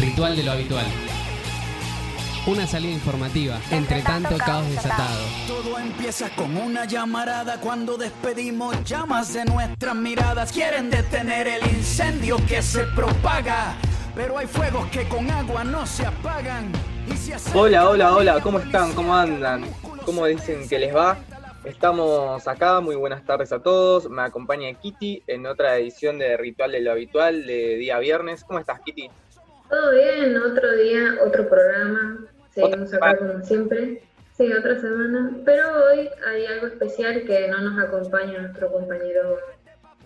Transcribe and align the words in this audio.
Ritual 0.00 0.34
de 0.34 0.42
lo 0.42 0.52
habitual. 0.52 0.86
Una 2.46 2.66
salida 2.66 2.92
informativa, 2.92 3.60
entre 3.70 4.00
tanto 4.00 4.38
caos 4.38 4.66
desatado. 4.70 5.20
Todo 5.46 5.78
empieza 5.78 6.30
con 6.30 6.56
una 6.56 6.86
llamarada 6.86 7.60
cuando 7.60 7.98
despedimos 7.98 8.82
llamas 8.82 9.34
de 9.34 9.44
nuestras 9.44 9.94
miradas. 9.94 10.52
Quieren 10.52 10.88
detener 10.88 11.46
el 11.48 11.62
incendio 11.66 12.38
que 12.48 12.62
se 12.62 12.84
propaga, 12.96 13.74
pero 14.14 14.38
hay 14.38 14.46
fuegos 14.46 14.86
que 14.86 15.06
con 15.06 15.30
agua 15.30 15.64
no 15.64 15.86
se 15.86 16.06
apagan. 16.06 16.72
Y 17.06 17.14
se 17.18 17.34
acercan 17.34 17.60
Hola, 17.60 17.90
hola, 17.90 18.14
hola, 18.14 18.40
¿cómo 18.40 18.58
están? 18.58 18.94
¿Cómo 18.94 19.14
andan? 19.14 19.66
¿Cómo 20.06 20.24
dicen 20.24 20.66
que 20.66 20.78
les 20.78 20.96
va? 20.96 21.18
Estamos 21.62 22.48
acá, 22.48 22.80
muy 22.80 22.96
buenas 22.96 23.22
tardes 23.26 23.52
a 23.52 23.62
todos. 23.62 24.08
Me 24.08 24.22
acompaña 24.22 24.72
Kitty 24.72 25.24
en 25.26 25.44
otra 25.44 25.76
edición 25.76 26.18
de 26.18 26.38
Ritual 26.38 26.72
de 26.72 26.80
lo 26.80 26.92
Habitual 26.92 27.46
de 27.46 27.76
día 27.76 27.98
viernes. 27.98 28.44
¿Cómo 28.44 28.60
estás, 28.60 28.80
Kitty? 28.80 29.10
Todo 29.70 29.92
bien, 29.92 30.36
otro 30.36 30.76
día, 30.76 31.18
otro 31.24 31.48
programa. 31.48 32.18
Seguimos 32.50 32.92
acá 32.92 33.16
como 33.16 33.40
siempre. 33.44 34.02
Sí, 34.36 34.52
otra 34.52 34.80
semana. 34.80 35.30
Pero 35.44 35.62
hoy 35.86 36.08
hay 36.26 36.46
algo 36.46 36.66
especial 36.66 37.22
que 37.24 37.46
no 37.48 37.60
nos 37.60 37.84
acompaña 37.84 38.38
nuestro 38.40 38.72
compañero 38.72 39.38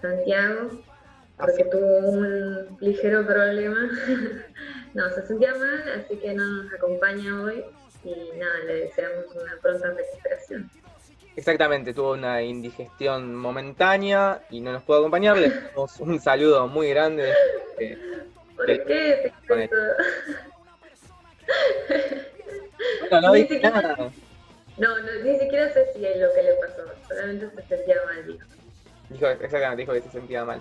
Santiago, 0.03 0.71
porque 1.39 1.63
Así- 1.63 1.71
tuvo 1.71 1.99
un 2.11 2.77
ligero 2.81 3.27
problema. 3.27 3.91
no, 4.95 5.09
se 5.11 5.27
sentía 5.27 5.53
mal, 5.55 5.83
así 6.05 6.17
que 6.19 6.35
no 6.35 6.45
nos 6.47 6.73
acompaña 6.75 7.43
hoy. 7.43 7.65
Y 8.05 8.39
nada, 8.39 8.59
le 8.67 8.75
deseamos 8.81 9.25
una 9.35 9.57
pronta 9.63 9.89
recuperación. 9.93 10.71
Exactamente, 11.37 11.95
tuvo 11.95 12.13
una 12.13 12.43
indigestión 12.43 13.35
momentánea 13.35 14.43
y 14.51 14.61
no 14.61 14.73
nos 14.73 14.83
pudo 14.83 14.99
acompañar. 14.99 15.39
Le 15.39 15.49
damos 15.75 15.99
un 16.01 16.21
saludo 16.21 16.69
muy 16.69 16.91
grande. 16.91 17.33
eh, 17.79 17.99
¿Por 18.57 18.67
qué 18.67 19.33
te 19.49 19.71
bueno, 23.11 23.21
no 23.29 23.33
dije 23.33 23.55
siquiera- 23.55 23.83
nada. 23.83 23.97
No, 24.77 24.99
no, 24.99 25.13
ni 25.23 25.39
siquiera 25.39 25.73
sé 25.73 25.93
si 25.95 26.05
es 26.05 26.17
lo 26.19 26.33
que 26.35 26.43
le 26.43 26.55
pasó, 26.55 26.83
solamente 27.09 27.49
se 27.63 27.77
sentía 27.77 27.97
mal, 28.07 28.27
dijo. 28.27 28.47
Dijo, 29.11 29.27
exactamente, 29.29 29.83
dijo 29.83 29.93
que 29.93 30.03
se 30.03 30.11
sentía 30.11 30.45
mal. 30.45 30.61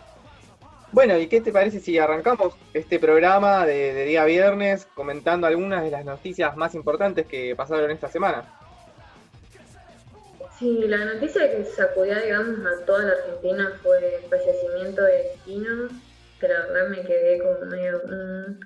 Bueno, 0.92 1.18
¿y 1.18 1.26
qué 1.28 1.42
te 1.42 1.52
parece 1.52 1.80
si 1.80 1.98
arrancamos 1.98 2.53
este 2.76 3.00
programa 3.00 3.66
de, 3.66 3.94
de 3.94 4.06
día 4.06 4.25
viernes 4.25 4.86
comentando 4.94 5.48
algunas 5.48 5.84
de 5.84 5.90
las 5.90 6.06
noticias 6.06 6.56
más 6.56 6.75
importantes 6.75 7.25
que 7.25 7.56
pasaron 7.56 7.90
esta 7.90 8.09
semana? 8.09 8.44
Sí, 10.59 10.84
la 10.88 10.98
noticia 11.06 11.50
que 11.52 11.66
sacudió, 11.66 12.16
digamos, 12.22 12.59
a 12.66 12.86
toda 12.86 13.06
la 13.06 13.14
Argentina 13.14 13.72
fue 13.81 14.18
el 14.18 14.22
fallecimiento 14.30 15.02
de 15.02 15.31
Quino, 15.44 15.90
la 16.48 16.66
verdad 16.68 16.90
me 16.90 17.02
quedé 17.04 17.40
como 17.40 17.60
medio... 17.70 18.02
mm. 18.06 18.60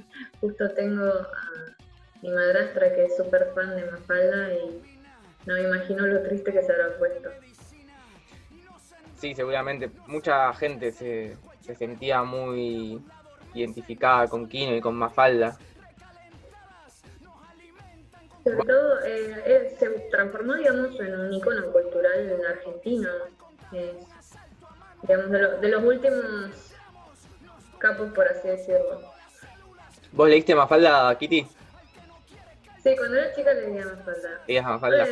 Justo 0.40 0.70
tengo 0.74 1.04
a 1.06 1.76
mi 2.22 2.30
madrastra 2.30 2.94
que 2.94 3.04
es 3.04 3.16
súper 3.16 3.52
fan 3.54 3.76
de 3.76 3.84
Mafalda 3.90 4.54
y 4.54 4.82
no 5.46 5.54
me 5.54 5.62
imagino 5.62 6.06
lo 6.06 6.22
triste 6.22 6.52
que 6.52 6.62
se 6.62 6.72
habrá 6.72 6.96
puesto. 6.98 7.30
Sí, 9.16 9.34
seguramente 9.34 9.90
mucha 10.06 10.52
gente 10.54 10.92
se, 10.92 11.36
se 11.60 11.74
sentía 11.74 12.22
muy 12.22 13.02
identificada 13.54 14.26
con 14.28 14.48
Kino 14.48 14.74
y 14.74 14.80
con 14.80 14.96
Mafalda. 14.96 15.58
Sobre 18.42 18.58
todo, 18.66 19.02
eh, 19.04 19.42
él 19.46 19.68
se 19.78 19.88
transformó, 20.10 20.54
digamos, 20.54 21.00
en 21.00 21.18
un 21.18 21.32
icono 21.32 21.72
cultural 21.72 22.40
argentino. 22.50 23.08
Es, 23.72 24.38
digamos, 25.02 25.30
de, 25.30 25.38
lo- 25.40 25.58
de 25.60 25.68
los 25.68 25.82
últimos 25.84 26.73
capos, 27.84 28.10
por 28.12 28.26
así 28.26 28.48
decirlo. 28.48 29.00
¿Vos 30.12 30.28
leíste 30.28 30.54
Mafalda, 30.54 31.16
Kitty? 31.18 31.46
Sí, 32.82 32.96
cuando 32.96 33.16
era 33.16 33.34
chica 33.34 33.52
leía 33.52 33.84
Mafalda. 33.84 34.40
Leías 34.46 34.64
Mafalda. 34.64 35.06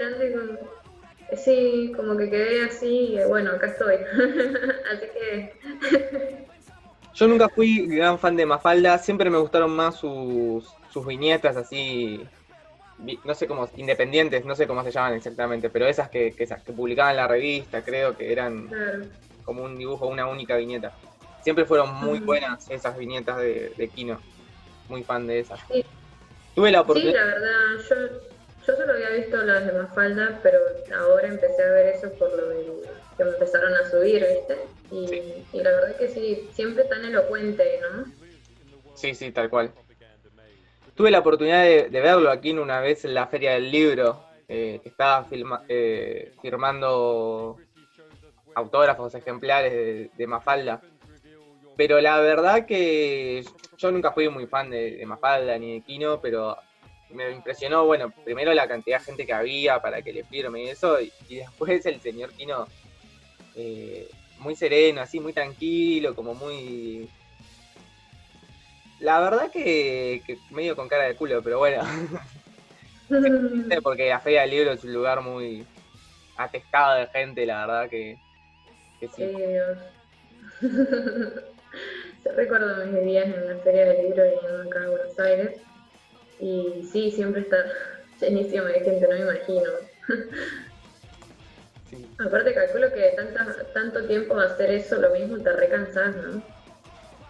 sí, 1.36 1.92
como 1.94 2.16
que 2.16 2.30
quedé 2.30 2.64
así, 2.64 3.16
y 3.16 3.24
bueno, 3.24 3.52
acá 3.52 3.66
estoy. 3.66 3.96
así 4.92 5.06
que, 5.12 6.46
Yo 7.14 7.28
nunca 7.28 7.48
fui 7.50 7.86
gran 7.88 8.18
fan 8.18 8.36
de 8.36 8.46
Mafalda, 8.46 8.96
siempre 8.96 9.28
me 9.28 9.36
gustaron 9.36 9.70
más 9.70 9.96
sus, 9.96 10.64
sus 10.90 11.06
viñetas 11.06 11.58
así, 11.58 12.26
no 13.24 13.34
sé 13.34 13.46
cómo, 13.46 13.68
independientes, 13.76 14.46
no 14.46 14.54
sé 14.54 14.66
cómo 14.66 14.82
se 14.82 14.92
llaman 14.92 15.14
exactamente, 15.14 15.68
pero 15.68 15.86
esas 15.86 16.08
que, 16.08 16.32
que, 16.32 16.46
publicaban 16.74 17.10
en 17.10 17.16
la 17.18 17.28
revista, 17.28 17.82
creo 17.82 18.16
que 18.16 18.32
eran 18.32 18.66
claro. 18.68 19.04
como 19.44 19.62
un 19.62 19.76
dibujo, 19.76 20.06
una 20.06 20.26
única 20.26 20.56
viñeta. 20.56 20.92
Siempre 21.42 21.64
fueron 21.64 21.92
muy 21.94 22.18
Ujú. 22.18 22.26
buenas 22.26 22.70
esas 22.70 22.96
viñetas 22.96 23.36
de, 23.38 23.72
de 23.76 23.88
Kino, 23.88 24.20
muy 24.88 25.02
fan 25.02 25.26
de 25.26 25.40
esas. 25.40 25.60
Sí. 25.70 25.84
Tuve 26.54 26.70
la 26.70 26.78
Sí, 26.78 26.84
oportunidad, 26.84 27.14
la 27.14 27.24
verdad, 27.34 27.50
yo, 27.88 27.96
yo 28.66 28.76
solo 28.76 28.92
había 28.92 29.10
visto 29.10 29.36
las 29.38 29.66
de 29.66 29.72
Mafalda, 29.72 30.38
pero 30.42 30.58
ahora 30.94 31.26
empecé 31.28 31.62
a 31.62 31.70
ver 31.70 31.86
eso 31.96 32.12
por 32.14 32.30
lo 32.36 32.48
del- 32.48 32.82
que 33.16 33.24
me 33.24 33.30
empezaron 33.30 33.74
a 33.74 33.90
subir, 33.90 34.24
¿viste? 34.26 34.58
Y, 34.90 35.06
Sí. 35.08 35.44
y 35.54 35.62
la 35.62 35.70
verdad 35.70 35.96
que 35.96 36.08
sí, 36.08 36.48
siempre 36.52 36.84
tan 36.84 37.04
elocuente, 37.04 37.80
¿no? 37.80 38.04
sí, 38.94 39.14
sí, 39.14 39.32
tal 39.32 39.50
cual. 39.50 39.72
Tuve 40.94 41.10
la 41.10 41.20
oportunidad 41.20 41.62
de, 41.64 41.88
de 41.88 42.00
verlo 42.00 42.30
aquí 42.30 42.50
en 42.50 42.58
una 42.58 42.80
vez 42.80 43.04
en 43.04 43.14
la 43.14 43.26
Feria 43.26 43.52
del 43.54 43.70
Libro, 43.72 44.22
eh, 44.48 44.78
que 44.82 44.90
estaba 44.90 45.24
filma- 45.28 45.64
eh, 45.68 46.32
firmando 46.42 47.58
autógrafos, 48.54 49.14
ejemplares 49.14 49.72
de, 49.72 50.10
de 50.14 50.26
Mafalda. 50.26 50.82
Pero 51.76 52.00
la 52.00 52.20
verdad 52.20 52.66
que 52.66 53.44
yo 53.78 53.90
nunca 53.90 54.12
fui 54.12 54.28
muy 54.28 54.46
fan 54.46 54.70
de, 54.70 54.96
de 54.96 55.06
Mafalda 55.06 55.58
ni 55.58 55.74
de 55.74 55.80
Kino, 55.80 56.20
pero 56.20 56.56
me 57.10 57.30
impresionó, 57.30 57.84
bueno, 57.86 58.12
primero 58.24 58.52
la 58.54 58.68
cantidad 58.68 58.98
de 58.98 59.04
gente 59.04 59.26
que 59.26 59.32
había 59.32 59.80
para 59.80 60.02
que 60.02 60.12
le 60.12 60.24
firme 60.24 60.64
y 60.64 60.68
eso, 60.68 61.00
y, 61.00 61.12
y 61.28 61.36
después 61.36 61.84
el 61.86 62.00
señor 62.00 62.32
Kino 62.32 62.66
eh, 63.54 64.10
muy 64.38 64.56
sereno, 64.56 65.00
así, 65.00 65.20
muy 65.20 65.32
tranquilo, 65.32 66.14
como 66.14 66.34
muy... 66.34 67.08
La 69.00 69.20
verdad 69.20 69.50
que, 69.50 70.22
que 70.26 70.38
medio 70.50 70.76
con 70.76 70.88
cara 70.88 71.04
de 71.04 71.16
culo, 71.16 71.42
pero 71.42 71.58
bueno, 71.58 71.82
porque 73.82 74.08
la 74.08 74.20
Feria 74.20 74.42
del 74.42 74.50
Libro 74.50 74.72
es 74.72 74.84
un 74.84 74.92
lugar 74.92 75.22
muy 75.22 75.66
atestado 76.36 76.98
de 76.98 77.06
gente, 77.08 77.44
la 77.44 77.66
verdad 77.66 77.90
que, 77.90 78.16
que 79.00 79.08
sí. 79.08 79.24
Sí, 80.60 80.68
Dios. 80.70 81.52
Yo 82.24 82.32
recuerdo 82.32 82.86
mis 82.86 83.04
días 83.04 83.26
en 83.26 83.48
la 83.48 83.56
Feria 83.62 83.86
del 83.86 84.02
Libro 84.08 84.22
viniendo 84.24 84.62
acá 84.70 84.84
a 84.84 84.88
Buenos 84.90 85.18
Aires. 85.18 85.60
Y 86.40 86.88
sí, 86.92 87.10
siempre 87.10 87.42
está 87.42 87.56
llenísimo 88.20 88.64
de 88.64 88.74
gente, 88.80 89.00
no 89.08 89.14
me 89.14 89.20
imagino. 89.20 89.70
sí. 91.90 92.06
Aparte 92.18 92.54
calculo 92.54 92.92
que 92.92 93.12
tanta, 93.16 93.56
tanto 93.74 94.06
tiempo 94.06 94.38
hacer 94.38 94.70
eso, 94.70 94.96
lo 95.00 95.10
mismo 95.10 95.38
te 95.38 95.52
recansás, 95.52 96.14
¿no? 96.16 96.42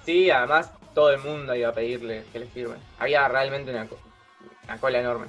Sí, 0.04 0.30
además 0.30 0.70
todo 0.94 1.10
el 1.12 1.20
mundo 1.20 1.54
iba 1.54 1.68
a 1.70 1.74
pedirle 1.74 2.24
que 2.32 2.40
le 2.40 2.46
firme. 2.46 2.74
Había 2.98 3.26
realmente 3.28 3.70
una, 3.70 3.86
co- 3.86 3.98
una 4.64 4.78
cola 4.78 5.00
enorme. 5.00 5.26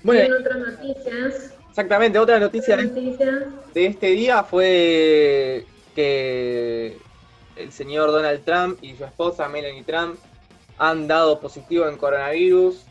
en 0.00 0.02
Bueno, 0.02 0.36
otras 0.40 0.58
noticias, 0.58 1.54
exactamente, 1.70 2.18
otra 2.18 2.40
noticia 2.40 2.74
otras 2.74 2.92
de, 2.94 3.00
noticias, 3.00 3.44
de 3.74 3.86
este 3.86 4.06
día 4.08 4.42
fue 4.42 5.64
que 5.94 6.96
el 7.56 7.72
señor 7.72 8.10
Donald 8.10 8.44
Trump 8.44 8.78
y 8.82 8.96
su 8.96 9.04
esposa 9.04 9.48
Melanie 9.48 9.84
Trump 9.84 10.18
han 10.78 11.06
dado 11.06 11.40
positivo 11.40 11.86
en 11.88 11.96
coronavirus. 11.96 12.84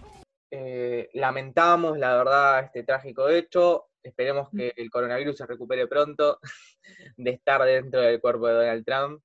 Eh, 0.51 1.09
lamentamos, 1.13 1.97
la 1.97 2.15
verdad, 2.15 2.63
este 2.65 2.83
trágico 2.83 3.29
hecho. 3.29 3.87
Esperemos 4.03 4.49
que 4.49 4.73
el 4.75 4.89
coronavirus 4.89 5.37
se 5.37 5.45
recupere 5.45 5.87
pronto 5.87 6.39
de 7.17 7.31
estar 7.31 7.63
dentro 7.63 8.01
del 8.01 8.19
cuerpo 8.19 8.47
de 8.47 8.53
Donald 8.53 8.85
Trump. 8.85 9.21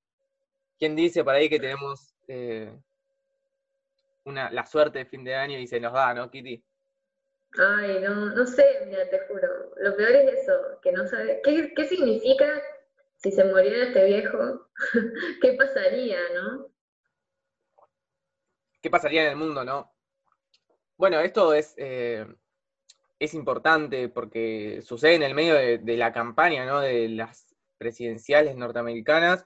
¿Quién 0.77 0.95
dice 0.95 1.23
por 1.23 1.33
ahí 1.33 1.49
que 1.49 1.59
tenemos 1.59 2.13
eh, 2.27 2.71
una, 4.25 4.51
la 4.51 4.65
suerte 4.65 4.99
de 4.99 5.05
fin 5.05 5.23
de 5.23 5.35
año 5.35 5.57
y 5.57 5.67
se 5.67 5.79
nos 5.79 5.93
da, 5.93 6.13
¿no, 6.13 6.29
Kitty? 6.29 6.63
ay, 7.57 8.01
no, 8.01 8.29
no 8.35 8.45
sé, 8.45 8.65
mira, 8.87 9.09
te 9.09 9.19
juro, 9.27 9.47
lo 9.77 9.95
peor 9.95 10.11
es 10.11 10.41
eso, 10.41 10.79
que 10.81 10.91
no 10.91 11.07
sabes, 11.07 11.39
¿qué, 11.43 11.73
qué 11.75 11.85
significa 11.85 12.61
si 13.17 13.31
se 13.31 13.43
muriera 13.45 13.87
este 13.87 14.05
viejo? 14.05 14.69
¿Qué 15.41 15.53
pasaría, 15.53 16.19
no? 16.33 16.71
qué 18.81 18.89
pasaría 18.89 19.23
en 19.23 19.31
el 19.31 19.35
mundo, 19.35 19.65
¿no? 19.65 19.93
Bueno, 20.97 21.19
esto 21.19 21.53
es, 21.53 21.73
eh, 21.77 22.25
es 23.19 23.33
importante 23.33 24.09
porque 24.09 24.81
sucede 24.81 25.15
en 25.15 25.23
el 25.23 25.35
medio 25.35 25.55
de, 25.55 25.97
la 25.97 26.13
campaña, 26.13 26.65
¿no? 26.65 26.79
De 26.79 27.09
las 27.09 27.53
presidenciales 27.77 28.55
norteamericanas. 28.55 29.45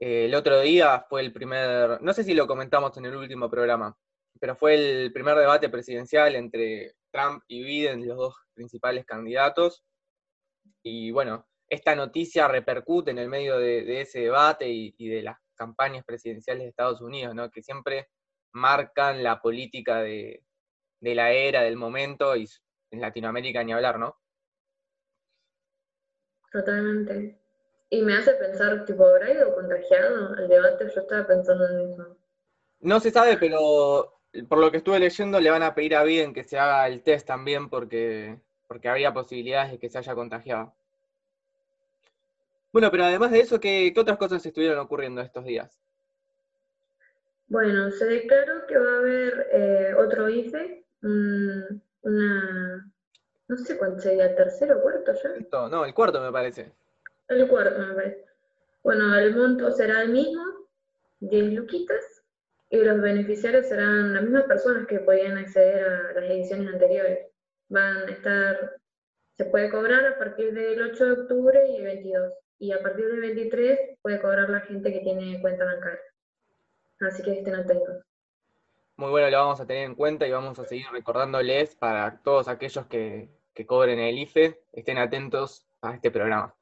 Eh, 0.00 0.26
el 0.26 0.34
otro 0.34 0.60
día 0.60 1.04
fue 1.08 1.20
el 1.22 1.32
primer, 1.32 2.00
no 2.02 2.12
sé 2.12 2.24
si 2.24 2.34
lo 2.34 2.46
comentamos 2.46 2.96
en 2.96 3.06
el 3.06 3.16
último 3.16 3.50
programa, 3.50 3.96
pero 4.40 4.56
fue 4.56 4.74
el 4.74 5.12
primer 5.12 5.36
debate 5.36 5.68
presidencial 5.68 6.36
entre 6.36 6.94
Trump 7.10 7.42
y 7.48 7.64
Biden, 7.64 8.06
los 8.06 8.16
dos 8.16 8.36
principales 8.54 9.04
candidatos. 9.04 9.84
Y 10.82 11.10
bueno, 11.10 11.46
esta 11.70 11.94
noticia 11.94 12.48
repercute 12.48 13.12
en 13.12 13.18
el 13.18 13.28
medio 13.28 13.58
de, 13.58 13.84
de 13.84 14.02
ese 14.02 14.20
debate 14.20 14.68
y, 14.68 14.94
y 14.98 15.08
de 15.08 15.22
las 15.22 15.38
campañas 15.54 16.04
presidenciales 16.04 16.64
de 16.64 16.68
Estados 16.70 17.00
Unidos, 17.00 17.34
¿no? 17.34 17.50
Que 17.50 17.62
siempre 17.62 18.08
marcan 18.52 19.22
la 19.22 19.40
política 19.40 20.02
de, 20.02 20.42
de 21.00 21.14
la 21.14 21.32
era, 21.32 21.62
del 21.62 21.76
momento, 21.76 22.36
y 22.36 22.48
en 22.90 23.00
Latinoamérica 23.00 23.62
ni 23.62 23.72
hablar, 23.72 23.98
¿no? 23.98 24.18
Totalmente. 26.52 27.38
Y 27.88 28.02
me 28.02 28.14
hace 28.14 28.32
pensar, 28.34 28.84
tipo, 28.84 29.04
¿habrá 29.04 29.32
ido 29.32 29.54
contagiado 29.54 30.34
el 30.36 30.48
debate? 30.48 30.90
Yo 30.94 31.00
estaba 31.00 31.26
pensando 31.26 31.68
en 31.68 31.92
eso. 31.92 32.16
No 32.80 32.98
se 32.98 33.10
sabe, 33.10 33.36
pero 33.36 34.20
por 34.48 34.58
lo 34.58 34.70
que 34.70 34.78
estuve 34.78 34.98
leyendo 34.98 35.40
le 35.40 35.50
van 35.50 35.62
a 35.62 35.74
pedir 35.74 35.94
a 35.94 36.04
Biden 36.04 36.32
que 36.32 36.44
se 36.44 36.58
haga 36.58 36.86
el 36.86 37.02
test 37.02 37.26
también 37.26 37.68
porque, 37.68 38.38
porque 38.66 38.88
habría 38.88 39.12
posibilidades 39.12 39.72
de 39.72 39.78
que 39.78 39.88
se 39.88 39.98
haya 39.98 40.14
contagiado. 40.14 40.74
Bueno, 42.72 42.90
pero 42.90 43.04
además 43.04 43.32
de 43.32 43.40
eso, 43.40 43.58
¿qué, 43.58 43.90
qué 43.92 44.00
otras 44.00 44.18
cosas 44.18 44.44
estuvieron 44.44 44.78
ocurriendo 44.78 45.20
estos 45.20 45.44
días? 45.44 45.80
Bueno, 47.50 47.90
se 47.90 48.06
declaró 48.06 48.64
que 48.68 48.78
va 48.78 48.92
a 48.92 48.98
haber 48.98 49.48
eh, 49.52 49.94
otro 49.98 50.28
IFE, 50.28 50.84
una, 51.02 52.92
no 53.48 53.56
sé 53.56 53.76
cuánto 53.76 53.98
sería, 53.98 54.36
tercero 54.36 54.78
o 54.78 54.82
cuarto 54.82 55.12
ya. 55.14 55.68
No, 55.68 55.84
el 55.84 55.92
cuarto 55.92 56.20
me 56.20 56.30
parece. 56.30 56.72
El 57.26 57.48
cuarto, 57.48 57.76
me 57.80 57.94
parece. 57.94 58.24
Bueno, 58.84 59.18
el 59.18 59.34
monto 59.34 59.72
será 59.72 60.02
el 60.02 60.10
mismo, 60.10 60.44
10 61.18 61.54
luquitas, 61.54 62.22
y 62.70 62.76
los 62.84 63.00
beneficiarios 63.00 63.66
serán 63.66 64.14
las 64.14 64.22
mismas 64.22 64.44
personas 64.44 64.86
que 64.86 65.00
podían 65.00 65.36
acceder 65.36 65.84
a 65.84 66.12
las 66.12 66.30
ediciones 66.30 66.72
anteriores. 66.72 67.26
Van 67.68 67.96
a 67.96 68.10
estar, 68.12 68.76
se 69.36 69.44
puede 69.46 69.70
cobrar 69.70 70.06
a 70.06 70.18
partir 70.18 70.54
del 70.54 70.80
8 70.82 71.04
de 71.04 71.12
octubre 71.22 71.68
y 71.68 71.78
el 71.78 71.84
22, 71.84 72.32
y 72.60 72.72
a 72.72 72.80
partir 72.80 73.06
del 73.06 73.20
23 73.20 73.98
puede 74.02 74.20
cobrar 74.20 74.48
la 74.50 74.60
gente 74.60 74.92
que 74.92 75.00
tiene 75.00 75.40
cuenta 75.40 75.64
bancaria. 75.64 75.98
Así 77.00 77.22
que 77.22 77.38
estén 77.38 77.54
atentos. 77.54 78.04
Muy 78.96 79.10
bueno, 79.10 79.30
lo 79.30 79.38
vamos 79.38 79.60
a 79.60 79.66
tener 79.66 79.84
en 79.84 79.94
cuenta 79.94 80.26
y 80.26 80.30
vamos 80.30 80.58
a 80.58 80.66
seguir 80.66 80.84
recordándoles 80.92 81.74
para 81.74 82.20
todos 82.22 82.48
aquellos 82.48 82.86
que, 82.86 83.30
que 83.54 83.64
cobren 83.66 83.98
el 83.98 84.18
IFE, 84.18 84.60
estén 84.72 84.98
atentos 84.98 85.66
a 85.80 85.94
este 85.94 86.10
programa. 86.10 86.54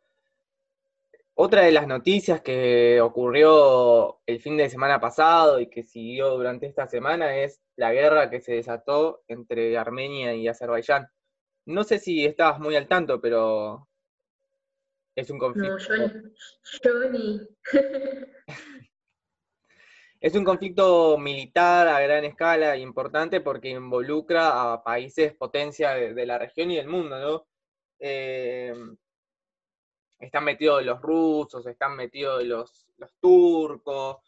Otra 1.34 1.62
de 1.62 1.72
las 1.72 1.88
noticias 1.88 2.40
que 2.42 3.00
ocurrió 3.00 4.20
el 4.26 4.40
fin 4.40 4.56
de 4.56 4.70
semana 4.70 5.00
pasado 5.00 5.58
y 5.58 5.68
que 5.68 5.82
siguió 5.82 6.30
durante 6.30 6.66
esta 6.66 6.86
semana 6.86 7.36
es 7.36 7.60
la 7.74 7.92
guerra 7.92 8.30
que 8.30 8.40
se 8.40 8.54
desató 8.54 9.22
entre 9.26 9.76
Armenia 9.76 10.32
y 10.34 10.46
Azerbaiyán. 10.46 11.08
No 11.66 11.82
sé 11.82 11.98
si 11.98 12.24
estabas 12.24 12.60
muy 12.60 12.76
al 12.76 12.86
tanto, 12.86 13.20
pero 13.20 13.87
es 15.18 15.30
un 15.30 15.38
conflicto. 15.38 15.76
es 20.20 20.34
un 20.36 20.44
conflicto 20.44 21.18
militar 21.18 21.88
a 21.88 22.00
gran 22.00 22.24
escala 22.24 22.76
e 22.76 22.78
importante 22.78 23.40
porque 23.40 23.68
involucra 23.70 24.72
a 24.72 24.84
países 24.84 25.34
potencia 25.34 25.94
de, 25.94 26.24
la 26.24 26.38
región 26.38 26.70
y 26.70 26.76
del 26.76 26.86
mundo, 26.86 27.18
¿no? 27.18 27.48
Eh, 27.98 28.72
están 30.20 30.44
metidos 30.44 30.84
los 30.84 31.02
rusos, 31.02 31.66
están 31.66 31.96
metidos 31.96 32.44
los, 32.44 32.86
los 32.96 33.12
turcos. 33.20 34.18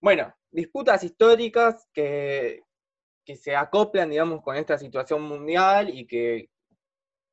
Bueno, 0.00 0.34
disputas 0.50 1.04
históricas 1.04 1.90
que, 1.92 2.62
que 3.22 3.36
se 3.36 3.54
acoplan, 3.54 4.08
digamos, 4.08 4.42
con 4.42 4.56
esta 4.56 4.78
situación 4.78 5.20
mundial 5.20 5.90
y 5.90 6.06
que, 6.06 6.48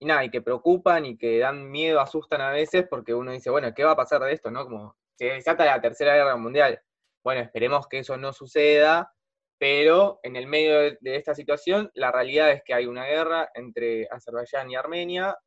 y 0.04 0.06
nada, 0.06 0.26
y 0.26 0.30
que 0.30 0.42
preocupan 0.42 1.06
y 1.06 1.18
que 1.18 1.40
dan 1.40 1.72
miedo, 1.72 2.02
asustan 2.02 2.42
a 2.42 2.52
veces, 2.52 2.86
porque 2.90 3.14
uno 3.14 3.32
dice, 3.32 3.50
bueno, 3.50 3.74
¿qué 3.74 3.86
va 3.86 3.92
a 3.92 3.96
pasar 3.96 4.22
de 4.22 4.34
esto? 4.34 4.52
¿no? 4.52 4.66
Como 4.66 4.98
se 5.18 5.26
desata 5.26 5.66
la 5.66 5.82
tercera 5.82 6.14
guerra 6.14 6.36
mundial. 6.36 6.80
Bueno, 7.24 7.42
esperemos 7.42 7.88
que 7.88 8.00
eso 8.00 8.18
no 8.18 8.34
suceda, 8.34 9.14
pero 9.58 10.20
en 10.24 10.36
el 10.36 10.46
medio 10.48 10.98
de, 11.00 11.16
esta 11.16 11.34
situación, 11.34 11.90
la 11.94 12.12
realidad 12.12 12.52
es 12.52 12.64
que 12.66 12.74
hay 12.74 12.86
una 12.86 13.06
guerra 13.06 13.50
entre 13.54 14.08
Azerbaiyán 14.12 14.70
y 14.70 14.76
Armenia, 14.76 15.38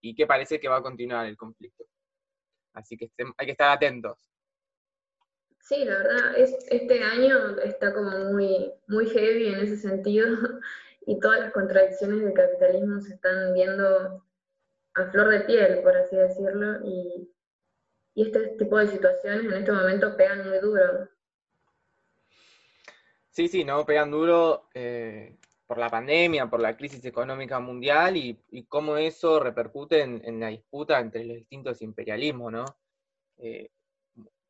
y 0.00 0.14
que 0.14 0.26
parece 0.26 0.58
que 0.58 0.68
va 0.68 0.78
a 0.78 0.82
continuar 0.82 1.26
el 1.26 1.36
conflicto. 1.36 1.84
Así 2.72 2.96
que 2.96 3.10
hay 3.36 3.46
que 3.46 3.52
estar 3.52 3.70
atentos. 3.70 4.26
Sí, 5.60 5.84
la 5.84 5.98
verdad, 5.98 6.38
es, 6.38 6.56
este 6.70 7.02
año 7.02 7.58
está 7.58 7.92
como 7.92 8.10
muy, 8.32 8.72
muy 8.86 9.06
heavy 9.10 9.48
en 9.48 9.56
ese 9.56 9.76
sentido 9.76 10.28
y 11.08 11.18
todas 11.20 11.40
las 11.40 11.52
contradicciones 11.52 12.20
del 12.20 12.34
capitalismo 12.34 13.00
se 13.00 13.14
están 13.14 13.54
viendo 13.54 14.22
a 14.94 15.10
flor 15.10 15.30
de 15.30 15.40
piel, 15.40 15.80
por 15.82 15.96
así 15.96 16.14
decirlo, 16.14 16.84
y, 16.84 17.34
este 18.14 18.48
tipo 18.58 18.76
de 18.76 18.88
situaciones 18.88 19.44
en 19.44 19.52
este 19.54 19.72
momento 19.72 20.16
pegan 20.16 20.46
muy 20.46 20.58
duro. 20.58 21.08
Sí, 23.30 23.46
sí, 23.46 23.64
no, 23.64 23.86
pegan 23.86 24.10
duro. 24.10 24.68
Eh, 24.74 25.38
por 25.66 25.78
la 25.78 25.88
pandemia, 25.88 26.50
por 26.50 26.60
la 26.60 26.76
crisis 26.76 27.04
económica 27.04 27.60
mundial 27.60 28.16
y, 28.16 28.66
cómo 28.66 28.96
eso 28.96 29.38
repercute 29.38 30.02
en, 30.02 30.40
la 30.40 30.48
disputa 30.48 30.98
entre 30.98 31.24
los 31.24 31.36
distintos 31.36 31.80
imperialismos, 31.80 32.52
¿no? 32.52 32.64
Eh, 33.36 33.70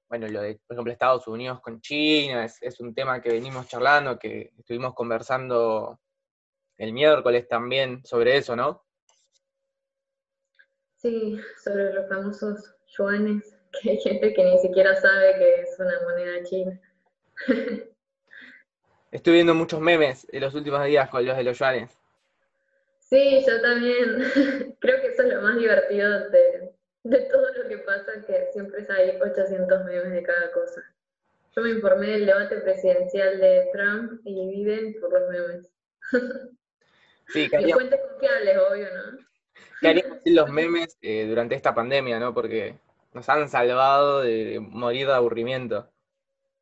bueno, 0.09 0.27
lo 0.29 0.41
de, 0.41 0.61
por 0.67 0.75
ejemplo, 0.75 0.93
Estados 0.93 1.29
Unidos 1.29 1.61
con 1.61 1.81
China, 1.81 2.45
es, 2.45 2.81
un 2.81 2.95
tema 2.95 3.21
que 3.21 3.31
venimos 3.31 3.69
charlando, 3.69 4.19
que 4.19 4.53
estuvimos 4.57 4.95
conversando 4.95 6.01
el 6.79 6.93
miércoles 6.93 7.47
también 7.49 8.05
sobre 8.05 8.37
eso, 8.37 8.57
¿no? 8.57 8.85
Sí, 10.97 11.39
sobre 11.63 11.93
los 11.93 12.09
famosos 12.09 12.75
yuanes, 12.97 13.55
que 13.83 13.91
hay 13.91 14.01
gente 14.01 14.33
que 14.33 14.45
ni 14.45 14.59
siquiera 14.59 14.97
sabe 15.01 15.35
que 15.39 15.63
es 15.63 15.77
una 15.79 16.01
moneda 16.03 16.43
china. 16.45 16.81
Estoy 19.11 19.33
viendo 19.35 19.55
muchos 19.55 19.81
memes 19.81 20.27
en 20.33 20.43
los 20.43 20.55
últimos 20.55 20.85
días 20.85 21.09
con 21.09 21.25
los 21.25 21.37
de 21.37 21.45
los 21.45 21.59
yuanes. 21.59 21.99
Sí, 23.09 23.43
yo 23.47 23.61
también. 23.63 24.23
Creo 24.81 25.01
que 25.01 25.09
eso 25.09 25.23
es 25.23 25.33
lo 25.33 25.41
más 25.41 25.57
divertido 25.57 26.29
de, 26.29 26.75
todo 27.31 27.53
lo 27.55 27.69
que 27.69 27.79
pasa, 27.79 28.13
que 28.27 28.49
siempre 28.53 28.87
hay 28.91 29.19
800 29.19 29.85
memes 29.85 30.13
de 30.13 30.23
cada 30.23 30.53
cosa. 30.53 30.83
Yo 31.57 31.63
me 31.63 31.71
informé 31.71 32.09
del 32.09 32.27
debate 32.27 32.57
presidencial 32.59 33.41
de 33.41 33.71
Trump 33.73 34.21
y 34.25 34.47
Biden 34.47 35.01
por 35.01 35.11
los 35.13 35.31
memes. 35.31 35.67
Sí, 37.29 37.45
y 37.45 37.73
fuentes 37.73 38.01
confiables, 38.11 38.59
obvio, 38.71 38.87
¿no? 38.95 39.19
¿Qué 39.81 39.89
haríamos 39.89 40.23
sin 40.23 40.35
los 40.35 40.51
memes 40.51 40.97
eh, 41.03 41.27
durante 41.29 41.55
esta 41.55 41.75
pandemia, 41.75 42.19
no? 42.19 42.33
Porque 42.35 42.79
nos 43.13 43.29
han 43.29 43.49
salvado 43.49 44.23
de 44.23 44.61
morir 44.61 45.07
de 45.07 45.13
aburrimiento. 45.13 45.91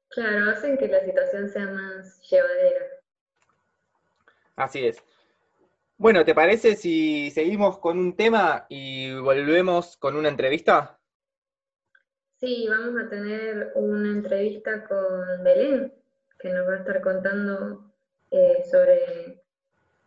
Claro, 0.08 0.50
hacen 0.50 0.76
que 0.76 0.88
la 0.88 1.04
situación 1.04 1.48
sea 1.48 1.66
más 1.66 2.20
llevadera. 2.28 2.86
Así 4.56 4.86
es. 4.86 5.02
Bueno, 5.98 6.24
¿te 6.24 6.34
parece 6.34 6.76
si 6.76 7.30
seguimos 7.30 7.78
con 7.78 7.98
un 7.98 8.16
tema 8.16 8.66
y 8.68 9.14
volvemos 9.14 9.96
con 9.96 10.16
una 10.16 10.28
entrevista? 10.28 10.98
Sí, 12.38 12.66
vamos 12.68 13.02
a 13.02 13.08
tener 13.08 13.72
una 13.74 14.10
entrevista 14.10 14.86
con 14.86 15.42
Belén, 15.42 15.92
que 16.38 16.50
nos 16.50 16.68
va 16.68 16.74
a 16.74 16.78
estar 16.78 17.00
contando 17.00 17.92
eh, 18.30 18.62
sobre 18.70 19.35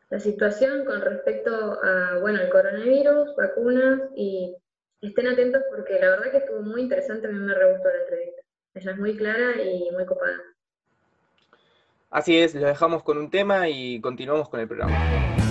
la 0.10 0.20
situación 0.20 0.86
con 0.86 1.01
respecto 1.01 1.80
a, 1.84 2.18
bueno, 2.20 2.42
el 2.42 2.50
coronavirus, 2.50 3.36
vacunas, 3.36 4.01
y 4.16 4.56
estén 5.01 5.28
atentos 5.28 5.62
porque 5.70 6.00
la 6.00 6.10
verdad 6.10 6.32
que 6.32 6.38
estuvo 6.38 6.62
muy 6.62 6.82
interesante, 6.82 7.28
a 7.28 7.32
mí 7.32 7.39
me 7.39 7.54
re 7.54 7.72
la 7.72 8.01
entrevista. 8.01 8.42
Ella 8.74 8.92
es 8.92 8.98
muy 8.98 9.16
clara 9.16 9.62
y 9.62 9.92
muy 9.92 10.06
copada. 10.06 10.38
Así 12.10 12.39
es, 12.39 12.56
lo 12.56 12.66
dejamos 12.66 13.04
con 13.04 13.18
un 13.18 13.30
tema 13.30 13.70
y 13.70 14.01
continuamos 14.01 14.50
con 14.50 14.60
el 14.60 14.68
programa. 14.68 15.49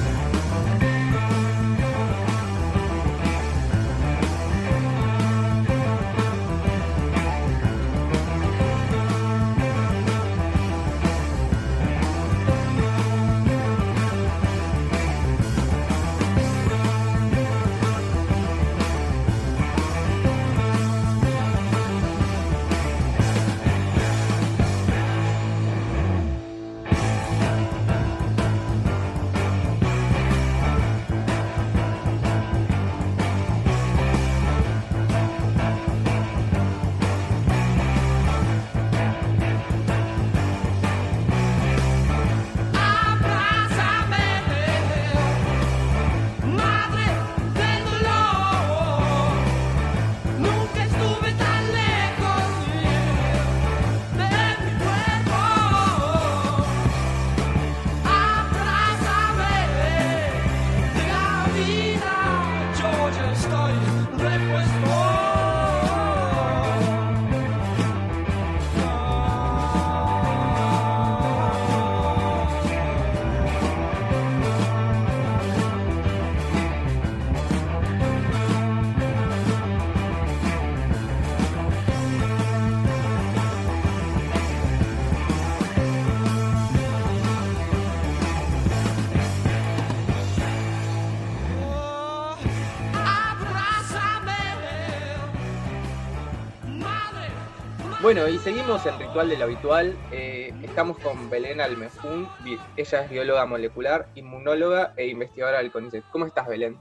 Bueno, 98.08 98.26
y 98.26 98.38
seguimos 98.38 98.86
el 98.86 98.98
ritual 98.98 99.28
de 99.28 99.36
lo 99.36 99.44
habitual. 99.44 99.94
Eh, 100.12 100.54
estamos 100.62 100.96
con 100.98 101.28
Belén 101.28 101.60
Almejún. 101.60 102.26
Ella 102.74 103.02
es 103.02 103.10
bióloga 103.10 103.44
molecular, 103.44 104.08
inmunóloga 104.14 104.94
e 104.96 105.08
investigadora 105.08 105.58
del 105.58 105.70
CONICET. 105.70 106.04
¿Cómo 106.10 106.24
estás, 106.24 106.48
Belén? 106.48 106.78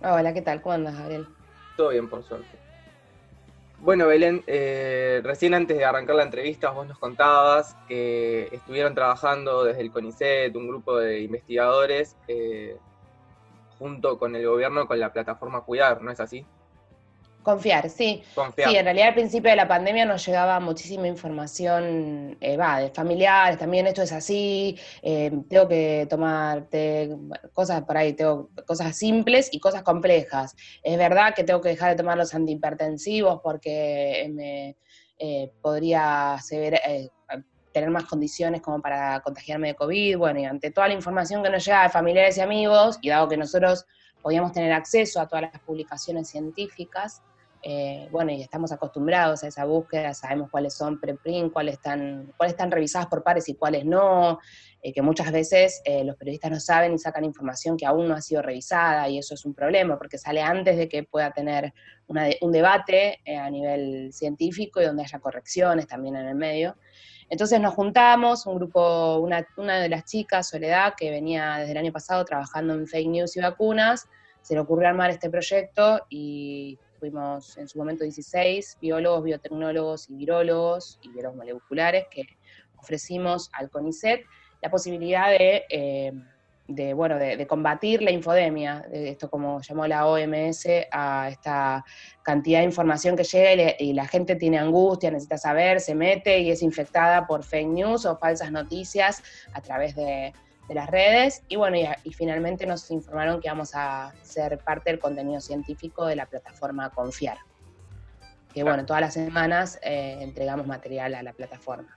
Hola, 0.00 0.32
¿qué 0.32 0.40
tal? 0.40 0.62
¿Cómo 0.62 0.76
andas, 0.76 0.96
Gabriel? 0.96 1.26
Todo 1.76 1.90
bien, 1.90 2.08
por 2.08 2.24
suerte. 2.24 2.48
Bueno, 3.80 4.06
Belén, 4.06 4.42
eh, 4.46 5.20
recién 5.22 5.52
antes 5.52 5.76
de 5.76 5.84
arrancar 5.84 6.16
la 6.16 6.22
entrevista 6.22 6.70
vos 6.70 6.86
nos 6.86 6.98
contabas 6.98 7.76
que 7.86 8.48
estuvieron 8.50 8.94
trabajando 8.94 9.64
desde 9.64 9.82
el 9.82 9.92
CONICET, 9.92 10.56
un 10.56 10.66
grupo 10.66 10.96
de 10.96 11.20
investigadores, 11.20 12.16
eh, 12.26 12.78
junto 13.78 14.18
con 14.18 14.34
el 14.34 14.48
gobierno 14.48 14.86
con 14.86 14.98
la 14.98 15.12
plataforma 15.12 15.60
Cuidar, 15.60 16.00
¿no 16.00 16.10
es 16.10 16.20
así? 16.20 16.46
Confiar, 17.44 17.90
sí. 17.90 18.22
Sí, 18.56 18.74
en 18.74 18.84
realidad 18.86 19.08
al 19.08 19.14
principio 19.14 19.50
de 19.50 19.56
la 19.56 19.68
pandemia 19.68 20.06
nos 20.06 20.24
llegaba 20.26 20.58
muchísima 20.60 21.06
información, 21.06 22.38
eh, 22.40 22.56
va, 22.56 22.80
de 22.80 22.88
familiares, 22.88 23.58
también 23.58 23.86
esto 23.86 24.00
es 24.00 24.12
así, 24.12 24.78
eh, 25.02 25.30
tengo 25.46 25.68
que 25.68 26.06
tomarte 26.08 27.14
cosas 27.52 27.82
por 27.82 27.98
ahí, 27.98 28.14
tengo 28.14 28.48
cosas 28.66 28.96
simples 28.96 29.50
y 29.52 29.60
cosas 29.60 29.82
complejas. 29.82 30.56
Es 30.82 30.96
verdad 30.96 31.34
que 31.34 31.44
tengo 31.44 31.60
que 31.60 31.68
dejar 31.68 31.90
de 31.90 31.96
tomar 31.96 32.16
los 32.16 32.34
antihipertensivos 32.34 33.40
porque 33.42 34.30
me 34.32 34.76
eh, 35.18 35.52
podría 35.60 36.38
tener 37.72 37.90
más 37.90 38.04
condiciones 38.04 38.62
como 38.62 38.80
para 38.80 39.20
contagiarme 39.20 39.68
de 39.68 39.74
COVID, 39.74 40.16
bueno, 40.16 40.40
y 40.40 40.46
ante 40.46 40.70
toda 40.70 40.88
la 40.88 40.94
información 40.94 41.42
que 41.42 41.50
nos 41.50 41.62
llega 41.62 41.82
de 41.82 41.90
familiares 41.90 42.38
y 42.38 42.40
amigos, 42.40 42.98
y 43.02 43.10
dado 43.10 43.28
que 43.28 43.36
nosotros 43.36 43.84
podíamos 44.22 44.52
tener 44.52 44.72
acceso 44.72 45.20
a 45.20 45.28
todas 45.28 45.52
las 45.52 45.60
publicaciones 45.60 46.30
científicas, 46.30 47.22
eh, 47.66 48.08
bueno, 48.10 48.30
y 48.30 48.42
estamos 48.42 48.72
acostumbrados 48.72 49.42
a 49.42 49.48
esa 49.48 49.64
búsqueda, 49.64 50.12
sabemos 50.12 50.50
cuáles 50.50 50.74
son 50.74 51.00
preprint, 51.00 51.50
cuáles 51.50 51.76
están, 51.76 52.30
cuáles 52.36 52.52
están 52.52 52.70
revisadas 52.70 53.06
por 53.06 53.22
pares 53.22 53.48
y 53.48 53.54
cuáles 53.54 53.86
no, 53.86 54.38
eh, 54.82 54.92
que 54.92 55.00
muchas 55.00 55.32
veces 55.32 55.80
eh, 55.86 56.04
los 56.04 56.16
periodistas 56.16 56.50
no 56.50 56.60
saben 56.60 56.92
y 56.92 56.98
sacan 56.98 57.24
información 57.24 57.78
que 57.78 57.86
aún 57.86 58.06
no 58.06 58.14
ha 58.14 58.20
sido 58.20 58.42
revisada, 58.42 59.08
y 59.08 59.16
eso 59.16 59.32
es 59.32 59.46
un 59.46 59.54
problema, 59.54 59.96
porque 59.96 60.18
sale 60.18 60.42
antes 60.42 60.76
de 60.76 60.90
que 60.90 61.04
pueda 61.04 61.30
tener 61.30 61.72
un 62.06 62.52
debate 62.52 63.20
a 63.26 63.48
nivel 63.48 64.12
científico 64.12 64.82
y 64.82 64.84
donde 64.84 65.04
haya 65.04 65.18
correcciones 65.18 65.86
también 65.86 66.16
en 66.16 66.28
el 66.28 66.34
medio. 66.34 66.76
Entonces 67.30 67.58
nos 67.60 67.72
juntamos, 67.72 68.44
un 68.44 68.56
grupo, 68.56 69.16
una, 69.20 69.46
una 69.56 69.80
de 69.80 69.88
las 69.88 70.04
chicas, 70.04 70.50
Soledad, 70.50 70.92
que 70.98 71.10
venía 71.10 71.56
desde 71.56 71.72
el 71.72 71.78
año 71.78 71.92
pasado 71.92 72.26
trabajando 72.26 72.74
en 72.74 72.86
fake 72.86 73.08
news 73.08 73.36
y 73.38 73.40
vacunas, 73.40 74.06
se 74.42 74.52
le 74.52 74.60
ocurrió 74.60 74.88
armar 74.88 75.08
este 75.08 75.30
proyecto 75.30 76.04
y 76.10 76.78
fuimos 77.04 77.58
en 77.58 77.68
su 77.68 77.76
momento 77.76 78.02
16 78.02 78.78
biólogos, 78.80 79.24
biotecnólogos 79.24 80.08
y 80.08 80.14
virólogos 80.14 80.98
y 81.02 81.10
biólogos 81.10 81.36
moleculares 81.36 82.06
que 82.10 82.22
ofrecimos 82.78 83.50
al 83.52 83.68
CONICET 83.68 84.22
la 84.62 84.70
posibilidad 84.70 85.28
de, 85.28 85.64
de 86.66 86.94
bueno, 86.94 87.18
de, 87.18 87.46
combatir 87.46 88.00
la 88.00 88.10
infodemia, 88.10 88.86
de 88.90 89.10
esto 89.10 89.28
como 89.28 89.60
llamó 89.60 89.86
la 89.86 90.06
OMS, 90.06 90.66
a 90.90 91.28
esta 91.28 91.84
cantidad 92.22 92.60
de 92.60 92.64
información 92.64 93.16
que 93.16 93.24
llega 93.24 93.74
y, 93.78 93.92
la 93.92 94.06
gente 94.06 94.34
tiene 94.36 94.58
angustia, 94.58 95.10
necesita 95.10 95.36
saber, 95.36 95.80
se 95.80 95.94
mete 95.94 96.38
y 96.38 96.50
es 96.50 96.62
infectada 96.62 97.26
por 97.26 97.44
fake 97.44 97.68
news 97.68 98.06
o 98.06 98.16
falsas 98.16 98.50
noticias 98.50 99.22
a 99.52 99.60
través 99.60 99.94
de, 99.94 100.32
de 100.68 100.74
las 100.74 100.88
redes 100.88 101.42
y 101.48 101.56
bueno, 101.56 101.76
y, 101.76 102.12
finalmente 102.12 102.66
nos 102.66 102.90
informaron 102.90 103.40
que 103.40 103.48
vamos 103.48 103.72
a 103.74 104.14
ser 104.22 104.58
parte 104.58 104.90
del 104.90 104.98
contenido 104.98 105.40
científico 105.40 106.06
de 106.06 106.16
la 106.16 106.26
plataforma 106.26 106.90
Confiar. 106.90 107.38
Que 108.52 108.62
bueno, 108.62 108.86
todas 108.86 109.02
las 109.02 109.14
semanas 109.14 109.78
eh, 109.82 110.18
entregamos 110.20 110.66
material 110.66 111.14
a 111.14 111.22
la 111.22 111.32
plataforma. 111.32 111.96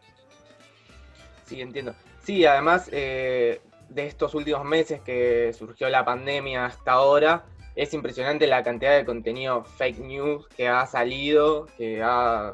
Sí, 1.45 1.61
entiendo. 1.61 1.95
Sí, 2.23 2.45
además 2.45 2.89
eh, 2.91 3.61
de 3.89 4.05
estos 4.07 4.33
últimos 4.35 4.65
meses 4.65 4.99
que 5.01 5.53
surgió 5.53 5.87
la 5.89 6.03
pandemia 6.03 6.65
hasta 6.65 6.93
ahora, 6.93 7.45
es 7.75 7.93
impresionante 7.93 8.47
la 8.47 8.63
cantidad 8.63 8.97
de 8.97 9.05
contenido 9.05 9.63
fake 9.63 9.99
news 9.99 10.47
que 10.49 10.67
ha 10.67 10.85
salido, 10.87 11.67
que 11.77 12.01
ha 12.03 12.53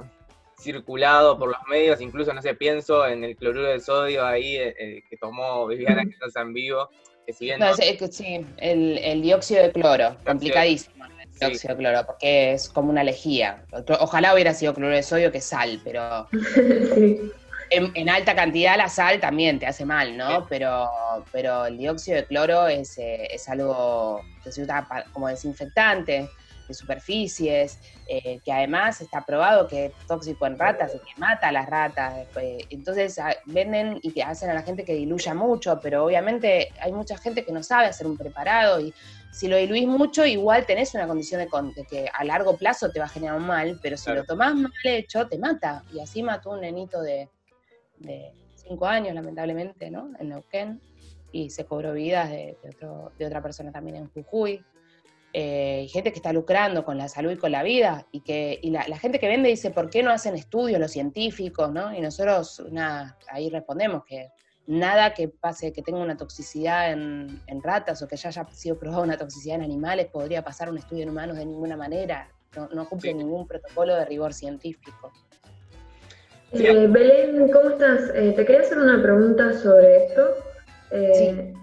circulado 0.64 1.38
por 1.38 1.50
los 1.50 1.60
medios, 1.70 2.02
incluso, 2.02 2.34
no 2.34 2.42
sé, 2.42 2.56
pienso 2.56 3.06
en 3.06 3.24
el 3.24 3.36
cloruro 3.36 3.68
de 3.68 3.80
sodio 3.80 4.26
ahí 4.26 4.56
eh, 4.56 4.76
eh, 4.80 5.04
que 5.10 5.18
tomó 5.18 5.68
Viviana 5.68 6.04
que 6.04 6.16
está 6.26 6.42
en 6.42 6.54
vivo. 6.54 6.90
Que 7.26 7.34
si 7.34 7.52
sí, 8.12 8.46
el, 8.58 9.22
dióxido 9.22 9.64
de 9.64 9.72
cloro, 9.72 10.18
complicadísimo. 10.26 11.06
El 11.06 11.40
dióxido 11.40 11.76
de 11.76 11.80
cloro, 11.80 12.06
porque 12.06 12.54
es 12.54 12.68
como 12.68 12.90
una 12.90 13.04
lejía. 13.04 13.64
Ojalá 14.00 14.34
hubiera 14.34 14.54
sido 14.54 14.74
cloruro 14.74 14.96
de 14.96 15.04
sodio 15.04 15.32
que 15.32 15.40
sal, 15.40 15.80
pero 15.86 16.28
en, 17.70 18.10
alta 18.10 18.36
cantidad 18.36 18.78
la 18.78 18.90
sal 18.90 19.20
también 19.22 19.60
te 19.60 19.68
hace 19.68 19.86
mal, 19.86 20.18
¿no? 20.18 20.46
Pero, 20.50 20.90
pero 21.32 21.66
el 21.66 21.78
dióxido 21.78 22.18
de 22.18 22.26
cloro 22.26 22.68
es, 22.68 22.98
eh, 22.98 23.28
es 23.32 23.48
algo 23.48 24.22
que 24.44 24.52
se 24.52 24.64
usa 24.64 24.86
como 25.14 25.30
desinfectante 25.30 26.28
de 26.74 26.80
superficies, 26.80 27.80
eh, 28.08 28.40
que 28.44 28.52
además 28.52 29.00
está 29.02 29.26
probado 29.26 29.68
que 29.68 29.86
es 29.86 29.94
tóxico 30.08 30.46
en 30.46 30.58
ratas 30.58 30.94
y 30.96 31.00
que 31.00 31.20
mata 31.20 31.48
a 31.50 31.52
las 31.52 31.68
ratas. 31.70 32.28
Eh, 32.36 32.66
entonces 32.70 33.18
ah, 33.20 33.36
venden 33.46 34.00
y 34.02 34.12
que 34.12 34.24
hacen 34.24 34.50
a 34.50 34.54
la 34.54 34.64
gente 34.64 34.84
que 34.84 34.94
diluya 34.94 35.34
mucho, 35.34 35.80
pero 35.82 36.06
obviamente 36.06 36.70
hay 36.82 36.92
mucha 36.92 37.18
gente 37.18 37.46
que 37.46 37.52
no 37.52 37.64
sabe 37.64 37.86
hacer 37.88 38.08
un 38.08 38.18
preparado 38.18 38.80
y 38.80 38.94
si 39.32 39.48
lo 39.48 39.58
diluís 39.58 39.88
mucho, 39.88 40.26
igual 40.26 40.66
tenés 40.68 40.94
una 40.94 41.08
condición 41.08 41.42
de, 41.42 41.86
que 41.86 42.06
a 42.14 42.24
largo 42.24 42.56
plazo 42.56 42.92
te 42.92 43.00
va 43.00 43.06
a 43.06 43.10
generar 43.10 43.36
un 43.36 43.48
mal, 43.48 43.80
pero 43.82 43.98
si 43.98 44.12
lo 44.12 44.24
tomás 44.26 44.54
mal 44.54 44.72
hecho, 44.84 45.28
te 45.28 45.40
mata. 45.40 45.84
Y 45.92 46.00
así 46.00 46.22
mató 46.22 46.52
un 46.52 46.62
nenito 46.62 47.02
de, 47.02 47.30
de 47.98 48.32
cinco 48.54 48.86
años, 48.86 49.16
lamentablemente, 49.16 49.90
¿no? 49.90 50.12
En 50.20 50.30
Neuquén, 50.30 50.80
y 51.32 51.50
se 51.50 51.66
cobró 51.66 51.94
vidas 51.94 52.30
de, 52.30 52.56
de 53.18 53.26
otra 53.26 53.42
persona 53.42 53.72
también 53.72 53.98
en 53.98 54.10
Jujuy. 54.12 54.64
Eh, 55.36 55.88
gente 55.90 56.12
que 56.12 56.18
está 56.18 56.32
lucrando 56.32 56.86
con 56.86 57.00
la 57.00 57.08
salud 57.08 57.32
y 57.32 57.38
con 57.38 57.52
la 57.52 57.64
vida, 57.64 58.06
y 58.12 58.22
que 58.22 58.60
la, 58.66 59.00
gente 59.00 59.20
que 59.20 59.28
vende 59.28 59.50
dice, 59.50 59.72
¿por 59.72 59.90
qué 59.90 60.04
no 60.04 60.12
hacen 60.12 60.36
estudios 60.36 60.80
los 60.80 60.92
científicos? 60.92 61.72
¿no? 61.72 61.92
Y 61.92 62.02
nosotros 62.02 62.62
ahí 63.32 63.50
respondemos 63.50 64.04
que 64.06 64.30
nada 64.68 65.16
que 65.16 65.30
pase, 65.30 65.74
que 65.74 65.82
tenga 65.82 66.00
una 66.00 66.16
toxicidad 66.16 66.92
en, 66.92 67.42
ratas 67.64 68.04
o 68.04 68.08
que 68.08 68.16
ya 68.16 68.30
haya 68.30 68.48
sido 68.52 68.78
probada 68.78 69.02
una 69.02 69.18
toxicidad 69.18 69.56
en 69.56 69.64
animales 69.64 70.06
podría 70.06 70.44
pasar 70.44 70.70
un 70.70 70.78
estudio 70.78 71.02
en 71.02 71.10
humanos 71.10 71.36
de 71.36 71.46
ninguna 71.48 71.76
manera, 71.76 72.30
no, 72.72 72.88
cumple 72.88 73.16
ningún 73.16 73.48
protocolo 73.48 73.96
de 73.96 74.06
rigor 74.06 74.36
científico. 74.36 75.12
Eh, 76.52 76.86
Belén, 76.88 77.50
¿cómo 77.52 77.72
estás? 77.72 78.12
Eh, 78.14 78.34
te 78.36 78.46
quería 78.46 78.62
hacer 78.62 78.78
una 78.78 79.02
pregunta 79.02 79.52
sobre 79.54 80.06
esto. 80.06 80.36
sí. 80.92 81.54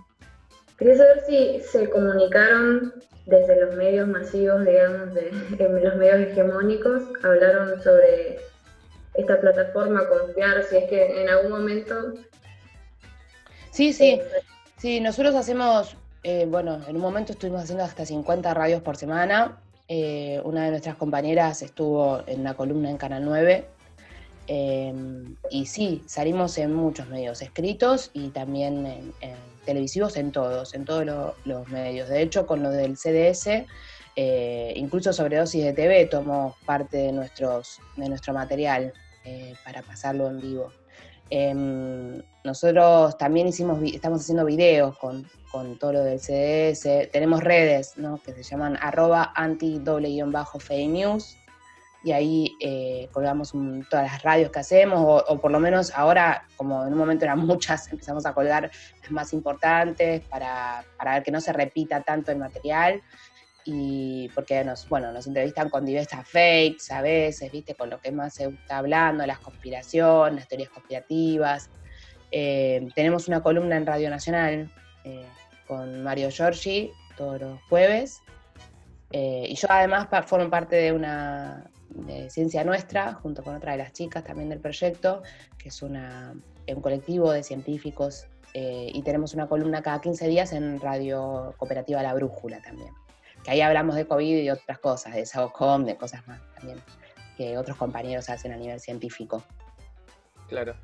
Quería 0.80 0.96
saber 0.96 1.22
si 1.26 1.60
se 1.60 1.90
comunicaron 1.90 2.94
desde 3.26 3.60
los 3.60 3.76
medios 3.76 4.08
masivos, 4.08 4.64
digamos, 4.64 5.12
de, 5.12 5.30
los 5.84 5.96
medios 5.96 6.20
hegemónicos, 6.20 7.02
hablaron 7.22 7.82
sobre 7.82 8.40
esta 9.12 9.38
plataforma, 9.38 10.08
confiar, 10.08 10.64
si 10.64 10.78
es 10.78 10.88
que 10.88 11.20
en 11.20 11.28
algún 11.28 11.52
momento... 11.52 12.14
Sí, 13.70 13.92
sí, 13.92 14.12
eh, 14.12 14.22
sí, 14.78 15.00
nosotros 15.00 15.34
hacemos, 15.34 15.98
eh, 16.22 16.46
bueno, 16.48 16.80
en 16.88 16.96
un 16.96 17.02
momento 17.02 17.32
estuvimos 17.32 17.64
haciendo 17.64 17.84
hasta 17.84 18.06
50 18.06 18.54
radios 18.54 18.80
por 18.80 18.96
semana, 18.96 19.58
eh, 19.86 20.40
una 20.44 20.64
de 20.64 20.70
nuestras 20.70 20.96
compañeras 20.96 21.60
estuvo 21.60 22.22
en 22.26 22.42
la 22.42 22.54
columna 22.54 22.88
en 22.88 22.96
Canal 22.96 23.26
9, 23.26 23.66
y 25.50 25.66
sí, 25.66 26.02
salimos 26.06 26.56
en 26.56 26.74
muchos 26.74 27.06
medios 27.08 27.42
escritos 27.42 28.10
y 28.14 28.30
también 28.30 29.12
en 29.20 29.34
televisivos 29.64 30.16
en 30.16 30.32
todos, 30.32 30.74
en 30.74 30.84
todos 30.84 31.34
los 31.44 31.68
medios. 31.68 32.08
De 32.08 32.22
hecho, 32.22 32.46
con 32.46 32.62
lo 32.62 32.70
del 32.70 32.96
CDS, 32.96 33.66
eh, 34.16 34.72
incluso 34.76 35.12
sobredosis 35.12 35.64
de 35.64 35.72
TV 35.72 36.06
tomó 36.06 36.56
parte 36.66 36.96
de, 36.98 37.12
nuestros, 37.12 37.78
de 37.96 38.08
nuestro 38.08 38.34
material 38.34 38.92
eh, 39.24 39.54
para 39.64 39.82
pasarlo 39.82 40.28
en 40.28 40.40
vivo. 40.40 40.72
Em, 41.30 42.20
nosotros 42.42 43.16
también 43.16 43.46
hicimos, 43.46 43.80
estamos 43.84 44.22
haciendo 44.22 44.44
videos 44.44 44.98
con, 44.98 45.28
todo 45.78 45.92
lo 45.92 46.02
del 46.04 46.20
CDS. 46.20 47.10
Tenemos 47.10 47.42
redes 47.42 47.94
que 48.24 48.32
se 48.32 48.42
llaman 48.42 48.76
arroba 48.80 49.32
anti-fake 49.34 50.88
news 50.88 51.36
y 52.02 52.12
ahí 52.12 52.56
eh, 52.60 53.08
colgamos 53.12 53.52
todas 53.90 54.10
las 54.10 54.22
radios 54.22 54.50
que 54.50 54.60
hacemos, 54.60 55.22
o, 55.28 55.38
por 55.38 55.50
lo 55.50 55.60
menos 55.60 55.92
ahora, 55.94 56.46
como 56.56 56.84
en 56.86 56.92
un 56.92 56.98
momento 56.98 57.24
eran 57.24 57.38
muchas, 57.46 57.90
empezamos 57.92 58.24
a 58.26 58.32
colgar 58.32 58.70
las 59.02 59.10
más 59.10 59.32
importantes 59.32 60.22
para, 60.22 60.84
para 60.96 61.14
ver 61.14 61.22
que 61.22 61.30
no 61.30 61.40
se 61.40 61.52
repita 61.52 62.02
tanto 62.02 62.32
el 62.32 62.38
material 62.38 63.02
y 63.64 64.30
porque 64.30 64.64
nos, 64.64 64.88
bueno, 64.88 65.12
nos 65.12 65.26
entrevistan 65.26 65.68
con 65.68 65.84
diversas 65.84 66.26
fakes 66.26 66.90
a 66.90 67.02
veces, 67.02 67.52
viste, 67.52 67.74
con 67.74 67.90
lo 67.90 68.00
que 68.00 68.10
más 68.10 68.34
se 68.34 68.46
está 68.46 68.78
hablando, 68.78 69.26
las 69.26 69.38
conspiraciones, 69.38 70.36
las 70.36 70.48
teorías 70.48 70.70
conspirativas. 70.70 71.68
Eh, 72.30 72.88
tenemos 72.94 73.28
una 73.28 73.42
columna 73.42 73.76
en 73.76 73.84
Radio 73.84 74.08
Nacional 74.08 74.72
eh, 75.04 75.26
con 75.66 76.02
Mario 76.02 76.30
Giorgi 76.30 76.90
todos 77.16 77.38
los 77.38 77.60
jueves. 77.68 78.22
y 79.12 79.54
yo 79.54 79.66
además 79.68 80.08
formo 80.26 80.48
parte 80.48 80.76
de 80.76 80.92
una, 80.92 81.70
Ciencia 82.28 82.64
Nuestra, 82.64 83.14
junto 83.14 83.42
con 83.42 83.54
otra 83.54 83.72
de 83.72 83.78
las 83.78 83.92
chicas 83.92 84.24
también 84.24 84.48
del 84.48 84.60
proyecto, 84.60 85.22
que 85.58 85.68
es 85.68 85.82
una, 85.82 86.34
un 86.66 86.80
colectivo 86.80 87.32
de 87.32 87.42
científicos, 87.42 88.26
eh, 88.54 88.90
y 88.92 89.02
tenemos 89.02 89.34
una 89.34 89.48
columna 89.48 89.82
cada 89.82 90.00
15 90.00 90.26
días 90.28 90.52
en 90.52 90.80
Radio 90.80 91.54
Cooperativa 91.56 92.02
La 92.02 92.14
Brújula 92.14 92.60
también, 92.60 92.92
que 93.44 93.52
ahí 93.52 93.60
hablamos 93.60 93.94
de 93.94 94.06
COVID 94.06 94.38
y 94.38 94.50
otras 94.50 94.78
cosas, 94.78 95.14
de 95.14 95.24
SAOCOM, 95.24 95.84
de 95.84 95.96
cosas 95.96 96.26
más 96.26 96.40
también, 96.54 96.78
que 97.36 97.56
otros 97.58 97.76
compañeros 97.76 98.28
hacen 98.28 98.52
a 98.52 98.56
nivel 98.56 98.80
científico. 98.80 99.42
Claro. 100.48 100.74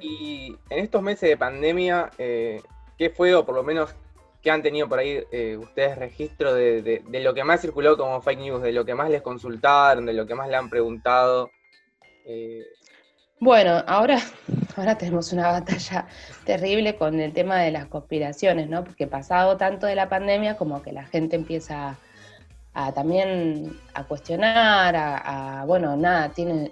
Y 0.00 0.56
en 0.70 0.78
estos 0.78 1.02
meses 1.02 1.28
de 1.28 1.36
pandemia, 1.36 2.10
eh, 2.16 2.62
¿qué 2.96 3.10
fue, 3.10 3.34
o 3.34 3.44
por 3.44 3.54
lo 3.54 3.62
menos 3.62 3.94
¿Qué 4.44 4.50
han 4.50 4.62
tenido 4.62 4.86
por 4.90 4.98
ahí 4.98 5.24
eh, 5.32 5.56
ustedes 5.56 5.96
registro 5.96 6.52
de, 6.52 7.02
lo 7.10 7.32
que 7.32 7.44
más 7.44 7.62
circuló 7.62 7.96
como 7.96 8.20
fake 8.20 8.40
news, 8.40 8.62
de 8.62 8.72
lo 8.72 8.84
que 8.84 8.94
más 8.94 9.08
les 9.08 9.22
consultaron, 9.22 10.04
de 10.04 10.12
lo 10.12 10.26
que 10.26 10.34
más 10.34 10.50
le 10.50 10.56
han 10.56 10.68
preguntado? 10.68 11.50
Eh, 12.26 12.62
bueno, 13.40 13.82
ahora, 13.86 14.18
ahora 14.76 14.98
tenemos 14.98 15.32
una 15.32 15.50
batalla 15.50 16.06
terrible 16.44 16.96
con 16.96 17.20
el 17.20 17.32
tema 17.32 17.62
de 17.62 17.70
las 17.70 17.86
conspiraciones, 17.86 18.68
¿no? 18.68 18.84
Porque 18.84 19.06
pasado 19.06 19.56
tanto 19.56 19.86
de 19.86 19.94
la 19.94 20.10
pandemia 20.10 20.58
como 20.58 20.82
que 20.82 20.92
la 20.92 21.06
gente 21.06 21.36
empieza 21.36 21.96
a, 22.74 22.92
también 22.92 23.80
a 23.94 24.04
cuestionar, 24.04 24.94
a, 24.94 25.64
bueno, 25.66 25.96
nada, 25.96 26.28
tiene 26.28 26.70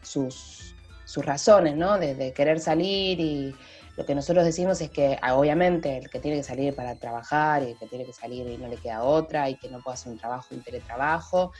sus, 0.00 0.74
sus 1.04 1.22
razones, 1.22 1.76
¿no? 1.76 1.98
de 1.98 2.32
querer 2.32 2.60
salir 2.60 3.20
y, 3.20 3.54
lo 4.02 4.06
que 4.06 4.16
nosotros 4.16 4.44
decimos 4.44 4.80
es 4.80 4.90
que 4.90 5.16
ah, 5.22 5.36
obviamente 5.36 5.96
el 5.96 6.10
que 6.10 6.18
tiene 6.18 6.38
que 6.38 6.42
salir 6.42 6.74
para 6.74 6.96
trabajar 6.96 7.62
y 7.62 7.70
el 7.70 7.78
que 7.78 7.86
tiene 7.86 8.04
que 8.04 8.12
salir 8.12 8.48
y 8.48 8.58
no 8.58 8.66
le 8.66 8.76
queda 8.76 9.04
otra 9.04 9.48
y 9.48 9.54
que 9.54 9.70
no 9.70 9.80
puede 9.80 9.94
hacer 9.94 10.10
un 10.10 10.18
trabajo, 10.18 10.48
un 10.50 10.60
teletrabajo, 10.60 11.52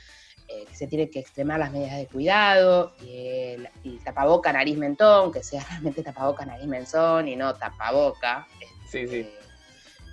eh, 0.49 0.65
que 0.67 0.75
se 0.75 0.87
tiene 0.87 1.09
que 1.09 1.19
extremar 1.19 1.59
las 1.59 1.71
medidas 1.71 1.95
de 1.95 2.07
cuidado 2.07 2.91
y 3.01 3.15
el, 3.15 3.69
tapaboca, 4.03 4.51
nariz, 4.51 4.77
mentón, 4.77 5.31
que 5.31 5.41
sea 5.41 5.63
realmente 5.69 6.03
tapaboca, 6.03 6.45
nariz, 6.45 6.67
mentón 6.67 7.29
y 7.29 7.37
no 7.37 7.53
tapaboca. 7.53 8.45
Sí, 8.89 9.07
sí. 9.07 9.19
Este, 9.21 9.43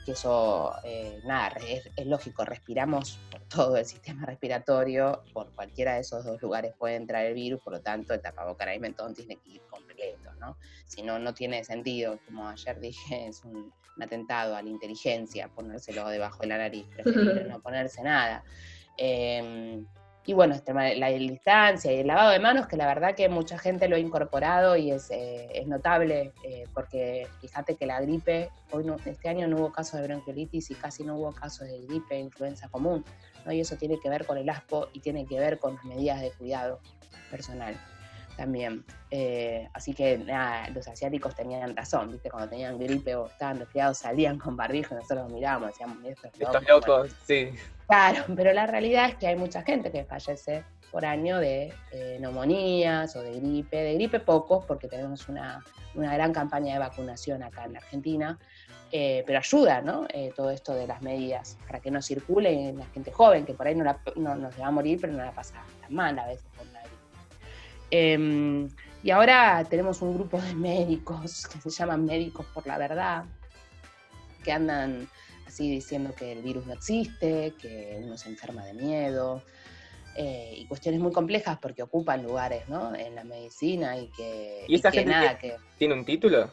que 0.07 0.13
eso, 0.13 0.73
eh, 0.85 1.21
nada, 1.25 1.59
es, 1.67 2.07
lógico, 2.07 2.45
respiramos 2.45 3.19
por 3.29 3.41
todo 3.43 3.77
el 3.77 3.85
sistema 3.85 4.25
respiratorio, 4.25 5.25
por 5.33 5.51
cualquiera 5.51 5.95
de 5.95 6.03
esos 6.03 6.25
dos 6.25 6.41
lugares 6.41 6.75
puede 6.79 6.95
entrar 6.95 7.27
el 7.27 7.35
virus, 7.35 7.61
por 7.61 7.73
lo 7.73 7.81
tanto 7.81 8.15
el 8.15 8.21
tapaboca, 8.21 8.65
nariz, 8.65 8.81
mentón 8.81 9.15
tiene 9.15 9.37
que 9.37 9.51
ir 9.51 9.63
completo, 9.69 9.90
¿no? 10.41 10.57
Si 10.87 11.03
no, 11.03 11.19
no 11.19 11.35
tiene 11.35 11.63
sentido, 11.65 12.19
como 12.27 12.49
ayer 12.49 12.81
dije, 12.81 13.29
es 13.29 13.45
un, 13.45 13.73
atentado 14.01 14.57
a 14.57 14.63
la 14.63 14.69
inteligencia 14.69 15.49
ponérselo 15.49 16.09
debajo 16.09 16.41
de 16.41 16.47
la 16.49 16.59
nariz, 16.59 16.87
preferible 16.87 17.45
no 17.45 17.61
ponerse 17.63 18.03
nada. 18.03 18.43
Em, 18.97 19.87
y 20.27 20.33
bueno, 20.33 20.55
este, 20.55 20.73
la, 20.73 21.09
distancia 21.09 21.93
y 21.93 22.01
el 22.01 22.07
lavado 22.07 22.31
de 22.31 22.39
manos, 22.39 22.67
que 22.67 22.77
la 22.77 22.87
verdad 22.87 23.15
que 23.15 23.29
mucha 23.29 23.59
gente 23.59 23.89
lo 23.89 23.97
ha 23.97 23.99
incorporado 23.99 24.77
y 24.77 24.91
es, 24.91 25.11
eh, 25.11 25.65
notable, 25.67 26.33
eh, 26.45 26.65
porque 26.73 27.27
fíjate 27.41 27.77
que 27.77 27.87
la 27.87 28.01
gripe, 28.01 28.51
hoy 28.71 28.87
este 29.07 29.29
año 29.29 29.49
no 29.49 29.57
hubo 29.57 29.73
casos 29.73 30.01
de 30.01 30.07
bronquiolitis 30.07 30.71
y 30.71 30.75
casi 30.75 31.05
no 31.05 31.17
hubo 31.17 31.33
casos 31.33 31.67
de 31.67 31.81
gripe, 31.87 32.19
influenza 32.19 32.69
común, 32.69 33.05
¿no? 33.45 33.53
y 33.53 33.61
eso 33.61 33.77
tiene 33.77 33.99
que 33.99 34.11
ver 34.11 34.27
con 34.27 34.39
el 34.39 34.49
aspo 34.49 34.89
y 34.93 35.01
tiene 35.01 35.27
que 35.27 35.39
ver 35.41 35.59
con 35.59 35.75
las 35.75 35.85
medidas 35.85 36.21
de 36.21 36.31
cuidado 36.33 36.81
personal 37.31 37.77
también. 38.37 38.85
Eh, 39.11 39.69
así 39.73 39.93
que 39.93 40.19
nada, 40.19 40.69
los 40.71 40.87
asiáticos 40.89 41.35
tenían 41.35 41.77
razón, 41.77 42.13
¿viste? 42.13 42.31
Cuando 42.31 42.49
tenían 42.49 42.79
gripe 42.79 43.15
o 43.15 43.27
estaban 43.27 43.59
resfriados 43.59 43.99
salían 43.99 44.39
con 44.39 44.57
barbijo 44.57 44.95
y 44.95 44.99
nosotros 44.99 45.25
los 45.25 45.33
mirábamos, 45.33 45.71
decíamos, 45.71 45.99
estos 46.05 46.39
locos. 46.39 46.69
locos, 46.69 47.17
sí. 47.25 47.51
Claro, 47.87 48.25
pero 48.37 48.53
la 48.53 48.67
realidad 48.67 49.09
es 49.09 49.17
que 49.17 49.27
hay 49.27 49.37
mucha 49.37 49.63
gente 49.63 49.91
que 49.91 50.05
fallece 50.05 50.65
por 50.91 51.05
año 51.05 51.39
de 51.39 51.73
eh, 51.93 52.19
neumonías 52.21 53.15
o 53.17 53.23
de 53.23 53.39
gripe, 53.41 53.77
de 53.77 53.95
gripe 53.95 54.21
pocos, 54.21 54.65
porque 54.65 54.89
tenemos 54.89 55.29
una, 55.29 55.63
gran 55.95 56.33
campaña 56.33 56.75
de 56.75 56.79
vacunación 56.79 57.43
acá 57.43 57.65
en 57.65 57.75
la 57.75 57.79
Argentina, 57.81 58.39
eh, 58.93 59.23
pero 59.27 59.39
ayuda, 59.39 59.83
¿no? 59.83 60.07
todo 60.35 60.51
esto 60.51 60.75
de 60.75 60.87
las 60.87 61.01
medidas 61.03 61.57
para 61.67 61.81
que 61.81 61.91
no 61.91 62.03
circule 62.03 62.73
la 62.73 62.87
gente 62.87 63.13
joven, 63.13 63.45
que 63.45 63.55
por 63.55 63.67
ahí 63.67 63.75
no, 63.75 63.85
no, 64.17 64.53
se 64.53 64.61
va 64.61 64.67
a 64.67 64.71
morir, 64.71 64.99
pero 65.01 65.13
no 65.13 65.25
la 65.25 65.33
pasa 65.33 65.63
tan 65.81 65.95
mal 65.95 66.19
a 66.19 66.27
veces 66.27 66.50
Em, 67.91 68.69
y 69.03 69.11
ahora 69.11 69.65
tenemos 69.69 70.03
un 70.03 70.15
grupo 70.15 70.41
de 70.41 70.55
médicos 70.55 71.47
que 71.47 71.59
se 71.59 71.71
llaman 71.71 72.05
Médicos 72.05 72.47
por 72.53 72.67
la 72.67 72.79
Verdad, 72.79 73.25
que 74.45 74.53
andan 74.53 75.09
así 75.47 75.71
diciendo 75.71 76.15
que 76.15 76.33
el 76.33 76.43
virus 76.43 76.67
no 76.67 76.75
existe, 76.75 77.55
que 77.61 78.01
uno 78.05 78.17
se 78.17 78.29
enferma 78.29 78.65
de 78.65 78.75
miedo, 78.75 79.43
eh, 80.17 80.55
y 80.57 80.67
cuestiones 80.67 81.01
muy 81.01 81.13
complejas 81.13 81.59
porque 81.61 81.83
ocupan 81.83 82.23
lugares 82.23 82.69
¿no? 82.69 82.95
en 82.95 83.15
la 83.15 83.25
medicina 83.25 83.97
y 83.97 84.09
que... 84.09 84.65
¿Y 84.69 84.75
esta 84.75 84.91
gente 84.91 85.11
nada, 85.11 85.39
que... 85.39 85.57
tiene 85.79 85.95
un 85.95 86.05
título? 86.05 86.51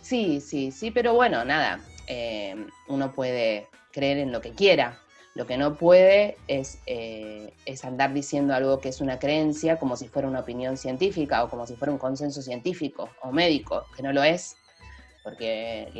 Sí, 0.00 0.40
sí, 0.40 0.70
sí, 0.70 0.90
pero 0.90 1.14
bueno, 1.14 1.44
nada, 1.44 1.80
eh, 2.06 2.66
uno 2.88 3.12
puede 3.12 3.68
creer 3.90 4.18
en 4.18 4.32
lo 4.32 4.40
que 4.40 4.52
quiera, 4.52 4.98
lo 5.34 5.46
que 5.46 5.56
no 5.56 5.74
puede 5.74 6.36
eh, 6.48 7.52
es, 7.64 7.84
andar 7.84 8.12
diciendo 8.12 8.54
algo 8.54 8.80
que 8.80 8.90
es 8.90 9.00
una 9.00 9.18
creencia 9.18 9.78
como 9.78 9.96
si 9.96 10.08
fuera 10.08 10.28
una 10.28 10.40
opinión 10.40 10.76
científica 10.76 11.42
o 11.42 11.48
como 11.48 11.66
si 11.66 11.74
fuera 11.76 11.92
un 11.92 11.98
consenso 11.98 12.42
científico 12.42 13.08
o 13.22 13.32
médico, 13.32 13.86
que 13.96 14.02
no 14.02 14.12
lo 14.12 14.22
es, 14.22 14.56
porque 15.22 15.90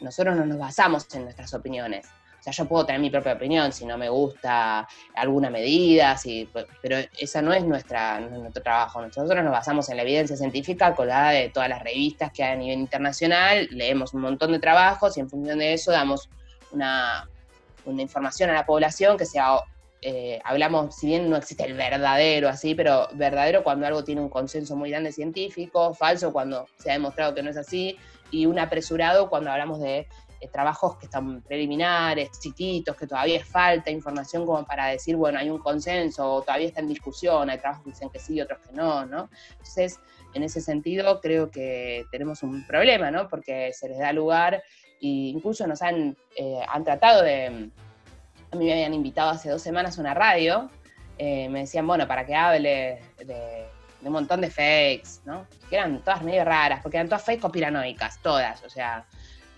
nosotros 0.00 0.36
no 0.36 0.46
nos 0.46 0.58
basamos 0.58 1.06
en 1.14 1.24
nuestras 1.24 1.52
opiniones. 1.52 2.06
O 2.40 2.42
sea, 2.42 2.52
yo 2.52 2.66
puedo 2.66 2.86
tener 2.86 3.00
mi 3.00 3.10
propia 3.10 3.32
opinión 3.32 3.72
si 3.72 3.84
no 3.84 3.98
me 3.98 4.08
gusta 4.08 4.88
alguna 5.14 5.50
medida, 5.50 6.16
pero 6.80 6.96
esa 7.18 7.42
no 7.42 7.52
es 7.52 7.64
nuestra, 7.64 8.20
nuestro 8.20 8.62
trabajo. 8.62 9.02
Nosotros 9.02 9.42
nos 9.42 9.52
basamos 9.52 9.88
en 9.90 9.96
la 9.96 10.04
evidencia 10.04 10.36
científica 10.36 10.94
colgada 10.94 11.30
de 11.30 11.50
todas 11.50 11.68
las 11.68 11.82
revistas 11.82 12.32
que 12.32 12.44
hay 12.44 12.52
a 12.52 12.56
nivel 12.56 12.78
internacional, 12.78 13.68
leemos 13.72 14.14
un 14.14 14.22
montón 14.22 14.52
de 14.52 14.60
trabajos 14.60 15.16
y 15.16 15.20
en 15.20 15.28
función 15.28 15.58
de 15.58 15.74
eso 15.74 15.90
damos 15.90 16.30
una, 16.70 17.28
una 17.88 18.02
información 18.02 18.50
a 18.50 18.54
la 18.54 18.66
población 18.66 19.16
que 19.16 19.26
sea, 19.26 19.58
eh, 20.02 20.40
hablamos, 20.44 20.94
si 20.94 21.06
bien 21.08 21.28
no 21.28 21.36
existe 21.36 21.64
el 21.64 21.74
verdadero 21.74 22.48
así, 22.48 22.74
pero 22.74 23.08
verdadero 23.14 23.64
cuando 23.64 23.86
algo 23.86 24.04
tiene 24.04 24.20
un 24.20 24.28
consenso 24.28 24.76
muy 24.76 24.90
grande 24.90 25.12
científico, 25.12 25.94
falso 25.94 26.32
cuando 26.32 26.66
se 26.78 26.90
ha 26.90 26.94
demostrado 26.94 27.34
que 27.34 27.42
no 27.42 27.50
es 27.50 27.56
así, 27.56 27.96
y 28.30 28.46
un 28.46 28.58
apresurado 28.58 29.28
cuando 29.28 29.50
hablamos 29.50 29.80
de 29.80 30.06
eh, 30.40 30.48
trabajos 30.52 30.96
que 30.98 31.06
están 31.06 31.42
preliminares, 31.42 32.30
chiquitos, 32.38 32.94
que 32.96 33.06
todavía 33.06 33.44
falta 33.44 33.90
información 33.90 34.46
como 34.46 34.64
para 34.64 34.86
decir, 34.86 35.16
bueno, 35.16 35.38
hay 35.38 35.50
un 35.50 35.58
consenso, 35.58 36.34
o 36.34 36.42
todavía 36.42 36.68
está 36.68 36.80
en 36.80 36.88
discusión, 36.88 37.50
hay 37.50 37.58
trabajos 37.58 37.84
que 37.84 37.90
dicen 37.90 38.10
que 38.10 38.18
sí 38.18 38.40
otros 38.40 38.60
que 38.60 38.72
no, 38.72 39.04
¿no? 39.06 39.28
Entonces, 39.52 39.98
en 40.34 40.42
ese 40.42 40.60
sentido, 40.60 41.20
creo 41.20 41.50
que 41.50 42.04
tenemos 42.12 42.42
un 42.42 42.66
problema, 42.66 43.10
¿no? 43.10 43.28
Porque 43.28 43.72
se 43.72 43.88
les 43.88 43.98
da 43.98 44.12
lugar 44.12 44.62
incluso 45.00 45.66
nos 45.66 45.82
han, 45.82 46.16
eh, 46.36 46.60
han 46.68 46.84
tratado 46.84 47.22
de, 47.22 47.70
a 48.50 48.56
mí 48.56 48.64
me 48.64 48.72
habían 48.72 48.94
invitado 48.94 49.30
hace 49.30 49.50
dos 49.50 49.62
semanas 49.62 49.98
a 49.98 50.00
una 50.00 50.14
radio, 50.14 50.70
eh, 51.18 51.48
me 51.48 51.60
decían, 51.60 51.86
bueno, 51.86 52.06
para 52.06 52.24
que 52.24 52.34
hable 52.34 53.00
de, 53.18 53.66
un 54.02 54.12
montón 54.12 54.40
de 54.40 54.50
fakes, 54.50 55.20
¿no? 55.24 55.46
Que 55.68 55.76
eran 55.76 56.00
todas 56.02 56.22
medio 56.22 56.44
raras, 56.44 56.80
porque 56.82 56.96
eran 56.96 57.08
todas 57.08 57.24
fakes 57.24 57.40
conspiranoicas, 57.40 58.22
todas, 58.22 58.62
o 58.64 58.70
sea, 58.70 59.04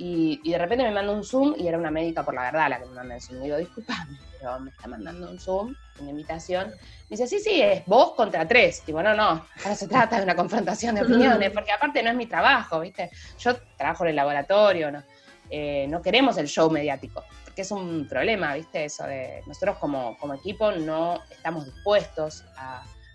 y, 0.03 0.51
de 0.51 0.57
repente 0.57 0.83
me 0.83 0.93
mandó 0.93 1.13
un 1.13 1.23
Zoom 1.23 1.55
y 1.59 1.69
era 1.69 1.77
una 1.77 1.91
médica 1.91 2.23
por 2.23 2.33
la 2.33 2.45
verdad 2.45 2.71
la 2.71 2.79
que 2.79 2.87
me 2.87 2.95
mandó 2.95 3.15
el 3.15 3.21
Zoom. 3.21 3.43
digo, 3.43 3.59
disculpame, 3.59 4.19
pero 4.39 4.59
me 4.59 4.71
está 4.71 4.89
mandando 4.89 5.31
un 5.31 5.39
Zoom, 5.39 5.75
una 6.01 6.11
invitación. 6.11 6.69
Me 6.69 7.17
dice, 7.17 7.27
sí, 7.27 7.39
sí, 7.39 7.61
es 7.61 7.85
vos 7.85 8.13
contra 8.13 8.49
tres. 8.49 8.83
Digo, 8.87 9.03
no, 9.03 9.15
no, 9.15 9.47
ahora 9.63 9.75
se 9.75 9.87
trata 9.87 10.17
de 10.17 10.23
una 10.23 10.35
confrontación 10.35 10.95
de 10.95 11.03
opiniones, 11.05 11.51
porque 11.51 11.73
aparte 11.73 12.03
no 12.03 12.09
es 12.09 12.17
mi 12.17 12.25
trabajo, 12.25 12.81
¿viste? 12.81 13.11
Yo 13.39 13.57
trabajo 13.77 14.05
en 14.05 14.11
el 14.11 14.17
laboratorio, 14.17 14.91
¿no? 14.91 15.03
Eh, 15.51 15.87
no 15.89 16.01
queremos 16.01 16.39
el 16.39 16.47
show 16.47 16.71
mediático, 16.71 17.25
que 17.55 17.63
es 17.63 17.71
un 17.71 18.07
problema, 18.09 18.55
¿viste? 18.55 18.85
Eso 18.85 19.05
de 19.05 19.43
nosotros 19.47 19.79
como, 19.79 20.17
como 20.19 20.35
equipo 20.35 20.71
no 20.73 21.21
estamos 21.31 21.65
dispuestos 21.65 22.45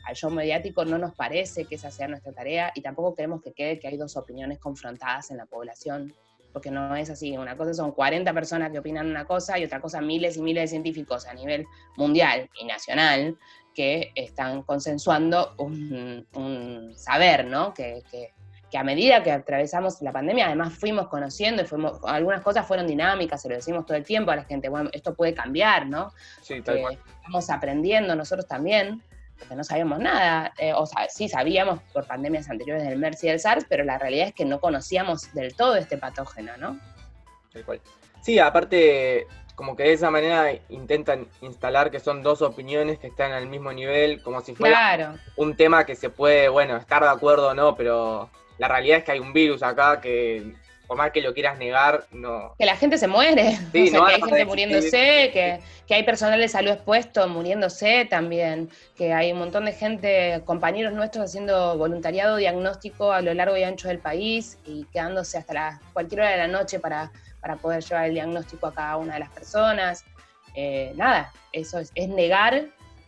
al 0.05 0.15
show 0.15 0.29
mediático, 0.29 0.85
no 0.85 0.97
nos 0.97 1.15
parece 1.15 1.65
que 1.65 1.75
esa 1.75 1.89
sea 1.89 2.07
nuestra 2.07 2.31
tarea 2.31 2.71
y 2.75 2.81
tampoco 2.81 3.15
queremos 3.15 3.41
que 3.41 3.53
quede 3.53 3.79
que 3.79 3.87
hay 3.87 3.97
dos 3.97 4.17
opiniones 4.17 4.59
confrontadas 4.59 5.31
en 5.31 5.37
la 5.37 5.45
población, 5.45 6.13
porque 6.53 6.71
no 6.71 6.95
es 6.95 7.09
así. 7.09 7.35
Una 7.37 7.57
cosa 7.57 7.73
son 7.73 7.91
40 7.91 8.31
personas 8.33 8.71
que 8.71 8.79
opinan 8.79 9.07
una 9.07 9.25
cosa 9.25 9.57
y 9.57 9.65
otra 9.65 9.81
cosa 9.81 10.01
miles 10.01 10.37
y 10.37 10.41
miles 10.41 10.63
de 10.63 10.67
científicos 10.67 11.25
a 11.25 11.33
nivel 11.33 11.65
mundial 11.97 12.49
y 12.59 12.65
nacional 12.65 13.37
que 13.73 14.11
están 14.15 14.63
consensuando 14.63 15.53
un, 15.57 16.93
saber, 16.95 17.45
¿no? 17.45 17.73
Que, 17.73 18.03
que 18.71 18.77
a 18.77 18.83
medida 18.83 19.23
que 19.23 19.31
atravesamos 19.31 20.01
la 20.01 20.11
pandemia, 20.11 20.47
además 20.47 20.73
fuimos 20.73 21.07
conociendo 21.07 21.61
y 21.61 21.65
fuimos, 21.65 21.99
algunas 22.05 22.41
cosas 22.41 22.67
fueron 22.67 22.87
dinámicas, 22.87 23.41
se 23.41 23.49
lo 23.49 23.55
decimos 23.55 23.85
todo 23.85 23.97
el 23.97 24.03
tiempo 24.03 24.31
a 24.31 24.35
la 24.35 24.43
gente, 24.43 24.69
bueno, 24.69 24.89
esto 24.93 25.13
puede 25.13 25.33
cambiar, 25.33 25.87
¿no? 25.87 26.11
Sí, 26.41 26.61
tal 26.61 26.81
cual. 26.81 26.99
Estamos 27.17 27.49
aprendiendo 27.49 28.15
nosotros 28.15 28.47
también, 28.47 29.01
porque 29.37 29.55
no 29.55 29.63
sabíamos 29.63 29.99
nada, 29.99 30.53
eh, 30.57 30.73
o 30.73 30.85
sea, 30.85 31.07
sí 31.09 31.29
sabíamos 31.29 31.79
por 31.93 32.05
pandemias 32.05 32.49
anteriores 32.49 32.83
del 32.83 32.97
MERS 32.97 33.23
y 33.23 33.27
del 33.27 33.39
SARS, 33.39 33.65
pero 33.69 33.83
la 33.83 33.97
realidad 33.97 34.27
es 34.27 34.33
que 34.33 34.45
no 34.45 34.59
conocíamos 34.59 35.33
del 35.33 35.55
todo 35.55 35.75
este 35.75 35.97
patógeno, 35.97 36.57
¿no? 36.57 36.79
Tal 37.53 37.63
cual. 37.65 37.81
Sí, 38.21 38.39
aparte, 38.39 39.27
como 39.55 39.75
que 39.75 39.83
de 39.83 39.93
esa 39.93 40.09
manera 40.09 40.51
intentan 40.69 41.27
instalar 41.41 41.91
que 41.91 41.99
son 41.99 42.23
dos 42.23 42.41
opiniones 42.41 42.99
que 42.99 43.07
están 43.07 43.31
al 43.31 43.47
mismo 43.47 43.71
nivel, 43.71 44.21
como 44.23 44.41
si 44.41 44.55
fuera 44.55 45.15
un 45.35 45.55
tema 45.55 45.85
que 45.85 45.95
se 45.95 46.09
puede, 46.09 46.49
bueno, 46.49 46.75
estar 46.77 47.03
de 47.03 47.09
acuerdo 47.09 47.49
o 47.49 47.53
no, 47.53 47.75
pero 47.75 48.29
la 48.57 48.67
realidad 48.67 48.99
es 48.99 49.03
que 49.03 49.11
hay 49.11 49.19
un 49.19 49.33
virus 49.33 49.63
acá 49.63 49.99
que 50.01 50.55
por 50.87 50.97
más 50.97 51.11
que 51.11 51.21
lo 51.21 51.33
quieras 51.33 51.57
negar, 51.57 52.05
no. 52.11 52.53
Que 52.57 52.65
la 52.65 52.75
gente 52.75 52.97
se 52.97 53.07
muere, 53.07 53.57
que 53.71 53.79
hay 53.79 54.21
gente 54.21 54.45
muriéndose, 54.45 55.31
que, 55.33 55.93
hay 55.93 56.03
personal 56.03 56.39
de 56.39 56.47
salud 56.47 56.71
expuesto 56.71 57.27
muriéndose 57.27 58.05
también, 58.05 58.69
que 58.95 59.13
hay 59.13 59.31
un 59.31 59.39
montón 59.39 59.65
de 59.65 59.73
gente, 59.73 60.41
compañeros 60.45 60.93
nuestros 60.93 61.25
haciendo 61.25 61.77
voluntariado 61.77 62.37
diagnóstico 62.37 63.11
a 63.11 63.21
lo 63.21 63.33
largo 63.33 63.57
y 63.57 63.63
ancho 63.63 63.87
del 63.87 63.99
país 63.99 64.57
y 64.65 64.85
quedándose 64.85 65.37
hasta 65.37 65.53
la, 65.53 65.81
cualquier 65.93 66.21
hora 66.21 66.31
de 66.31 66.37
la 66.37 66.47
noche 66.47 66.79
para, 66.79 67.11
para 67.41 67.55
poder 67.55 67.83
llevar 67.83 68.05
el 68.05 68.13
diagnóstico 68.13 68.67
a 68.67 68.73
cada 68.73 68.97
una 68.97 69.15
de 69.15 69.19
las 69.19 69.29
personas. 69.29 70.05
Eh, 70.55 70.93
nada, 70.95 71.31
eso 71.51 71.79
es, 71.79 71.91
negar 72.09 72.65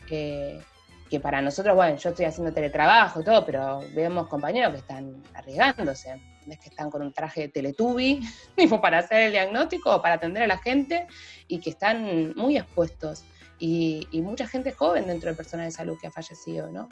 que, 0.08 0.60
que 1.10 1.20
para 1.20 1.42
nosotros, 1.42 1.76
bueno, 1.76 1.98
yo 1.98 2.10
estoy 2.10 2.26
haciendo 2.26 2.54
teletrabajo 2.54 3.22
y 3.22 3.24
todo, 3.24 3.46
pero 3.46 3.82
vemos 3.96 4.28
compañeros 4.28 4.72
que 4.74 4.80
están 4.80 5.24
arriesgándose 5.34 6.20
es 6.52 6.60
que 6.60 6.70
están 6.70 6.90
con 6.90 7.02
un 7.02 7.14
traje 7.14 7.42
de 7.42 7.48
teletubi, 7.50 8.22
para 8.82 9.00
hacer 9.00 9.22
el 9.24 9.32
diagnóstico 9.32 9.96
o 9.96 10.02
para 10.02 10.16
atender 10.16 10.44
a 10.44 10.48
la 10.48 10.58
gente, 10.58 11.08
y 11.48 11.60
que 11.60 11.72
están 11.72 12.34
muy 12.36 12.58
expuestos. 12.58 13.24
Y, 13.60 14.08
mucha 14.22 14.48
gente 14.48 14.72
joven 14.72 15.08
dentro 15.08 15.28
del 15.28 15.36
personal 15.36 15.66
de 15.66 15.72
salud 15.72 15.98
que 16.00 16.08
ha 16.08 16.12
fallecido, 16.12 16.70
¿no? 16.70 16.90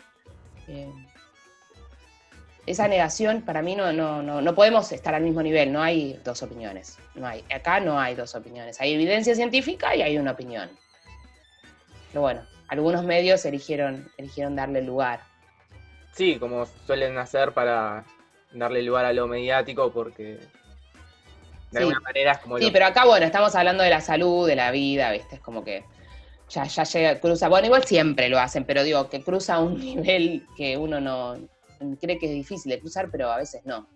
Eh, 0.68 0.92
esa 2.66 2.88
negación, 2.88 3.44
para 3.44 3.62
mí, 3.62 3.76
no, 3.76 3.94
no, 3.94 4.24
no, 4.24 4.42
no 4.42 4.56
podemos 4.56 4.92
estar 4.92 5.14
al 5.14 5.22
mismo 5.22 5.44
nivel, 5.44 5.72
no 5.72 5.84
hay 5.84 6.20
dos 6.24 6.42
opiniones. 6.42 6.98
No 7.14 7.28
hay, 7.28 7.44
acá 7.54 7.80
no 7.80 8.00
hay 8.00 8.16
dos 8.16 8.34
opiniones. 8.34 8.82
Hay 8.82 8.94
evidencia 8.94 9.36
científica 9.36 9.96
y 9.96 10.02
hay 10.02 10.18
una 10.18 10.32
opinión. 10.32 10.72
Pero 12.12 12.22
bueno, 12.22 12.42
algunos 12.68 13.04
medios 13.04 13.46
eligieron, 13.46 14.10
eligieron 14.18 14.56
darle 14.56 14.82
lugar. 14.82 15.22
Sí, 16.14 16.38
como 16.40 16.66
suelen 16.86 17.18
hacer 17.18 17.54
para 17.54 18.06
darle 18.54 18.82
lugar 18.82 19.06
a 19.06 19.14
lo 19.14 19.28
mediático 19.28 19.92
porque 19.92 20.40
de 21.72 21.80
alguna 21.80 22.00
manera 22.00 22.32
es 22.34 22.38
como... 22.40 22.58
Sí, 22.58 22.70
pero 22.72 22.86
acá, 22.86 23.06
bueno, 23.06 23.26
estamos 23.26 23.54
hablando 23.56 23.84
de 23.84 23.90
la 23.90 24.02
salud, 24.02 24.48
de 24.48 24.56
la 24.56 24.72
vida, 24.72 25.12
¿viste? 25.12 25.36
Es 25.36 25.42
como 25.42 25.64
que 25.64 25.84
ya, 26.50 26.64
ya 26.64 26.84
llega, 26.84 27.20
cruza, 27.20 27.50
bueno, 27.50 27.66
igual 27.68 27.84
siempre 27.84 28.30
lo 28.30 28.40
hacen, 28.40 28.64
pero 28.64 28.84
digo, 28.84 29.10
que 29.10 29.22
cruza 29.22 29.60
un 29.60 29.78
nivel 29.80 30.46
que 30.56 30.78
uno 30.78 31.02
no 31.02 31.38
cree 32.00 32.18
que 32.18 32.28
es 32.28 32.32
difícil 32.32 32.72
de 32.72 32.80
cruzar, 32.80 33.10
pero 33.12 33.32
a 33.32 33.38
veces 33.38 33.62
no. 33.66 33.88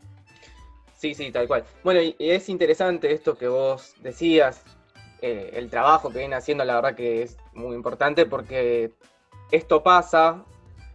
Sí, 0.98 1.14
sí, 1.14 1.32
tal 1.32 1.48
cual. 1.48 1.64
Bueno, 1.84 2.02
y 2.02 2.16
es 2.20 2.50
interesante 2.50 3.14
esto 3.14 3.38
que 3.38 3.48
vos 3.48 3.94
decías, 4.02 4.62
eh, 5.22 5.52
el 5.54 5.70
trabajo 5.70 6.10
que 6.10 6.20
viene 6.20 6.36
haciendo, 6.36 6.64
la 6.64 6.76
verdad 6.76 6.96
que 6.96 7.24
es 7.24 7.38
muy 7.54 7.76
importante 7.76 8.26
porque 8.26 8.94
esto 9.52 9.84
pasa, 9.84 10.46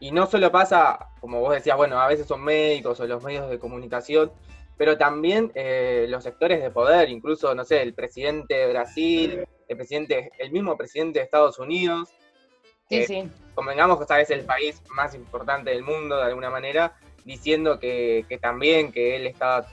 y 0.01 0.11
no 0.13 0.27
solo 0.27 0.51
pasa, 0.51 1.11
como 1.21 1.41
vos 1.41 1.55
decías, 1.55 1.77
bueno, 1.77 2.01
a 2.01 2.07
veces 2.07 2.27
son 2.27 2.43
médicos 2.43 3.01
o 3.01 3.07
los 3.07 3.23
medios 3.23 3.51
de 3.51 3.59
comunicación, 3.59 4.33
pero 4.77 4.99
también 4.99 5.53
eh, 5.55 6.07
los 6.09 6.25
sectores 6.25 6.63
de 6.63 6.71
poder, 6.71 7.09
incluso, 7.09 7.55
no 7.55 7.65
sé, 7.65 7.83
el 7.83 7.95
presidente 7.95 8.55
de 8.55 8.73
Brasil, 8.73 9.47
el 9.69 9.77
presidente, 9.77 10.31
el 10.39 10.51
mismo 10.51 10.77
presidente 10.77 11.19
de 11.19 11.25
Estados 11.25 11.59
Unidos. 11.59 12.09
Sí, 12.89 13.05
sí. 13.07 13.31
Convengamos 13.55 13.99
que 13.99 14.03
esta 14.03 14.21
es 14.21 14.31
el 14.31 14.45
país 14.45 14.83
más 14.91 15.15
importante 15.15 15.71
del 15.71 15.83
mundo, 15.83 16.17
de 16.17 16.25
alguna 16.25 16.51
manera, 16.51 16.97
diciendo 17.25 17.79
que, 17.79 18.27
también 18.41 18.93
que 18.93 19.17
él 19.17 19.27
estaba, 19.27 19.67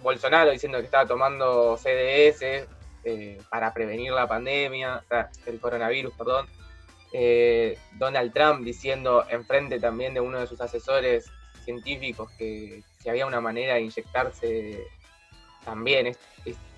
Bolsonaro 0.00 0.50
diciendo 0.50 0.78
que 0.78 0.84
estaba 0.84 1.06
tomando 1.06 1.76
CDS 1.76 2.66
eh, 3.04 3.38
para 3.50 3.72
prevenir 3.72 4.12
la 4.12 4.26
pandemia, 4.26 5.02
o 5.04 5.08
sea, 5.08 5.30
el 5.46 5.60
coronavirus, 5.60 6.14
perdón. 6.14 6.46
Eh, 7.12 7.78
Donald 7.98 8.32
Trump 8.32 8.64
diciendo 8.64 9.24
enfrente 9.28 9.78
también 9.78 10.14
de 10.14 10.20
uno 10.20 10.40
de 10.40 10.46
sus 10.46 10.60
asesores 10.60 11.30
científicos 11.64 12.30
que 12.38 12.82
si 12.98 13.08
había 13.08 13.26
una 13.26 13.40
manera 13.40 13.74
de 13.74 13.82
inyectarse 13.82 14.84
también. 15.64 16.08
Es, 16.08 16.18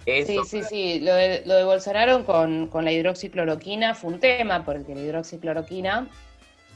Sí, 0.06 0.38
sí, 0.46 0.62
sí. 0.62 1.00
Lo 1.00 1.14
de, 1.14 1.42
lo 1.46 1.64
Bolsonaro 1.64 2.26
con, 2.26 2.68
con, 2.68 2.84
la 2.84 2.92
hidroxicloroquina 2.92 3.94
fue 3.94 4.12
un 4.12 4.20
tema, 4.20 4.62
porque 4.62 4.94
la 4.94 5.00
hidroxicloroquina, 5.00 6.08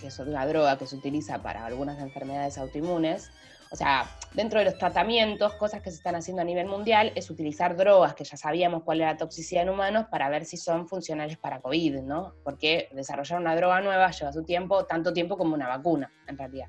que 0.00 0.06
es 0.06 0.18
una 0.18 0.46
droga 0.46 0.78
que 0.78 0.86
se 0.86 0.96
utiliza 0.96 1.42
para 1.42 1.66
algunas 1.66 1.98
enfermedades 2.00 2.56
autoinmunes, 2.56 3.30
o 3.70 3.76
sea, 3.76 4.08
dentro 4.34 4.58
de 4.58 4.66
los 4.66 4.78
tratamientos, 4.78 5.54
cosas 5.54 5.82
que 5.82 5.90
se 5.90 5.96
están 5.96 6.14
haciendo 6.14 6.42
a 6.42 6.44
nivel 6.44 6.66
mundial 6.66 7.12
es 7.14 7.30
utilizar 7.30 7.76
drogas 7.76 8.14
que 8.14 8.24
ya 8.24 8.36
sabíamos 8.36 8.82
cuál 8.82 9.00
era 9.00 9.12
la 9.12 9.16
toxicidad 9.16 9.62
en 9.62 9.70
humanos 9.70 10.06
para 10.10 10.28
ver 10.28 10.44
si 10.44 10.56
son 10.56 10.86
funcionales 10.88 11.36
para 11.38 11.60
COVID, 11.60 12.00
¿no? 12.00 12.34
Porque 12.44 12.88
desarrollar 12.92 13.40
una 13.40 13.56
droga 13.56 13.80
nueva 13.80 14.10
lleva 14.10 14.32
su 14.32 14.44
tiempo, 14.44 14.84
tanto 14.86 15.12
tiempo 15.12 15.36
como 15.36 15.54
una 15.54 15.68
vacuna, 15.68 16.12
en 16.26 16.38
realidad. 16.38 16.68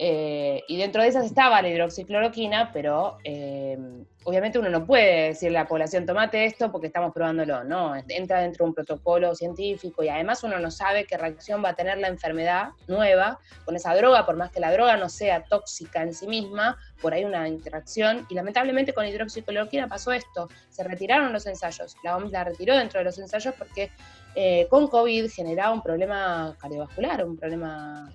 Eh, 0.00 0.62
y 0.68 0.76
dentro 0.76 1.02
de 1.02 1.08
esas 1.08 1.24
estaba 1.24 1.60
la 1.60 1.68
hidroxicloroquina, 1.68 2.70
pero 2.72 3.18
eh, 3.24 3.76
obviamente 4.22 4.56
uno 4.56 4.68
no 4.70 4.86
puede 4.86 5.30
decirle 5.30 5.58
a 5.58 5.62
la 5.62 5.68
población, 5.68 6.06
tomate 6.06 6.44
esto 6.44 6.70
porque 6.70 6.86
estamos 6.86 7.12
probándolo, 7.12 7.64
no, 7.64 7.96
entra 8.06 8.40
dentro 8.40 8.64
de 8.64 8.68
un 8.68 8.74
protocolo 8.76 9.34
científico 9.34 10.04
y 10.04 10.08
además 10.08 10.44
uno 10.44 10.60
no 10.60 10.70
sabe 10.70 11.04
qué 11.04 11.18
reacción 11.18 11.64
va 11.64 11.70
a 11.70 11.74
tener 11.74 11.98
la 11.98 12.06
enfermedad 12.06 12.68
nueva 12.86 13.40
con 13.64 13.74
esa 13.74 13.92
droga, 13.96 14.24
por 14.24 14.36
más 14.36 14.52
que 14.52 14.60
la 14.60 14.70
droga 14.70 14.96
no 14.96 15.08
sea 15.08 15.42
tóxica 15.42 16.00
en 16.00 16.14
sí 16.14 16.28
misma, 16.28 16.78
por 17.02 17.12
ahí 17.12 17.24
una 17.24 17.48
interacción. 17.48 18.24
Y 18.30 18.36
lamentablemente 18.36 18.92
con 18.92 19.04
hidroxicloroquina 19.04 19.88
pasó 19.88 20.12
esto, 20.12 20.48
se 20.70 20.84
retiraron 20.84 21.32
los 21.32 21.44
ensayos, 21.46 21.96
la 22.04 22.16
OMS 22.16 22.30
la 22.30 22.44
retiró 22.44 22.76
dentro 22.76 23.00
de 23.00 23.04
los 23.04 23.18
ensayos 23.18 23.52
porque 23.58 23.90
eh, 24.36 24.68
con 24.70 24.86
COVID 24.86 25.28
generaba 25.28 25.72
un 25.72 25.82
problema 25.82 26.56
cardiovascular, 26.60 27.24
un 27.24 27.36
problema 27.36 28.12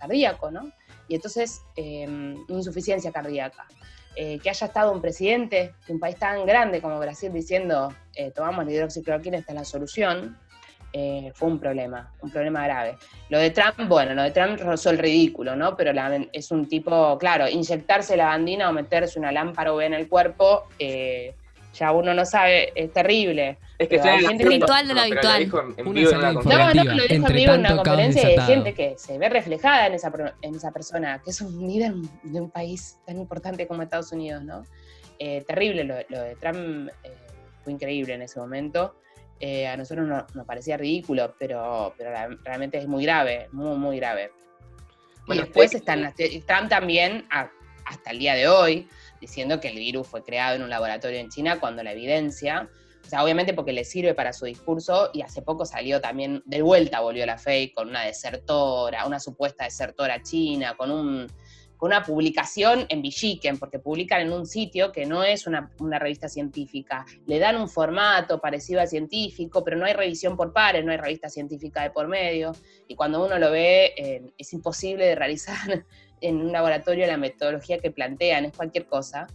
cardíaco, 0.00 0.50
¿no? 0.50 0.72
Y 1.08 1.14
entonces 1.14 1.62
em, 1.76 2.36
insuficiencia 2.48 3.12
cardíaca. 3.12 3.66
Eh, 4.18 4.38
que 4.42 4.48
haya 4.48 4.66
estado 4.66 4.92
un 4.92 5.02
presidente 5.02 5.74
de 5.86 5.92
un 5.92 6.00
país 6.00 6.16
tan 6.16 6.46
grande 6.46 6.80
como 6.80 6.98
Brasil 6.98 7.30
diciendo 7.30 7.92
eh, 8.14 8.30
tomamos 8.30 8.64
la 8.64 8.72
hidroxicloroquina, 8.72 9.36
esta 9.36 9.52
es 9.52 9.58
la 9.58 9.64
solución, 9.66 10.38
eh, 10.94 11.32
fue 11.34 11.48
un 11.48 11.60
problema, 11.60 12.14
un 12.22 12.30
problema 12.30 12.64
grave. 12.64 12.96
Lo 13.28 13.38
de 13.38 13.50
Trump, 13.50 13.76
bueno, 13.86 14.14
lo 14.14 14.22
de 14.22 14.30
Trump 14.30 14.58
rozó 14.60 14.88
el 14.88 14.96
ridículo, 14.96 15.54
¿no? 15.54 15.76
Pero 15.76 15.92
es 16.32 16.50
un 16.50 16.66
tipo, 16.66 17.18
claro, 17.18 17.46
inyectarse 17.46 18.16
la 18.16 18.28
bandina 18.28 18.70
o 18.70 18.72
meterse 18.72 19.18
una 19.18 19.30
lámpara 19.32 19.74
o 19.74 19.82
en 19.82 19.92
el 19.92 20.08
cuerpo 20.08 20.64
ya 21.78 21.92
uno 21.92 22.14
no 22.14 22.24
sabe, 22.24 22.72
es 22.74 22.92
terrible. 22.92 23.58
Es 23.78 23.88
que 23.88 23.96
es 23.96 24.24
un 24.24 24.38
ritual 24.38 24.88
de 24.88 24.94
lo 24.94 25.00
habitual. 25.00 25.48
No, 25.48 26.74
no, 26.74 26.84
lo 26.84 27.02
dijo 27.06 27.28
en 27.28 27.34
vivo 27.34 27.52
en 27.52 27.60
una 27.60 27.76
conferencia 27.76 28.28
de 28.28 28.40
gente 28.40 28.74
que 28.74 28.94
se 28.96 29.18
ve 29.18 29.28
reflejada 29.28 29.86
en 29.86 29.94
esa, 29.94 30.12
en 30.42 30.54
esa 30.54 30.72
persona, 30.72 31.20
que 31.22 31.30
es 31.30 31.40
un 31.40 31.66
líder 31.66 31.94
de 32.22 32.40
un 32.40 32.50
país 32.50 32.98
tan 33.06 33.18
importante 33.18 33.66
como 33.66 33.82
Estados 33.82 34.12
Unidos, 34.12 34.42
¿no? 34.42 34.64
Eh, 35.18 35.44
terrible, 35.46 35.84
lo, 35.84 36.22
de 36.22 36.36
Trump 36.36 36.90
eh, 37.02 37.12
fue 37.62 37.72
increíble 37.72 38.14
en 38.14 38.22
ese 38.22 38.38
momento. 38.40 38.96
Eh, 39.38 39.66
a 39.66 39.76
nosotros 39.76 40.06
nos, 40.06 40.46
parecía 40.46 40.76
ridículo, 40.78 41.34
pero, 41.38 41.94
pero 41.98 42.10
realmente 42.42 42.78
es 42.78 42.86
muy 42.86 43.04
grave, 43.04 43.48
muy, 43.52 43.76
muy 43.76 43.96
grave. 43.98 44.32
y 45.26 45.36
después 45.36 45.74
están, 45.74 46.12
están 46.16 46.68
también, 46.68 47.26
hasta 47.84 48.10
el 48.10 48.18
día 48.18 48.34
de 48.34 48.48
hoy, 48.48 48.88
diciendo 49.20 49.60
que 49.60 49.68
el 49.68 49.76
virus 49.76 50.06
fue 50.06 50.22
creado 50.22 50.56
en 50.56 50.62
un 50.62 50.70
laboratorio 50.70 51.18
en 51.18 51.28
China 51.28 51.58
cuando 51.60 51.82
la 51.82 51.92
evidencia, 51.92 52.68
o 53.04 53.08
sea, 53.08 53.22
obviamente 53.22 53.54
porque 53.54 53.72
le 53.72 53.84
sirve 53.84 54.14
para 54.14 54.32
su 54.32 54.46
discurso 54.46 55.10
y 55.12 55.22
hace 55.22 55.40
poco 55.40 55.64
salió 55.64 56.00
también, 56.00 56.42
de 56.44 56.62
vuelta 56.62 57.00
volvió 57.00 57.24
la 57.24 57.38
fake 57.38 57.74
con 57.74 57.88
una 57.88 58.02
desertora, 58.02 59.06
una 59.06 59.20
supuesta 59.20 59.64
desertora 59.64 60.22
china, 60.22 60.76
con 60.76 60.90
un 60.90 61.28
con 61.76 61.88
una 61.88 62.02
publicación 62.02 62.86
en 62.88 63.02
Villiquen, 63.02 63.58
porque 63.58 63.78
publican 63.78 64.22
en 64.22 64.32
un 64.32 64.46
sitio 64.46 64.92
que 64.92 65.06
no 65.06 65.22
es 65.22 65.46
una, 65.46 65.70
revista 65.98 66.28
científica. 66.28 67.04
Le 67.26 67.38
dan 67.38 67.56
un 67.56 67.68
formato 67.68 68.40
parecido 68.40 68.80
al 68.80 68.88
científico, 68.88 69.62
pero 69.62 69.76
no 69.76 69.84
hay 69.84 69.92
revisión 69.92 70.36
por 70.36 70.52
pares, 70.52 70.84
no 70.84 70.92
hay 70.92 70.98
revista 70.98 71.28
científica 71.28 71.82
de 71.82 71.90
por 71.90 72.08
medio. 72.08 72.52
Y 72.88 72.94
cuando 72.94 73.24
uno 73.24 73.38
lo 73.38 73.50
ve, 73.50 73.92
eh, 73.96 74.22
es 74.38 74.52
imposible 74.52 75.06
de 75.06 75.14
realizar 75.14 75.84
en 76.20 76.36
un 76.36 76.52
laboratorio 76.52 77.06
la 77.06 77.16
metodología 77.16 77.78
que 77.78 77.90
plantean, 77.90 78.46
es 78.46 78.56
cualquier 78.56 78.86
cosa. 78.86 79.26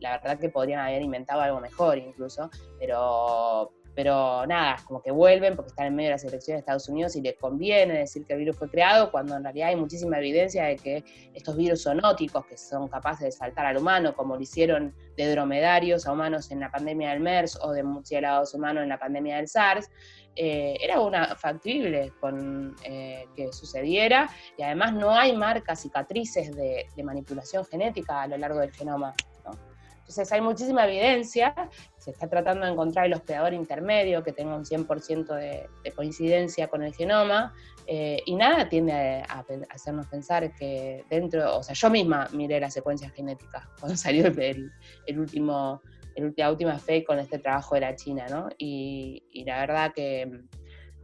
La 0.00 0.18
verdad 0.18 0.38
que 0.38 0.48
podrían 0.48 0.80
haber 0.80 1.02
inventado 1.02 1.42
algo 1.42 1.60
mejor 1.60 1.98
incluso, 1.98 2.48
pero, 2.78 3.70
pero 3.94 4.46
nada, 4.46 4.76
como 4.86 5.02
que 5.02 5.10
vuelven 5.10 5.56
porque 5.56 5.68
están 5.68 5.88
en 5.88 5.94
medio 5.94 6.08
de 6.08 6.14
las 6.14 6.24
elecciones 6.24 6.56
de 6.56 6.60
Estados 6.60 6.88
Unidos 6.88 7.16
y 7.16 7.20
les 7.20 7.36
conviene 7.36 7.98
decir 7.98 8.24
que 8.24 8.32
el 8.32 8.38
virus 8.38 8.56
fue 8.56 8.70
creado, 8.70 9.10
cuando 9.10 9.36
en 9.36 9.42
realidad 9.42 9.68
hay 9.68 9.76
muchísima 9.76 10.18
evidencia 10.18 10.64
de 10.64 10.76
que 10.76 11.04
estos 11.34 11.54
virus 11.54 11.82
zoonóticos, 11.82 12.46
que 12.46 12.56
son 12.56 12.88
capaces 12.88 13.26
de 13.26 13.32
saltar 13.32 13.66
al 13.66 13.76
humano, 13.76 14.14
como 14.14 14.36
lo 14.36 14.40
hicieron 14.40 14.94
de 15.18 15.30
dromedarios 15.30 16.06
a 16.06 16.12
humanos 16.12 16.50
en 16.50 16.60
la 16.60 16.70
pandemia 16.70 17.10
del 17.10 17.20
MERS 17.20 17.58
o 17.60 17.72
de 17.72 17.82
murciélagos 17.82 18.54
humanos 18.54 18.82
en 18.84 18.88
la 18.88 18.98
pandemia 18.98 19.36
del 19.36 19.48
SARS, 19.48 19.90
eh, 20.42 20.78
era 20.80 21.02
una 21.02 21.36
factible 21.36 22.14
con 22.18 22.74
eh, 22.84 23.26
que 23.36 23.52
sucediera 23.52 24.30
y 24.56 24.62
además 24.62 24.94
no 24.94 25.10
hay 25.10 25.36
marcas 25.36 25.82
cicatrices 25.82 26.56
de, 26.56 26.86
manipulación 27.04 27.62
genética 27.66 28.22
a 28.22 28.26
lo 28.26 28.38
largo 28.38 28.60
del 28.60 28.72
genoma. 28.72 29.12
Entonces 29.98 30.32
hay 30.32 30.40
muchísima 30.40 30.86
evidencia, 30.86 31.54
se 31.98 32.12
está 32.12 32.26
tratando 32.26 32.64
de 32.64 32.72
encontrar 32.72 33.04
el 33.04 33.12
hospedador 33.12 33.52
intermedio 33.52 34.24
que 34.24 34.32
tenga 34.32 34.56
un 34.56 34.64
100% 34.64 35.26
de, 35.34 35.92
coincidencia 35.92 36.68
con 36.68 36.82
el 36.82 36.94
genoma, 36.94 37.52
eh, 37.86 38.22
y 38.24 38.34
nada 38.34 38.66
tiende 38.66 38.92
a, 39.28 39.44
hacernos 39.68 40.06
pensar 40.06 40.54
que 40.54 41.04
dentro, 41.10 41.58
o 41.58 41.62
sea, 41.62 41.74
yo 41.74 41.90
misma 41.90 42.28
miré 42.32 42.58
las 42.60 42.72
secuencias 42.72 43.12
genéticas 43.12 43.68
cuando 43.78 43.94
salió 43.98 44.26
el, 44.26 45.18
último, 45.18 45.82
la 46.36 46.50
última 46.50 46.78
fe 46.78 47.04
con 47.04 47.18
este 47.18 47.38
trabajo 47.38 47.74
de 47.74 47.80
la 47.82 47.96
China, 47.96 48.26
¿no? 48.28 48.48
Y, 48.58 49.22
la 49.46 49.60
verdad 49.60 49.92
que 49.94 50.42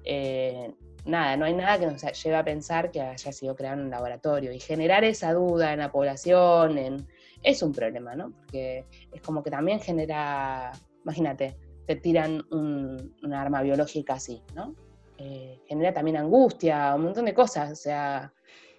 eh, 0.05 0.75
nada, 1.07 1.37
no 1.37 1.45
hay 1.45 1.55
nada 1.55 1.79
que 1.79 1.87
nos 1.87 2.03
lleve 2.03 2.37
a 2.37 2.45
pensar 2.45 2.90
que 2.90 3.01
haya 3.01 3.33
sido 3.33 3.55
creado 3.57 3.79
en 3.79 3.87
un 3.87 3.90
laboratorio. 3.90 4.53
Y 4.53 4.61
generar 4.61 5.05
esa 5.05 5.33
duda 5.33 5.73
en 5.73 5.79
la 5.79 5.90
población, 5.90 6.79
en, 6.79 7.07
es 7.42 7.62
un 7.62 7.73
problema, 7.73 8.14
¿no? 8.14 8.33
Porque 8.33 8.85
es 9.12 9.21
como 9.23 9.42
que 9.42 9.51
también 9.51 9.81
genera, 9.81 10.73
imagínate, 11.03 11.57
te 11.87 11.97
tiran 11.97 12.42
un, 12.51 13.14
arma 13.33 13.62
biológica 13.62 14.14
así, 14.14 14.42
¿no? 14.55 14.75
Eh, 15.19 15.61
genera 15.66 15.95
también 15.95 16.16
angustia, 16.19 16.95
un 16.95 17.05
montón 17.05 17.25
de 17.25 17.35
cosas, 17.35 17.71
o 17.71 17.77
sea... 17.77 18.33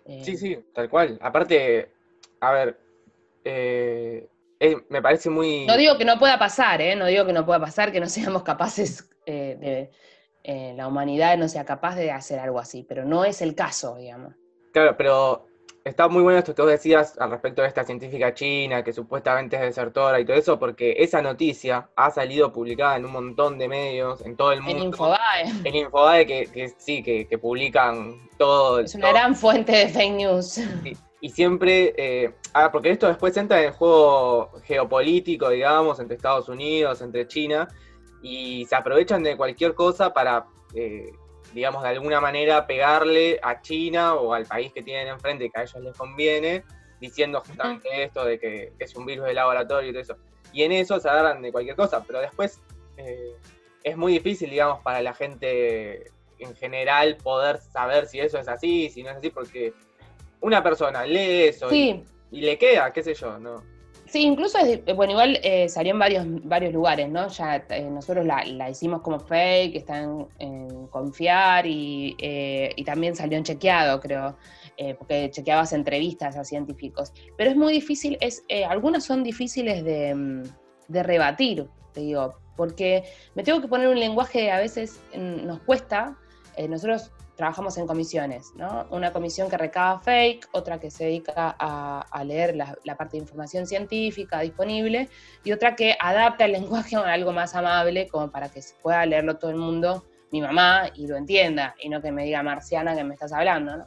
Eh, 0.05 0.23
sí, 0.23 0.37
sí, 0.37 0.57
tal 0.73 0.89
cual. 0.89 1.17
Aparte, 1.21 1.91
a 2.39 2.51
ver, 2.51 2.79
eh, 3.43 4.27
me 4.89 5.01
parece 5.01 5.29
muy... 5.29 5.65
No 5.65 5.77
digo 5.77 5.97
que 5.97 6.05
no 6.05 6.17
pueda 6.17 6.39
pasar, 6.39 6.81
¿eh? 6.81 6.95
No 6.95 7.05
digo 7.05 7.25
que 7.25 7.33
no 7.33 7.45
pueda 7.45 7.59
pasar, 7.59 7.91
que 7.91 7.99
no 7.99 8.09
seamos 8.09 8.43
capaces 8.43 9.09
de... 9.25 9.91
la 10.43 10.87
humanidad 10.87 11.37
no 11.37 11.47
sea 11.47 11.65
capaz 11.65 11.95
de 11.95 12.11
hacer 12.11 12.39
algo 12.39 12.59
así, 12.59 12.83
pero 12.83 13.05
no 13.05 13.25
es 13.25 13.41
el 13.41 13.55
caso, 13.55 13.95
digamos. 13.95 14.33
Claro, 14.71 14.95
pero 14.97 15.47
está 15.87 16.07
muy 16.07 16.21
bueno 16.21 16.39
esto 16.39 16.53
que 16.53 16.61
vos 16.61 16.71
decías 16.71 17.17
al 17.17 17.31
respecto 17.31 17.61
de 17.61 17.67
esta 17.67 17.83
científica 17.83 18.33
china 18.33 18.83
que 18.83 18.93
supuestamente 18.93 19.55
es 19.55 19.61
desertora 19.61 20.19
y 20.19 20.25
todo 20.25 20.37
eso, 20.37 20.59
porque 20.59 20.95
esa 20.97 21.21
noticia 21.21 21.89
ha 21.95 22.11
salido 22.11 22.51
publicada 22.51 22.97
en 22.97 23.05
un 23.05 23.11
montón 23.11 23.57
de 23.57 23.67
medios, 23.67 24.21
en 24.21 24.35
todo 24.35 24.51
el 24.51 24.61
mundo. 24.61 24.79
En 24.79 24.87
Infobae. 24.87 25.43
En 25.63 25.75
Infobae, 25.75 26.25
que, 26.25 26.73
sí, 26.77 27.01
que, 27.01 27.37
publican 27.37 28.29
todo. 28.37 28.79
Es 28.79 28.95
una 28.95 29.09
gran 29.09 29.35
fuente 29.35 29.71
de 29.71 29.87
fake 29.89 30.13
news. 30.13 30.59
Y 31.19 31.30
siempre, 31.30 31.93
eh, 31.97 32.34
ah, 32.53 32.71
porque 32.71 32.91
esto 32.91 33.08
después 33.08 33.36
entra 33.38 33.60
en 33.60 33.67
el 33.67 33.71
juego 33.71 34.51
geopolítico, 34.63 35.49
digamos, 35.49 35.99
entre 35.99 36.15
Estados 36.15 36.47
Unidos, 36.47 37.01
entre 37.01 37.27
China, 37.27 37.67
y 38.21 38.65
se 38.65 38.75
aprovechan 38.75 39.23
de 39.23 39.38
cualquier 39.38 39.73
cosa 39.73 40.13
para... 40.13 40.45
Eh, 40.73 41.12
digamos, 41.53 41.82
de 41.82 41.89
alguna 41.89 42.19
manera 42.19 42.67
pegarle 42.67 43.39
a 43.41 43.62
China 43.62 44.15
o 44.15 44.34
al 44.34 44.45
país 44.45 44.71
que 44.73 44.84
tienen 44.84 45.08
enfrente 45.08 45.49
que 45.49 45.60
a 45.60 45.63
ellos 45.63 45.82
les 45.82 45.97
conviene, 45.97 46.63
diciendo 46.99 47.41
justamente 47.41 48.03
esto 48.03 48.25
de 48.25 48.39
que, 48.39 48.73
es 48.80 48.95
un 48.95 49.06
virus 49.06 49.25
de 49.25 49.34
laboratorio 49.34 49.89
y 49.89 49.93
todo 49.93 50.01
eso. 50.01 50.17
Y 50.53 50.63
en 50.63 50.71
eso 50.71 50.99
se 50.99 51.10
agarran 51.10 51.41
de 51.41 51.51
cualquier 51.51 51.75
cosa, 51.75 52.03
pero 52.06 52.19
después 52.19 52.62
eh, 52.97 53.36
es 53.84 53.97
muy 53.97 54.13
difícil, 54.13 54.49
digamos, 54.49 54.82
para 54.82 55.01
la 55.01 55.13
gente 55.13 56.12
en 56.39 56.56
general 56.56 57.17
poder 57.23 57.60
saber 57.60 58.08
si 58.08 58.19
eso 58.19 58.38
es 58.38 58.47
así, 58.47 58.89
si 58.89 59.03
no 59.03 59.10
es 59.10 59.17
así, 59.17 59.30
porque 59.30 59.73
una 60.41 60.63
persona 60.63 61.06
lee 61.06 61.47
eso 61.47 61.73
y, 61.73 62.04
y, 62.32 62.41
le 62.41 62.58
queda, 62.58 62.91
qué 62.93 63.04
sé 63.04 63.13
yo, 63.13 63.39
¿no? 63.39 63.78
Sí, 64.08 64.21
incluso, 64.21 64.58
es, 64.60 64.86
bueno, 64.95 65.12
igual 65.12 65.38
eh, 65.43 65.67
salió 65.67 65.91
en 65.91 66.00
varios, 66.00 66.26
varios 66.45 66.73
lugares, 66.73 67.10
¿no? 67.10 67.28
Ya 67.28 67.65
eh, 67.69 67.89
nosotros 67.89 68.26
la, 68.26 68.69
hicimos 68.69 69.02
como 69.02 69.19
fake, 69.19 69.76
está 69.76 70.02
en, 70.02 70.88
confiar 70.88 71.65
eh, 71.67 72.69
y, 72.76 72.84
también 72.86 73.15
salió 73.15 73.38
en 73.38 73.43
chequeado, 73.43 74.00
creo, 74.00 74.38
porque 74.97 75.30
chequeabas 75.30 75.73
entrevistas 75.73 76.38
a 76.38 76.45
científicos. 76.45 77.12
Pero 77.38 77.50
es 77.50 77.58
muy 77.58 77.73
difícil, 77.73 78.17
es, 78.21 78.43
algunas 78.69 79.04
son 79.04 79.23
difíciles 79.23 79.84
de, 79.84 80.15
mm, 80.15 80.43
de, 80.88 81.04
rebatir, 81.04 81.67
te 81.93 82.00
digo, 82.00 82.36
porque 82.56 83.04
me 83.36 83.43
tengo 83.43 83.60
que 83.60 83.67
poner 83.67 83.89
un 83.89 84.00
lenguaje 84.00 84.39
que 84.39 84.52
a 84.52 84.60
veces 84.60 85.02
mm, 85.13 85.45
nos 85.45 85.60
cuesta. 85.60 86.17
Nosotros 86.67 87.11
trabajamos 87.35 87.77
en 87.77 87.85
comisiones, 87.85 88.51
¿no? 88.55 88.87
Una 88.89 89.13
comisión 89.13 89.47
que 89.49 89.57
recaba 89.57 89.99
fake, 89.99 90.49
otra 90.53 90.79
que 90.79 90.89
se 90.89 91.05
dedica 91.05 91.55
a, 91.59 92.23
leer 92.23 92.55
la, 92.55 92.97
parte 92.97 93.17
de 93.17 93.21
información 93.21 93.67
científica 93.67 94.39
disponible 94.39 95.07
y 95.43 95.51
otra 95.51 95.75
que 95.75 95.95
adapta 95.99 96.45
el 96.45 96.51
lenguaje 96.53 96.95
a 96.95 97.13
algo 97.13 97.31
más 97.31 97.53
amable 97.55 98.07
como 98.07 98.31
para 98.31 98.49
que 98.49 98.61
se 98.61 98.75
pueda 98.81 99.05
leerlo 99.05 99.37
todo 99.37 99.51
el 99.51 99.57
mundo, 99.57 100.05
mi 100.31 100.41
mamá, 100.41 100.89
y 100.95 101.05
lo 101.05 101.15
entienda, 101.15 101.75
y 101.79 101.89
no 101.89 102.01
que 102.01 102.11
me 102.11 102.25
diga 102.25 102.41
marciana 102.41 102.95
que 102.95 103.03
me 103.03 103.13
estás 103.13 103.31
hablando, 103.31 103.77
¿no? 103.77 103.85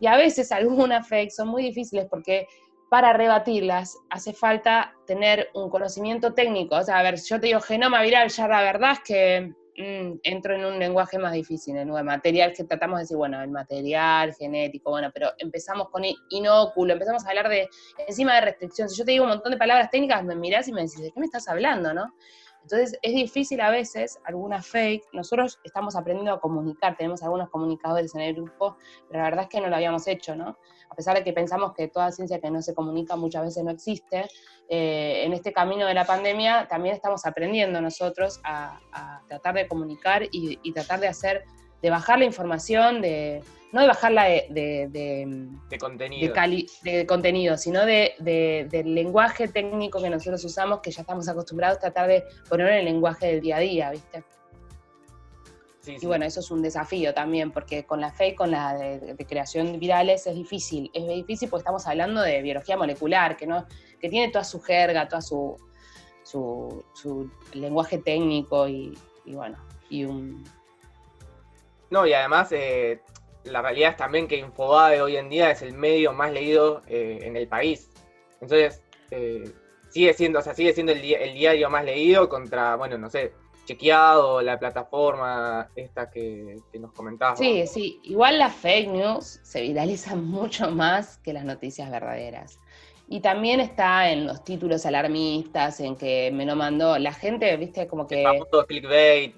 Y 0.00 0.06
a 0.06 0.16
veces 0.16 0.50
algunas 0.52 1.06
fake 1.06 1.30
son 1.30 1.48
muy 1.48 1.62
difíciles 1.62 2.06
porque 2.08 2.46
para 2.88 3.12
rebatirlas 3.12 3.98
hace 4.08 4.32
falta 4.32 4.94
tener 5.06 5.50
un 5.52 5.68
conocimiento 5.68 6.32
técnico. 6.32 6.76
O 6.76 6.82
sea, 6.82 6.98
a 6.98 7.02
ver, 7.02 7.16
yo 7.20 7.38
te 7.38 7.48
digo 7.48 7.60
genoma 7.60 8.00
viral, 8.00 8.30
ya 8.30 8.48
la 8.48 8.62
verdad 8.62 8.92
es 8.92 9.00
que 9.00 9.52
Mm, 9.78 10.18
entro 10.24 10.56
en 10.56 10.64
un 10.64 10.76
lenguaje 10.76 11.20
más 11.20 11.32
difícil, 11.32 11.76
en 11.76 11.88
el 11.88 12.04
material 12.04 12.52
que 12.52 12.64
tratamos 12.64 12.98
de 12.98 13.02
decir, 13.04 13.16
bueno, 13.16 13.40
el 13.40 13.50
material 13.50 14.34
genético, 14.34 14.90
bueno, 14.90 15.12
pero 15.14 15.30
empezamos 15.38 15.88
con 15.90 16.02
inóculo, 16.30 16.94
empezamos 16.94 17.24
a 17.24 17.28
hablar 17.28 17.48
de, 17.48 17.68
encima 18.08 18.34
de 18.34 18.40
restricciones. 18.40 18.90
Si 18.90 18.98
yo 18.98 19.04
te 19.04 19.12
digo 19.12 19.22
un 19.22 19.30
montón 19.30 19.52
de 19.52 19.56
palabras 19.56 19.88
técnicas, 19.88 20.24
me 20.24 20.34
mirás 20.34 20.66
y 20.66 20.72
me 20.72 20.82
decís, 20.82 21.00
¿de 21.00 21.12
qué 21.12 21.20
me 21.20 21.26
estás 21.26 21.46
hablando, 21.46 21.94
no? 21.94 22.12
Entonces 22.62 22.98
es 23.00 23.14
difícil 23.14 23.60
a 23.60 23.70
veces, 23.70 24.18
alguna 24.24 24.60
fake, 24.60 25.04
nosotros 25.12 25.60
estamos 25.62 25.94
aprendiendo 25.94 26.32
a 26.32 26.40
comunicar, 26.40 26.96
tenemos 26.96 27.22
algunos 27.22 27.48
comunicadores 27.48 28.16
en 28.16 28.22
el 28.22 28.34
grupo, 28.34 28.78
pero 29.06 29.20
la 29.20 29.26
verdad 29.26 29.44
es 29.44 29.48
que 29.48 29.60
no 29.60 29.68
lo 29.68 29.76
habíamos 29.76 30.08
hecho, 30.08 30.34
¿no? 30.34 30.58
A 30.98 31.00
pesar 31.00 31.16
de 31.16 31.22
que 31.22 31.32
pensamos 31.32 31.74
que 31.74 31.86
toda 31.86 32.10
ciencia 32.10 32.40
que 32.40 32.50
no 32.50 32.60
se 32.60 32.74
comunica 32.74 33.14
muchas 33.14 33.44
veces 33.44 33.62
no 33.62 33.70
existe, 33.70 34.26
eh, 34.68 35.22
en 35.24 35.32
este 35.32 35.52
camino 35.52 35.86
de 35.86 35.94
la 35.94 36.04
pandemia 36.04 36.66
también 36.68 36.92
estamos 36.92 37.24
aprendiendo 37.24 37.80
nosotros 37.80 38.40
a, 38.42 38.80
tratar 39.28 39.54
de 39.54 39.68
comunicar 39.68 40.24
y, 40.24 40.58
y 40.60 40.72
tratar 40.72 40.98
de 40.98 41.06
hacer, 41.06 41.44
de 41.80 41.90
bajar 41.90 42.18
la 42.18 42.24
información, 42.24 43.00
de, 43.00 43.44
no 43.70 43.80
de 43.80 43.86
bajarla 43.86 44.24
de, 44.24 44.46
de, 44.50 45.78
contenido. 45.78 46.34
de, 46.82 47.06
contenido, 47.06 47.56
sino 47.56 47.86
del 47.86 48.94
lenguaje 48.94 49.46
técnico 49.46 50.02
que 50.02 50.10
nosotros 50.10 50.44
usamos, 50.44 50.80
que 50.80 50.90
ya 50.90 51.02
estamos 51.02 51.28
acostumbrados 51.28 51.76
a 51.76 51.80
tratar 51.80 52.08
de 52.08 52.24
poner 52.48 52.68
en 52.68 52.78
el 52.78 52.84
lenguaje 52.86 53.26
del 53.26 53.40
día 53.40 53.58
a 53.58 53.60
día, 53.60 53.90
¿viste? 53.92 54.24
Y 55.86 56.06
bueno, 56.06 56.24
eso 56.24 56.40
es 56.40 56.50
un 56.50 56.60
desafío 56.60 57.14
también, 57.14 57.50
porque 57.50 57.84
con 57.86 58.00
la 58.00 58.12
fe 58.12 58.28
y 58.28 58.34
con 58.34 58.50
la 58.50 58.74
de, 58.74 59.26
creación 59.26 59.78
virales 59.78 60.26
es 60.26 60.34
difícil. 60.34 60.90
Es 60.92 61.06
difícil 61.08 61.48
porque 61.48 61.62
estamos 61.62 61.86
hablando 61.86 62.20
de 62.20 62.42
biología 62.42 62.76
molecular, 62.76 63.36
que, 63.36 63.46
no, 63.46 63.66
que 64.00 64.08
tiene 64.08 64.30
toda 64.30 64.44
su 64.44 64.60
jerga, 64.60 65.08
toda 65.08 65.22
su, 65.22 65.56
su, 66.22 67.30
lenguaje 67.54 67.98
técnico 67.98 68.68
y, 68.68 68.98
bueno, 69.26 69.56
y 69.88 70.04
un... 70.04 70.44
No, 71.90 72.06
y 72.06 72.12
además 72.12 72.52
eh, 72.52 73.00
la 73.44 73.62
realidad 73.62 73.92
es 73.92 73.96
también 73.96 74.28
que 74.28 74.36
Infobae 74.36 75.00
hoy 75.00 75.16
en 75.16 75.30
día 75.30 75.50
es 75.50 75.62
el 75.62 75.72
medio 75.72 76.12
más 76.12 76.32
leído 76.32 76.82
eh, 76.86 77.20
en 77.22 77.36
el 77.36 77.48
país. 77.48 77.90
Entonces, 78.40 78.82
eh, 79.10 79.50
sigue 79.88 80.12
siendo, 80.12 80.38
o 80.38 80.42
sea, 80.42 80.54
sigue 80.54 80.72
siendo 80.72 80.92
el, 80.92 81.00
diario 81.00 81.70
más 81.70 81.84
leído 81.84 82.28
contra, 82.28 82.76
bueno, 82.76 82.98
no 82.98 83.10
sé, 83.10 83.32
chequeado, 83.68 84.40
la 84.40 84.58
plataforma 84.58 85.68
esta 85.76 86.10
que, 86.10 86.58
nos 86.80 86.92
comentabas. 86.92 87.38
Sí, 87.38 87.66
sí, 87.66 88.00
igual 88.04 88.38
las 88.38 88.54
fake 88.54 88.88
news 88.88 89.40
se 89.42 89.60
viralizan 89.60 90.24
mucho 90.30 90.70
más 90.70 91.18
que 91.18 91.32
las 91.32 91.44
noticias 91.44 91.90
verdaderas. 91.90 92.58
Y 93.10 93.20
también 93.20 93.60
está 93.60 94.10
en 94.10 94.26
los 94.26 94.44
títulos 94.44 94.84
alarmistas, 94.84 95.80
en 95.80 95.96
que 95.96 96.30
me 96.32 96.44
lo 96.44 96.56
mandó 96.56 96.98
la 96.98 97.12
gente, 97.12 97.56
viste, 97.56 97.86
como 97.86 98.06
que... 98.06 98.22
El 98.22 98.66
clickbait. 98.66 99.34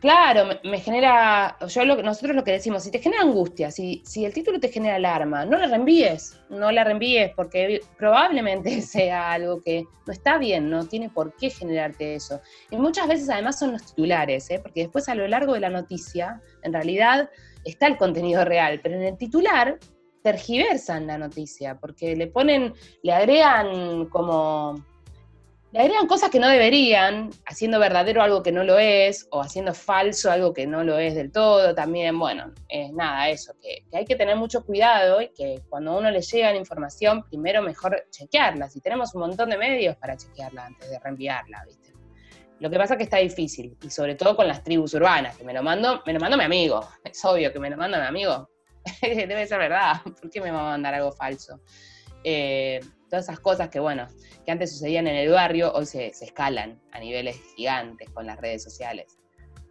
Claro, 0.00 0.48
me, 0.62 0.78
genera, 0.78 1.56
yo 1.66 1.84
lo, 1.84 2.00
nosotros 2.00 2.36
lo 2.36 2.44
que 2.44 2.52
decimos, 2.52 2.84
si 2.84 2.92
te 2.92 3.00
genera 3.00 3.22
angustia, 3.22 3.72
si, 3.72 4.00
si 4.04 4.24
el 4.24 4.32
título 4.32 4.60
te 4.60 4.68
genera 4.68 4.94
alarma, 4.94 5.44
no 5.44 5.58
la 5.58 5.66
reenvíes, 5.66 6.38
no 6.50 6.70
la 6.70 6.84
reenvíes 6.84 7.32
porque 7.34 7.80
probablemente 7.96 8.80
sea 8.82 9.32
algo 9.32 9.60
que 9.60 9.86
no 10.06 10.12
está 10.12 10.38
bien, 10.38 10.70
no 10.70 10.86
tiene 10.86 11.10
por 11.10 11.34
qué 11.34 11.50
generarte 11.50 12.14
eso. 12.14 12.40
Y 12.70 12.76
muchas 12.76 13.08
veces 13.08 13.28
además 13.28 13.58
son 13.58 13.72
los 13.72 13.86
titulares, 13.86 14.48
¿eh? 14.50 14.60
porque 14.62 14.82
después 14.82 15.08
a 15.08 15.16
lo 15.16 15.26
largo 15.26 15.54
de 15.54 15.60
la 15.60 15.70
noticia, 15.70 16.40
en 16.62 16.72
realidad 16.72 17.28
está 17.64 17.88
el 17.88 17.96
contenido 17.96 18.44
real, 18.44 18.78
pero 18.80 18.94
en 18.94 19.02
el 19.02 19.18
titular 19.18 19.80
tergiversan 20.22 21.08
la 21.08 21.18
noticia, 21.18 21.76
porque 21.76 22.14
le 22.14 22.28
ponen, 22.28 22.72
le 23.02 23.12
agregan 23.12 24.06
como 24.06 24.76
le 25.70 25.80
agregan 25.80 26.06
cosas 26.06 26.30
que 26.30 26.40
no 26.40 26.48
deberían, 26.48 27.30
haciendo 27.44 27.78
verdadero 27.78 28.22
algo 28.22 28.42
que 28.42 28.52
no 28.52 28.64
lo 28.64 28.78
es, 28.78 29.28
o 29.30 29.42
haciendo 29.42 29.74
falso 29.74 30.30
algo 30.30 30.54
que 30.54 30.66
no 30.66 30.82
lo 30.82 30.98
es 30.98 31.14
del 31.14 31.30
todo, 31.30 31.74
también, 31.74 32.18
bueno, 32.18 32.54
es 32.68 32.90
nada, 32.92 33.28
eso, 33.28 33.52
que, 33.60 33.84
hay 33.92 34.06
que 34.06 34.16
tener 34.16 34.36
mucho 34.36 34.64
cuidado 34.64 35.20
y 35.20 35.28
que 35.28 35.60
cuando 35.68 35.98
uno 35.98 36.10
le 36.10 36.22
llega 36.22 36.52
la 36.52 36.58
información, 36.58 37.22
primero 37.28 37.60
mejor 37.60 38.02
chequearla, 38.10 38.70
si 38.70 38.80
tenemos 38.80 39.14
un 39.14 39.20
montón 39.20 39.50
de 39.50 39.58
medios 39.58 39.96
para 39.96 40.16
chequearla 40.16 40.66
antes 40.66 40.88
de 40.88 40.98
reenviarla, 40.98 41.62
¿viste? 41.66 41.92
Lo 42.60 42.70
que 42.70 42.78
pasa 42.78 42.94
es 42.94 42.98
que 42.98 43.04
está 43.04 43.18
difícil, 43.18 43.76
y 43.82 43.90
sobre 43.90 44.14
todo 44.14 44.34
con 44.34 44.48
las 44.48 44.64
tribus 44.64 44.94
urbanas, 44.94 45.36
que 45.36 45.44
me 45.44 45.52
lo 45.52 45.62
mando, 45.62 46.02
me 46.06 46.14
lo 46.14 46.18
mando 46.18 46.38
mi 46.38 46.44
amigo, 46.44 46.88
es 47.04 47.22
obvio 47.26 47.52
que 47.52 47.58
me 47.58 47.68
lo 47.68 47.76
manda 47.76 48.00
mi 48.00 48.06
amigo, 48.06 48.48
debe 49.02 49.46
ser 49.46 49.58
verdad, 49.58 50.00
¿por 50.02 50.30
qué 50.30 50.40
me 50.40 50.50
va 50.50 50.60
a 50.60 50.70
mandar 50.70 50.94
algo 50.94 51.12
falso? 51.12 51.60
Eh, 52.24 52.80
todas 53.08 53.24
esas 53.24 53.40
cosas 53.40 53.68
que, 53.68 53.80
bueno, 53.80 54.06
que 54.44 54.52
antes 54.52 54.72
sucedían 54.72 55.06
en 55.06 55.16
el 55.16 55.30
barrio, 55.30 55.72
hoy 55.72 55.86
se, 55.86 56.08
escalan 56.08 56.80
a 56.92 57.00
niveles 57.00 57.40
gigantes 57.56 58.10
con 58.10 58.26
las 58.26 58.38
redes 58.38 58.62
sociales. 58.62 59.18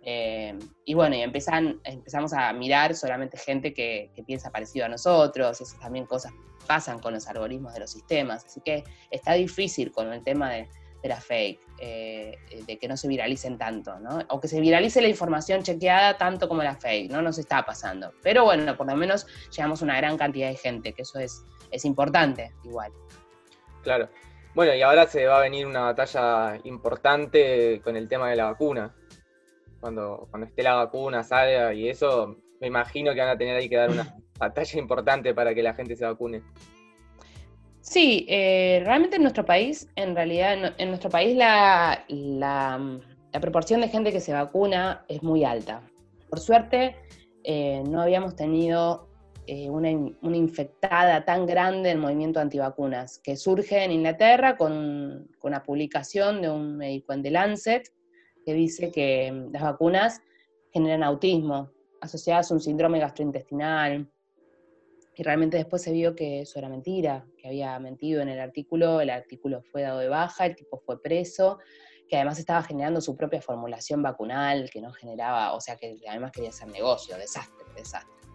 Eh, 0.01 0.57
y 0.85 0.93
bueno, 0.93 1.15
y 1.15 1.21
empiezan, 1.21 1.81
empezamos 1.83 2.31
a 2.33 2.53
mirar 2.53 2.95
solamente 2.95 3.37
gente 3.37 3.73
que, 3.73 4.11
piensa 4.25 4.51
parecido 4.51 4.85
a 4.85 4.89
nosotros, 4.89 5.59
esas 5.59 5.79
también 5.79 6.05
cosas 6.05 6.31
pasan 6.65 6.99
con 6.99 7.13
los 7.13 7.27
algoritmos 7.27 7.73
de 7.73 7.81
los 7.81 7.91
sistemas, 7.91 8.45
así 8.45 8.61
que 8.61 8.83
está 9.11 9.33
difícil 9.33 9.91
con 9.91 10.11
el 10.11 10.23
tema 10.23 10.51
de, 10.51 10.67
la 11.03 11.21
fake, 11.21 11.61
eh, 11.79 12.37
de 12.65 12.77
que 12.77 12.87
no 12.89 12.97
se 12.97 13.07
viralicen 13.07 13.57
tanto, 13.57 13.97
¿no? 13.99 14.19
O 14.27 14.41
que 14.41 14.49
se 14.49 14.59
viralice 14.59 14.99
la 14.99 15.07
información 15.07 15.63
chequeada 15.63 16.17
tanto 16.17 16.49
como 16.49 16.63
la 16.63 16.75
fake, 16.75 17.09
¿no? 17.09 17.21
Nos 17.21 17.37
está 17.37 17.65
pasando. 17.65 18.11
Pero 18.21 18.43
bueno, 18.43 18.75
por 18.75 18.87
lo 18.87 18.95
menos 18.97 19.25
llegamos 19.55 19.81
a 19.81 19.85
una 19.85 19.95
gran 19.95 20.17
cantidad 20.17 20.49
de 20.49 20.55
gente, 20.55 20.91
que 20.91 21.03
eso 21.03 21.19
es, 21.19 21.45
es 21.71 21.85
importante 21.85 22.53
igual. 22.65 22.91
Claro. 23.87 24.09
Bueno, 24.53 24.75
y 24.75 24.81
ahora 24.81 25.07
se 25.07 25.25
va 25.27 25.37
a 25.37 25.43
venir 25.43 25.65
una 25.65 25.79
batalla 25.79 26.59
importante 26.65 27.79
con 27.81 27.95
el 27.95 28.09
tema 28.09 28.29
de 28.29 28.35
la 28.35 28.43
vacuna. 28.51 28.93
Cuando, 29.79 30.27
cuando 30.29 30.45
esté 30.45 30.61
la 30.61 30.75
vacuna, 30.75 31.23
salga 31.23 31.73
y 31.73 31.87
eso, 31.87 32.35
me 32.59 32.67
imagino 32.67 33.13
que 33.13 33.21
van 33.21 33.29
a 33.29 33.37
tener 33.37 33.55
ahí 33.55 33.69
que 33.69 33.77
dar 33.77 33.89
una 33.89 34.13
batalla 34.37 34.77
importante 34.77 35.33
para 35.33 35.55
que 35.55 35.63
la 35.63 35.73
gente 35.73 35.95
se 35.95 36.03
vacune. 36.03 36.41
Sí, 37.79 38.25
eh, 38.27 38.81
realmente 38.83 39.15
en 39.15 39.21
nuestro 39.21 39.45
país, 39.45 39.87
en 39.95 40.17
realidad, 40.17 40.73
en, 40.77 40.89
nuestro 40.89 41.09
país 41.09 41.37
la, 41.37 42.03
la, 42.09 42.99
proporción 43.39 43.79
de 43.79 43.87
gente 43.87 44.11
que 44.11 44.19
se 44.19 44.33
vacuna 44.33 45.05
es 45.07 45.23
muy 45.23 45.45
alta. 45.45 45.81
Por 46.29 46.41
suerte, 46.41 46.97
eh, 47.45 47.81
no 47.87 48.01
habíamos 48.01 48.35
tenido 48.35 49.06
eh, 49.47 49.69
una, 49.69 49.89
infectada 49.89 51.23
tan 51.23 51.45
grande 51.45 51.91
en 51.91 51.99
movimiento 51.99 52.39
antivacunas, 52.41 53.19
que 53.23 53.37
surge 53.37 53.83
en 53.83 53.93
Inglaterra 53.93 54.57
con, 54.57 55.29
con 55.39 55.51
una 55.51 55.63
publicación 55.63 56.41
de 56.41 56.49
un 56.49 56.75
médico 56.75 57.13
en 57.13 57.23
The 57.23 57.31
Lancet 57.31 57.93
que 58.45 58.53
dice 58.53 58.91
que 58.91 59.31
mm, 59.31 59.53
las 59.53 59.63
vacunas 59.63 60.21
generan 60.73 61.01
autismo, 61.03 61.71
asociadas 62.01 62.51
a 62.51 62.55
un 62.55 62.59
síndrome 62.59 62.99
gastrointestinal, 62.99 64.11
y 65.15 65.23
realmente 65.23 65.57
después 65.57 65.81
se 65.81 65.93
vio 65.93 66.13
que 66.13 66.41
eso 66.41 66.59
era 66.59 66.69
mentira, 66.69 67.25
que 67.37 67.47
había 67.47 67.79
mentido 67.79 68.21
en 68.21 68.29
el 68.29 68.39
artículo, 68.39 69.01
el 69.01 69.09
artículo 69.09 69.63
fue 69.63 69.81
dado 69.81 69.99
de 69.99 70.09
baja, 70.09 70.45
el 70.45 70.55
tipo 70.55 70.77
fue 70.77 71.01
preso, 71.01 71.57
que 72.07 72.17
además 72.17 72.37
estaba 72.37 72.61
generando 72.63 73.01
su 73.01 73.15
propia 73.15 73.41
formulación 73.41 74.03
vacunal, 74.03 74.69
que 74.69 74.81
no 74.81 74.91
generaba, 74.91 75.53
o 75.53 75.61
sea, 75.61 75.77
que 75.77 75.99
además 76.07 76.31
quería 76.33 76.49
hacer 76.49 76.67
negocio, 76.67 77.17
desastre, 77.17 77.65
desastre. 77.75 78.26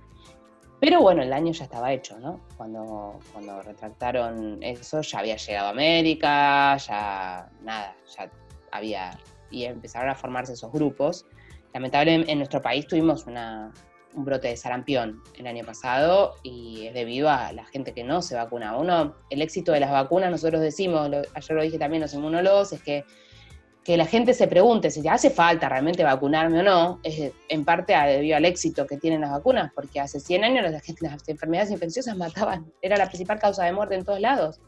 Pero 0.82 1.00
bueno, 1.00 1.22
el 1.22 1.30
daño 1.30 1.52
ya 1.52 1.62
estaba 1.62 1.92
hecho, 1.92 2.18
¿no? 2.18 2.40
Cuando, 2.56 3.20
cuando 3.32 3.62
retractaron 3.62 4.60
eso, 4.64 5.00
ya 5.00 5.20
había 5.20 5.36
llegado 5.36 5.68
América, 5.68 6.76
ya 6.76 7.48
nada, 7.62 7.94
ya 8.16 8.28
había, 8.72 9.16
y 9.48 9.62
empezaron 9.62 10.10
a 10.10 10.16
formarse 10.16 10.54
esos 10.54 10.72
grupos. 10.72 11.24
Lamentablemente 11.72 12.32
en 12.32 12.38
nuestro 12.38 12.60
país 12.60 12.88
tuvimos 12.88 13.28
una, 13.28 13.72
un 14.16 14.24
brote 14.24 14.48
de 14.48 14.56
sarampión 14.56 15.22
el 15.38 15.46
año 15.46 15.64
pasado 15.64 16.34
y 16.42 16.88
es 16.88 16.94
debido 16.94 17.30
a 17.30 17.52
la 17.52 17.64
gente 17.66 17.94
que 17.94 18.02
no 18.02 18.20
se 18.20 18.34
vacuna. 18.34 18.76
Uno, 18.76 19.14
el 19.30 19.40
éxito 19.40 19.70
de 19.70 19.78
las 19.78 19.92
vacunas, 19.92 20.32
nosotros 20.32 20.60
decimos, 20.60 21.08
ayer 21.34 21.56
lo 21.56 21.62
dije 21.62 21.78
también 21.78 22.02
los 22.02 22.12
inmunólogos, 22.12 22.72
es 22.72 22.82
que, 22.82 23.04
que 23.84 23.96
la 23.96 24.06
gente 24.06 24.32
se 24.32 24.46
pregunte 24.46 24.90
si 24.90 25.06
hace 25.08 25.30
falta 25.30 25.68
realmente 25.68 26.04
vacunarme 26.04 26.60
o 26.60 26.62
no, 26.62 27.00
es 27.02 27.32
en 27.48 27.64
parte 27.64 27.94
debido 27.94 28.36
al 28.36 28.44
éxito 28.44 28.86
que 28.86 28.96
tienen 28.96 29.20
las 29.20 29.32
vacunas, 29.32 29.72
porque 29.74 29.98
hace 29.98 30.20
100 30.20 30.44
años 30.44 30.62
las, 30.70 30.72
las 31.00 31.28
enfermedades 31.28 31.70
infecciosas 31.70 32.16
mataban, 32.16 32.72
era 32.80 32.96
la 32.96 33.06
principal 33.06 33.38
causa 33.40 33.64
de 33.64 33.72
muerte 33.72 33.96
en 33.96 34.04
todos 34.04 34.20
lados, 34.20 34.60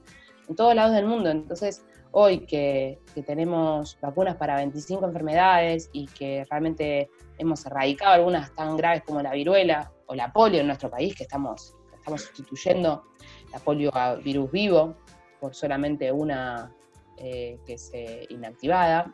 en 0.48 0.56
todos 0.56 0.74
lados 0.74 0.94
del 0.94 1.06
mundo. 1.06 1.30
Entonces, 1.30 1.84
hoy 2.10 2.40
que, 2.46 2.98
tenemos 3.26 3.98
vacunas 4.00 4.36
para 4.36 4.56
25 4.56 5.04
enfermedades 5.04 5.90
y 5.92 6.06
que 6.06 6.44
realmente 6.50 7.10
hemos 7.38 7.64
erradicado 7.66 8.14
algunas 8.14 8.52
tan 8.54 8.76
graves 8.76 9.02
como 9.04 9.22
la 9.22 9.32
viruela 9.32 9.92
o 10.06 10.14
la 10.14 10.32
polio 10.32 10.60
en 10.60 10.66
nuestro 10.66 10.90
país, 10.90 11.14
que 11.14 11.24
estamos, 11.24 11.76
estamos 11.94 12.22
sustituyendo 12.22 13.04
la 13.52 13.58
polio 13.60 13.94
a 13.94 14.14
virus 14.14 14.50
vivo 14.50 14.94
por 15.40 15.54
solamente 15.54 16.10
una 16.10 16.72
eh, 17.18 17.58
que 17.66 17.74
es 17.74 17.90
eh, 17.92 18.26
inactivada. 18.30 19.12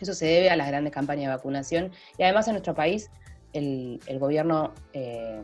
Eso 0.00 0.14
se 0.14 0.26
debe 0.26 0.50
a 0.50 0.56
las 0.56 0.68
grandes 0.68 0.92
campañas 0.92 1.24
de 1.28 1.36
vacunación 1.36 1.92
y 2.16 2.22
además 2.22 2.46
en 2.48 2.54
nuestro 2.54 2.74
país 2.74 3.10
el, 3.52 4.00
gobierno 4.18 4.72
eh, 4.92 5.42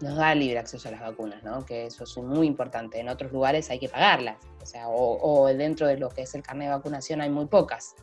nos 0.00 0.16
da 0.16 0.34
libre 0.34 0.58
acceso 0.58 0.88
a 0.88 0.92
las 0.92 1.00
vacunas, 1.00 1.42
¿no? 1.42 1.64
que 1.64 1.86
eso 1.86 2.04
es 2.04 2.16
muy 2.18 2.46
importante. 2.46 3.00
En 3.00 3.08
otros 3.08 3.32
lugares 3.32 3.70
hay 3.70 3.78
que 3.78 3.88
pagarlas, 3.88 4.36
o 4.60 4.66
sea, 4.66 4.88
o, 4.88 5.46
dentro 5.48 5.86
de 5.86 5.96
lo 5.96 6.08
que 6.10 6.22
es 6.22 6.34
el 6.34 6.42
carnet 6.42 6.68
de 6.68 6.74
vacunación 6.74 7.20
hay 7.20 7.30
muy 7.30 7.46
pocas. 7.46 7.94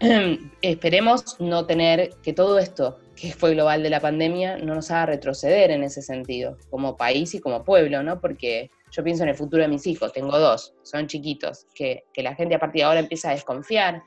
Esperemos 0.62 1.40
no 1.40 1.66
tener 1.66 2.10
que 2.22 2.32
todo 2.32 2.58
esto 2.58 2.98
que 3.16 3.32
fue 3.32 3.54
global 3.54 3.82
de 3.82 3.90
la 3.90 4.00
pandemia 4.00 4.58
no 4.58 4.74
nos 4.74 4.90
haga 4.90 5.06
retroceder 5.06 5.70
en 5.70 5.82
ese 5.82 6.02
sentido, 6.02 6.58
como 6.70 6.96
país 6.96 7.34
y 7.34 7.40
como 7.40 7.64
pueblo, 7.64 8.02
¿no? 8.02 8.20
Porque 8.20 8.70
yo 8.90 9.02
pienso 9.02 9.22
en 9.24 9.30
el 9.30 9.34
futuro 9.34 9.62
de 9.62 9.68
mis 9.68 9.86
hijos, 9.86 10.12
tengo 10.12 10.38
dos, 10.38 10.74
son 10.82 11.06
chiquitos, 11.06 11.66
que, 11.74 12.04
la 12.16 12.34
gente 12.34 12.54
a 12.54 12.58
partir 12.58 12.80
de 12.80 12.84
ahora 12.84 13.00
empieza 13.00 13.30
a 13.30 13.32
desconfiar 13.32 14.02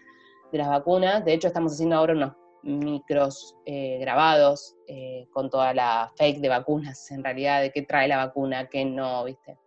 de 0.51 0.57
las 0.57 0.69
vacunas. 0.69 1.23
De 1.25 1.33
hecho, 1.33 1.47
estamos 1.47 1.73
haciendo 1.73 1.95
ahora 1.95 2.13
unos 2.13 2.33
micros 2.63 3.55
eh, 3.65 3.97
grabados 3.99 4.75
eh, 4.87 5.27
con 5.31 5.49
toda 5.49 5.73
la 5.73 6.11
fake 6.15 6.39
de 6.39 6.49
vacunas, 6.49 7.11
en 7.11 7.23
realidad, 7.23 7.61
de 7.61 7.71
qué 7.71 7.83
trae 7.83 8.07
la 8.07 8.17
vacuna, 8.17 8.67
qué 8.67 8.85
no, 8.85 9.25
¿viste? 9.25 9.57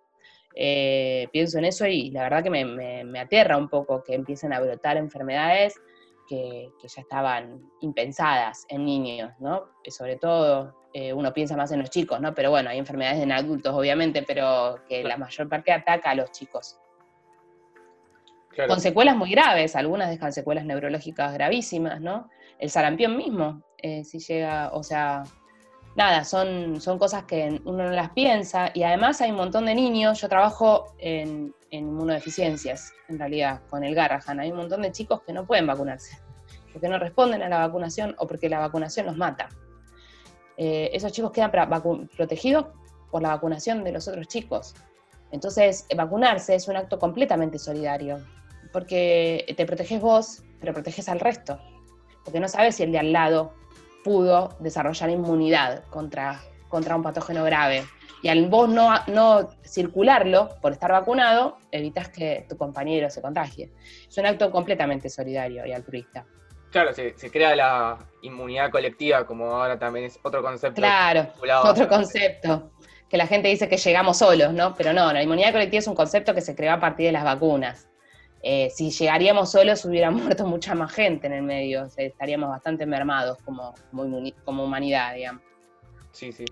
Eh, 0.55 1.29
pienso 1.33 1.59
en 1.59 1.65
eso 1.65 1.87
y 1.87 2.11
la 2.11 2.25
verdad 2.25 2.43
que 2.43 2.51
me, 2.51 2.65
me, 3.05 3.19
aterra 3.19 3.57
un 3.57 3.71
poco 3.71 4.03
que 4.03 4.15
empiecen 4.15 4.53
a 4.53 4.61
brotar 4.61 4.99
enfermedades 4.99 5.75
que, 6.29 6.69
que 6.79 6.89
ya 6.89 7.01
estaban 7.01 7.63
impensadas 7.81 8.67
en 8.69 8.85
niños, 8.85 9.33
¿no? 9.41 9.65
Y 9.83 9.91
sobre 9.91 10.17
todo 10.17 10.82
uno 11.15 11.33
piensa 11.33 11.57
más 11.57 11.73
en 11.73 11.81
los 11.81 11.91
chicos, 11.91 12.21
¿no? 12.21 12.35
Pero 12.35 12.51
bueno, 12.51 12.71
hay 12.71 12.79
enfermedades 12.79 13.23
en 13.23 13.33
adultos, 13.33 13.75
obviamente, 13.75 14.23
pero 14.23 14.81
que 14.89 15.03
la 15.03 15.17
mayor 15.17 15.49
parte 15.49 15.73
ataca 15.73 16.11
a 16.11 16.15
los 16.15 16.31
chicos. 16.33 16.79
Con 18.69 18.81
secuelas 18.81 19.17
muy 19.17 19.31
graves, 19.31 19.75
algunas 19.77 20.11
dejan 20.11 20.33
secuelas 20.33 20.67
neurológicas 20.67 21.33
gravísimas, 21.33 22.01
¿no? 22.03 22.29
el 22.63 22.71
sarampión 22.71 23.17
mismo, 23.17 23.61
eh, 23.79 24.05
si 24.05 24.21
llega, 24.21 24.71
o 24.73 24.85
sea, 24.85 25.25
nada, 25.97 26.23
son, 26.23 26.81
son 26.81 26.97
cosas 26.97 27.25
que 27.25 27.61
uno 27.65 27.83
no 27.83 27.91
las 27.91 28.11
piensa 28.11 28.71
y 28.73 28.85
además 28.85 29.21
hay 29.21 29.33
un 29.33 29.37
montón 29.37 29.67
de 29.67 29.75
niños, 29.75 30.21
yo 30.21 30.29
trabajo 30.29 30.95
en, 30.99 31.53
inmunodeficiencias, 31.71 32.93
en 33.09 33.19
realidad, 33.19 33.63
con 33.69 33.83
el 33.83 33.97
Garrahan, 33.97 34.39
hay 34.39 34.53
un 34.53 34.59
montón 34.59 34.83
de 34.83 34.93
chicos 34.93 35.23
que 35.23 35.33
no 35.33 35.45
pueden 35.45 35.67
vacunarse, 35.67 36.21
porque 36.73 36.89
no 36.89 37.01
responden 37.01 37.43
a 37.43 37.49
la 37.49 37.59
vacunación 37.67 38.15
o 38.19 38.29
porque 38.29 38.49
la 38.49 38.61
vacunación 38.61 39.07
los 39.07 39.17
mata. 39.17 39.49
Eh, 40.57 40.91
esos 40.93 41.13
chicos 41.13 41.33
quedan 41.33 41.51
protegidos 41.51 42.67
por 43.11 43.23
la 43.23 43.29
vacunación 43.29 43.85
de 43.85 43.93
los 43.93 44.09
otros 44.09 44.29
chicos. 44.29 44.75
Entonces, 45.31 45.87
vacunarse 45.97 46.55
es 46.55 46.69
un 46.69 46.77
acto 46.77 46.99
completamente 46.99 47.59
solidario, 47.59 48.19
porque 48.73 49.53
te 49.57 49.67
proteges 49.67 50.01
vos, 50.01 50.43
pero 50.61 50.73
proteges 50.75 51.09
al 51.09 51.21
resto 51.21 51.59
porque 52.25 52.41
no 52.41 52.49
sabes 52.49 52.77
si 52.77 52.83
el 52.83 52.93
de 52.93 52.99
al 52.99 53.13
lado 53.13 53.55
pudo 54.05 54.57
desarrollar 54.61 55.11
inmunidad 55.11 55.85
contra, 55.85 56.41
contra 56.69 56.97
un 56.97 57.03
patógeno 57.03 57.45
grave. 57.45 57.85
Y 58.23 58.29
al 58.29 58.49
vos 58.49 58.69
no, 58.69 58.93
no 59.09 59.49
circularlo 59.65 60.51
por 60.61 60.73
estar 60.73 60.93
vacunado, 60.93 61.59
evitas 61.73 62.09
que 62.09 62.47
tu 62.49 62.57
compañero 62.57 63.11
se 63.11 63.21
contagie. 63.21 63.73
Es 64.09 64.17
un 64.17 64.27
acto 64.27 64.51
completamente 64.51 65.09
solidario 65.09 65.67
y 65.67 65.73
altruista. 65.73 66.25
Claro, 66.73 66.95
se, 66.95 67.13
crea 67.31 67.55
la 67.55 67.99
inmunidad 68.23 68.71
colectiva, 68.71 69.27
como 69.27 69.45
ahora 69.55 69.79
también 69.79 70.07
es 70.07 70.19
otro 70.23 70.43
concepto. 70.43 70.81
Claro, 70.81 71.29
otro 71.65 71.87
concepto. 71.87 72.73
Que 73.11 73.19
la 73.19 73.27
gente 73.27 73.49
dice 73.49 73.69
que 73.69 73.77
llegamos 73.77 74.17
solos, 74.17 74.55
¿no? 74.55 74.75
Pero 74.75 74.95
no, 74.95 75.13
la 75.13 75.23
inmunidad 75.23 75.53
colectiva 75.53 75.81
es 75.81 75.87
un 75.87 75.95
concepto 75.95 76.35
que 76.35 76.41
se 76.41 76.57
creó 76.57 76.73
a 76.73 76.81
partir 76.81 77.07
de 77.07 77.13
las 77.13 77.25
vacunas. 77.25 77.89
Eh, 78.43 78.71
si 78.75 78.91
llegaríamos 78.91 79.53
solos 79.53 79.85
hubiera 79.85 80.11
muerto 80.11 80.47
mucha 80.47 80.75
más 80.75 80.93
gente 80.93 81.27
en 81.27 81.35
el 81.35 81.43
medio, 81.43 81.89
estaríamos 81.95 82.49
bastante 82.49 82.87
mermados 82.87 83.37
como, 83.45 83.75
como, 84.47 84.65
humanidad, 84.65 85.15
digamos. 85.15 85.43
Sí, 86.11 86.33
sí. 86.33 86.47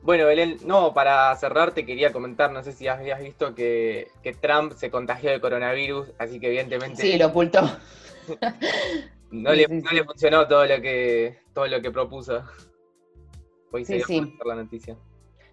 Bueno, 0.00 0.24
Belén, 0.24 0.56
no, 0.64 0.94
para 0.94 1.34
cerrar 1.36 1.72
te 1.72 1.84
quería 1.84 2.10
comentar, 2.10 2.50
no 2.52 2.62
sé 2.62 2.72
si 2.72 2.88
habías 2.88 3.20
visto 3.20 3.54
que, 3.54 4.08
Trump 4.40 4.72
se 4.72 4.90
contagió 4.90 5.30
de 5.30 5.42
coronavirus, 5.42 6.08
así 6.18 6.40
que 6.40 6.46
evidentemente... 6.46 7.02
Sí, 7.02 7.18
lo 7.18 7.26
ocultó. 7.26 7.70
no, 9.30 9.52
le, 9.52 9.66
funcionó 10.04 10.46
todo 10.46 10.66
lo 10.66 10.80
que, 10.80 11.38
todo 11.52 11.66
lo 11.66 11.80
que 11.80 11.90
propuso. 11.90 12.42
Hoy 13.72 13.84
se 13.84 14.02
dio 14.06 14.32
la 14.44 14.54
noticia. 14.54 14.96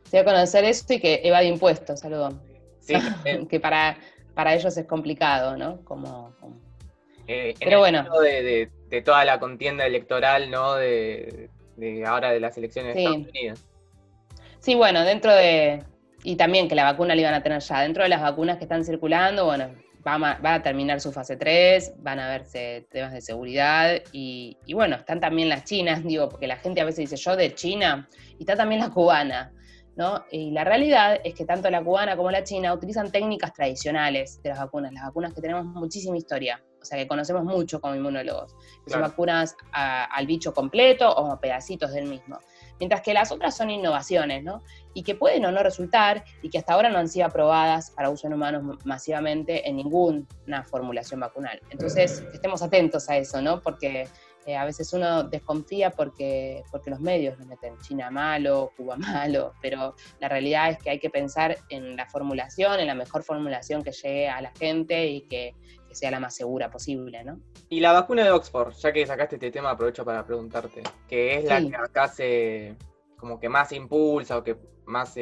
Se 0.04 0.18
dio 0.18 0.22
a 0.22 0.26
conocer 0.26 0.66
esto 0.66 0.94
y 0.94 1.00
que 1.00 1.22
evade 1.24 1.48
impuestos, 1.48 2.00
saludos. 2.00 2.36
Sí, 2.80 2.94
que 3.50 3.60
para 3.60 3.98
para 4.34 4.54
ellos 4.54 4.76
es 4.78 4.86
complicado, 4.86 5.58
¿no? 5.58 5.84
Como, 5.84 6.34
eh, 7.28 7.54
Pero 7.60 7.80
bueno. 7.80 8.06
De, 8.22 9.02
toda 9.04 9.24
la 9.26 9.40
contienda 9.40 9.86
electoral, 9.86 10.50
¿no? 10.50 10.76
De, 10.76 11.50
ahora 12.06 12.32
de 12.32 12.40
las 12.40 12.58
elecciones 12.58 12.96
de 12.96 13.04
Estados 13.04 13.28
Unidos. 13.28 13.60
Sí, 14.60 14.76
bueno, 14.76 15.04
dentro 15.04 15.34
de, 15.34 15.84
y 16.24 16.36
también 16.36 16.68
que 16.68 16.76
la 16.76 16.84
vacuna 16.84 17.16
la 17.16 17.22
iban 17.22 17.34
a 17.34 17.42
tener 17.42 17.62
ya. 17.62 17.82
Dentro 17.82 18.04
de 18.04 18.10
las 18.10 18.22
vacunas 18.22 18.58
que 18.58 18.66
están 18.66 18.84
circulando, 18.84 19.46
bueno, 19.46 19.74
va 20.06 20.40
a, 20.44 20.64
terminar 20.64 21.00
su 21.00 21.12
fase 21.12 21.38
3, 21.38 21.94
van 21.98 22.20
a 22.20 22.28
verse 22.28 22.88
temas 22.90 23.14
de 23.14 23.22
seguridad 23.22 24.02
y, 24.12 24.58
bueno, 24.74 24.96
están 24.96 25.20
también 25.20 25.50
las 25.50 25.64
chinas, 25.64 26.04
digo, 26.06 26.30
porque 26.30 26.48
la 26.48 26.58
gente 26.58 26.82
a 26.82 26.86
veces 26.86 27.10
dice 27.10 27.18
yo 27.18 27.36
de 27.36 27.54
China 27.54 28.08
y 28.38 28.44
está 28.44 28.56
también 28.56 28.82
la 28.82 28.90
cubana, 28.90 29.54
¿no? 29.96 30.24
Y 30.32 30.52
la 30.52 30.64
realidad 30.64 31.20
es 31.24 31.34
que 31.34 31.46
tanto 31.46 31.70
la 31.70 31.84
cubana 31.84 32.16
como 32.16 32.32
la 32.32 32.44
china 32.44 32.74
utilizan 32.74 33.12
técnicas 33.12 33.54
tradicionales 33.54 34.42
de 34.42 34.50
las 34.50 34.60
vacunas, 34.60 34.94
las 34.94 35.04
vacunas 35.04 35.34
que 35.34 35.42
tenemos 35.42 35.66
muchísima 35.66 36.18
historia, 36.18 36.64
o 36.82 36.86
sea, 36.86 36.98
que 36.98 37.08
conocemos 37.08 37.44
mucho 37.44 37.80
como 37.80 37.96
inmunólogos, 37.96 38.56
son 38.88 39.02
vacunas 39.02 39.56
al 39.72 40.26
bicho 40.26 40.54
completo 40.54 41.10
o 41.12 41.32
a 41.32 41.40
pedacitos 41.40 41.94
del 41.94 42.06
mismo 42.06 42.40
mientras 42.82 43.02
que 43.02 43.14
las 43.14 43.32
otras 43.32 43.56
son 43.56 43.70
innovaciones, 43.70 44.44
¿no? 44.44 44.64
Y 44.96 45.04
que 45.04 45.14
pueden 45.14 45.46
o 45.46 45.52
no 45.52 45.62
resultar 45.62 46.26
y 46.42 46.50
que 46.50 46.58
hasta 46.58 46.74
ahora 46.74 46.90
no 46.90 46.98
han 46.98 47.08
sido 47.08 47.28
aprobadas 47.28 47.92
para 47.92 48.10
uso 48.10 48.26
en 48.26 48.34
humanos 48.34 48.80
masivamente 48.86 49.70
en 49.70 49.76
ninguna 49.76 50.26
formulación 50.64 51.20
vacunal. 51.20 51.62
Entonces, 51.70 52.24
estemos 52.34 52.64
atentos 52.64 53.08
a 53.08 53.18
eso, 53.18 53.40
¿no? 53.40 53.62
Porque 53.62 54.08
eh, 54.48 54.58
a 54.58 54.66
veces 54.66 54.92
uno 54.94 55.22
desconfía 55.26 55.92
porque, 55.92 56.64
porque 56.72 56.90
los 56.90 57.00
medios 57.00 57.38
nos 57.38 57.48
meten 57.48 57.78
China 57.82 58.10
malo, 58.10 58.72
Cuba 58.76 58.96
malo, 58.98 59.54
pero 59.62 59.94
la 60.20 60.28
realidad 60.28 60.72
es 60.72 60.80
que 60.80 60.90
hay 60.90 61.00
que 61.00 61.12
pensar 61.12 61.60
en 61.70 61.96
la 61.96 62.08
formulación, 62.08 62.80
en 62.80 62.88
la 62.88 62.96
mejor 62.96 63.22
formulación 63.22 63.84
que 63.84 63.92
llegue 63.92 64.28
a 64.28 64.42
la 64.42 64.52
gente 64.58 65.06
y 65.06 65.22
que, 65.22 65.54
sea 65.94 66.12
la 66.12 66.20
más 66.20 66.36
segura 66.36 66.70
posible, 66.70 67.24
¿no? 67.24 67.40
Y 67.70 67.80
la 67.80 67.92
vacuna 67.94 68.24
de 68.24 68.32
Oxford, 68.32 68.74
ya 68.74 68.92
que 68.92 69.06
sacaste 69.06 69.36
este 69.36 69.52
tema, 69.52 69.72
aprovecho 69.72 70.06
para 70.06 70.26
preguntarte, 70.26 70.84
que 71.08 71.38
es 71.38 71.46
la 71.46 71.62
que 71.62 71.76
acá 71.76 72.08
se 72.08 72.76
como 73.18 73.40
que 73.40 73.50
más 73.50 73.72
impulsa 73.72 74.38
o 74.38 74.44
que 74.44 74.58
más 74.86 75.14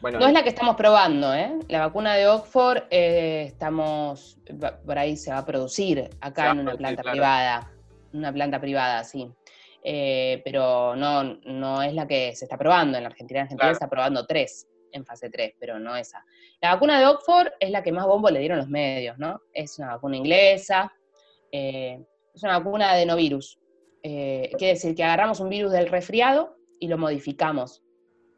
bueno 0.00 0.18
no 0.18 0.26
es 0.26 0.32
la 0.32 0.42
que 0.42 0.48
estamos 0.48 0.74
probando 0.74 1.34
eh 1.34 1.58
la 1.68 1.80
vacuna 1.80 2.14
de 2.14 2.26
Oxford 2.26 2.84
eh, 2.90 3.44
estamos 3.46 4.38
por 4.86 4.98
ahí 4.98 5.18
se 5.18 5.30
va 5.30 5.38
a 5.38 5.44
producir 5.44 6.08
acá 6.22 6.52
en 6.52 6.60
una 6.60 6.74
planta 6.74 7.02
privada 7.02 7.70
una 8.12 8.32
planta 8.32 8.60
privada, 8.60 9.04
sí. 9.04 9.30
Eh, 9.84 10.40
pero 10.44 10.94
no, 10.94 11.24
no 11.44 11.82
es 11.82 11.92
la 11.94 12.06
que 12.06 12.34
se 12.36 12.44
está 12.44 12.56
probando. 12.56 12.96
En 12.96 13.04
la 13.04 13.10
Argentina, 13.10 13.40
en 13.40 13.44
Argentina 13.44 13.70
está 13.72 13.88
probando 13.88 14.26
tres 14.26 14.68
en 14.92 15.04
fase 15.04 15.30
3, 15.30 15.54
pero 15.58 15.78
no 15.78 15.96
esa. 15.96 16.24
La 16.60 16.74
vacuna 16.74 16.98
de 16.98 17.06
Oxford 17.06 17.48
es 17.58 17.70
la 17.70 17.82
que 17.82 17.92
más 17.92 18.06
bombo 18.06 18.30
le 18.30 18.40
dieron 18.40 18.58
los 18.58 18.68
medios, 18.68 19.18
¿no? 19.18 19.40
Es 19.52 19.78
una 19.78 19.88
vacuna 19.88 20.16
inglesa, 20.16 20.92
eh, 21.50 22.04
es 22.34 22.42
una 22.42 22.58
vacuna 22.58 22.94
de 22.94 23.06
no 23.06 23.16
virus. 23.16 23.58
Eh, 24.02 24.50
quiere 24.58 24.74
decir 24.74 24.94
que 24.94 25.04
agarramos 25.04 25.40
un 25.40 25.48
virus 25.48 25.72
del 25.72 25.88
resfriado 25.88 26.56
y 26.80 26.88
lo 26.88 26.98
modificamos. 26.98 27.82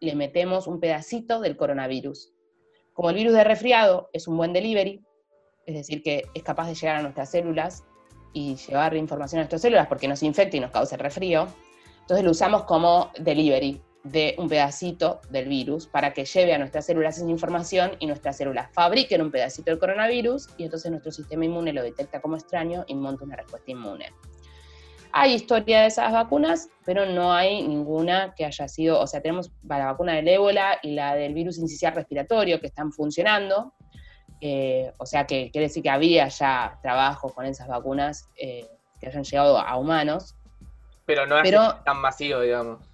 Le 0.00 0.14
metemos 0.14 0.66
un 0.66 0.80
pedacito 0.80 1.40
del 1.40 1.56
coronavirus. 1.56 2.32
Como 2.92 3.10
el 3.10 3.16
virus 3.16 3.34
de 3.34 3.44
resfriado 3.44 4.10
es 4.12 4.28
un 4.28 4.36
buen 4.36 4.52
delivery, 4.52 5.00
es 5.66 5.74
decir, 5.74 6.02
que 6.02 6.24
es 6.34 6.42
capaz 6.42 6.68
de 6.68 6.74
llegar 6.74 6.96
a 6.96 7.02
nuestras 7.02 7.30
células 7.30 7.84
y 8.32 8.56
llevar 8.56 8.94
información 8.96 9.38
a 9.38 9.42
nuestras 9.42 9.62
células 9.62 9.86
porque 9.86 10.08
nos 10.08 10.22
infecta 10.22 10.56
y 10.56 10.60
nos 10.60 10.70
causa 10.70 10.96
el 10.96 11.00
resfrío. 11.00 11.46
Entonces 12.00 12.24
lo 12.24 12.32
usamos 12.32 12.64
como 12.64 13.10
delivery 13.18 13.80
de 14.04 14.34
un 14.38 14.50
pedacito 14.50 15.20
del 15.30 15.48
virus 15.48 15.86
para 15.86 16.12
que 16.12 16.26
lleve 16.26 16.52
a 16.52 16.58
nuestras 16.58 16.84
células 16.86 17.16
esa 17.16 17.28
información 17.28 17.92
y 17.98 18.06
nuestras 18.06 18.36
células 18.36 18.70
fabriquen 18.72 19.22
un 19.22 19.30
pedacito 19.30 19.70
del 19.70 19.80
coronavirus 19.80 20.48
y 20.58 20.64
entonces 20.64 20.90
nuestro 20.90 21.10
sistema 21.10 21.46
inmune 21.46 21.72
lo 21.72 21.82
detecta 21.82 22.20
como 22.20 22.36
extraño 22.36 22.84
y 22.86 22.94
monta 22.94 23.24
una 23.24 23.36
respuesta 23.36 23.70
inmune. 23.70 24.12
Hay 25.16 25.32
historia 25.32 25.82
de 25.82 25.86
esas 25.86 26.12
vacunas, 26.12 26.68
pero 26.84 27.06
no 27.06 27.32
hay 27.32 27.66
ninguna 27.66 28.34
que 28.34 28.44
haya 28.44 28.68
sido, 28.68 29.00
o 29.00 29.06
sea, 29.06 29.22
tenemos 29.22 29.52
la 29.62 29.86
vacuna 29.86 30.14
del 30.14 30.28
ébola 30.28 30.80
y 30.82 30.92
la 30.92 31.14
del 31.14 31.32
virus 31.32 31.56
incisional 31.56 31.94
respiratorio 31.94 32.60
que 32.60 32.66
están 32.66 32.92
funcionando, 32.92 33.72
eh, 34.40 34.92
o 34.98 35.06
sea 35.06 35.24
que 35.26 35.50
quiere 35.50 35.68
decir 35.68 35.82
que 35.82 35.90
había 35.90 36.28
ya 36.28 36.78
trabajos 36.82 37.32
con 37.32 37.46
esas 37.46 37.68
vacunas 37.68 38.28
eh, 38.36 38.68
que 39.00 39.06
hayan 39.06 39.24
llegado 39.24 39.58
a 39.58 39.76
humanos. 39.76 40.36
Pero 41.06 41.26
no 41.26 41.38
es 41.38 41.54
tan 41.84 41.98
masivo, 41.98 42.40
digamos. 42.40 42.93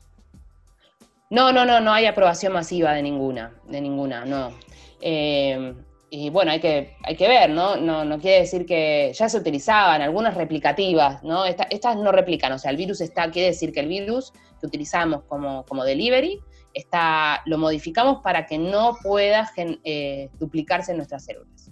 No, 1.31 1.53
no, 1.53 1.65
no, 1.65 1.81
no 1.81 1.93
hay 1.93 2.07
aprobación 2.07 2.53
masiva 2.53 2.93
de 2.93 3.03
ninguna, 3.03 3.55
de 3.69 3.81
ninguna, 3.81 4.25
no. 4.25 4.53
Eh, 5.01 5.75
y 6.11 6.29
bueno, 6.29 6.51
hay 6.51 6.59
que, 6.59 6.97
hay 7.05 7.15
que 7.15 7.29
ver, 7.29 7.51
¿no? 7.51 7.77
¿no? 7.77 8.05
No 8.05 8.19
quiere 8.19 8.41
decir 8.41 8.67
que 8.67 9.13
ya 9.15 9.29
se 9.29 9.39
utilizaban, 9.39 10.03
algunas 10.03 10.35
replicativas, 10.35 11.23
¿no? 11.23 11.45
estas 11.45 11.97
no 11.97 12.11
replican, 12.11 12.51
o 12.51 12.59
sea, 12.59 12.73
el 12.73 12.77
virus 12.77 13.01
está, 13.01 13.31
quiere 13.31 13.49
decir 13.49 13.73
que 13.73 13.79
el 13.79 13.87
virus 13.87 14.33
que 14.61 14.67
utilizamos 14.67 15.23
como, 15.29 15.65
como 15.67 15.85
delivery 15.85 16.41
está, 16.75 17.43
lo 17.47 17.59
modificamos 17.59 18.23
para 18.23 18.47
que 18.47 18.59
no 18.59 18.97
pueda 19.01 19.49
eh, 19.57 20.31
duplicarse 20.41 20.91
en 20.91 20.97
nuestras 20.97 21.25
células. 21.25 21.71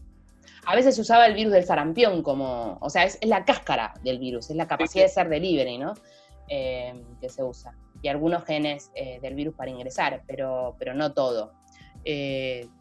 A 0.67 0.77
veces 0.77 0.95
se 0.95 1.01
usaba 1.01 1.27
el 1.27 1.35
virus 1.35 1.53
del 1.53 1.65
sarampión 1.65 2.23
como, 2.23 2.79
o 2.81 2.91
sea, 2.91 3.03
es, 3.03 3.19
la 3.23 3.45
cáscara 3.45 3.95
del 4.05 4.21
virus, 4.21 4.51
es 4.51 4.57
la 4.57 4.69
capacidad 4.69 5.03
de 5.03 5.09
ser 5.09 5.29
delivery, 5.29 5.79
¿no? 5.79 5.95
Eh, 6.47 6.95
que 7.21 7.29
se 7.29 7.43
usa. 7.43 7.75
Y 8.03 8.09
algunos 8.09 8.44
genes 8.44 8.90
eh, 8.94 9.18
del 9.20 9.34
virus 9.34 9.55
para 9.55 9.70
ingresar, 9.70 10.22
pero, 10.26 10.76
pero 10.78 10.94
no 10.94 11.12
todo. 11.12 11.53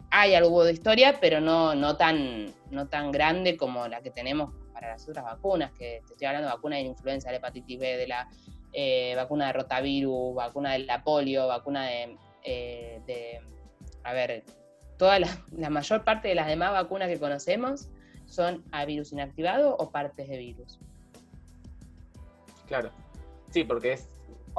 hay 0.10 0.36
algo 0.36 0.64
de 0.64 0.74
historia, 0.74 1.18
pero 1.20 1.42
no, 1.42 1.76
no, 1.76 1.98
tan, 1.98 2.54
no 2.72 2.88
tan 2.88 3.12
grande 3.12 3.58
como 3.58 3.88
la 3.88 4.02
que 4.02 4.12
tenemos 4.12 4.54
para 4.74 4.90
las 4.90 5.10
otras 5.10 5.26
vacunas, 5.26 5.72
que 5.72 6.04
te 6.06 6.14
estoy 6.14 6.28
hablando 6.28 6.50
de 6.50 6.56
vacuna 6.56 6.76
de 6.76 6.84
la 6.84 6.90
influenza, 6.90 7.30
de 7.30 7.34
la 7.34 7.38
hepatitis 7.40 7.80
B, 7.80 7.98
de 7.98 8.08
la 8.08 8.28
eh, 8.74 9.14
vacuna 9.16 9.48
de 9.48 9.54
rotavirus, 9.54 10.36
vacuna 10.36 10.74
de 10.74 10.80
la 10.80 11.04
polio, 11.04 11.48
vacuna 11.48 11.86
de, 11.88 12.16
eh, 12.44 13.42
a 14.04 14.14
ver, 14.14 14.44
toda 14.98 15.20
la, 15.20 15.70
mayor 15.72 16.04
parte 16.04 16.28
de 16.28 16.36
las 16.36 16.48
demás 16.48 16.72
vacunas 16.72 17.10
que 17.10 17.20
conocemos 17.20 17.90
son 18.26 18.64
a 18.72 18.86
virus 18.86 19.12
inactivado 19.14 19.76
o 19.78 19.90
partes 19.90 20.30
de 20.30 20.38
virus. 20.38 20.80
Claro, 22.68 22.92
sí, 23.50 23.64
porque 23.64 23.94
es... 23.94 24.10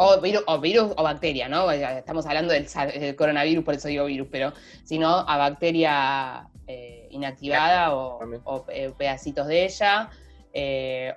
O 0.00 0.20
virus 0.20 0.44
o, 0.46 0.60
virus, 0.60 0.92
o 0.96 1.02
bacteria, 1.02 1.48
¿no? 1.48 1.68
Estamos 1.72 2.24
hablando 2.26 2.52
del, 2.52 3.16
coronavirus, 3.16 3.64
por 3.64 3.74
eso 3.74 3.88
digo 3.88 4.04
virus, 4.04 4.28
pero 4.30 4.52
si 4.84 4.96
no, 4.96 5.24
a 5.28 5.36
bacteria 5.36 6.48
eh, 6.68 7.08
inactivada 7.10 7.92
o, 7.94 8.64
pedacitos 8.96 9.48
de 9.48 9.64
ella, 9.64 10.10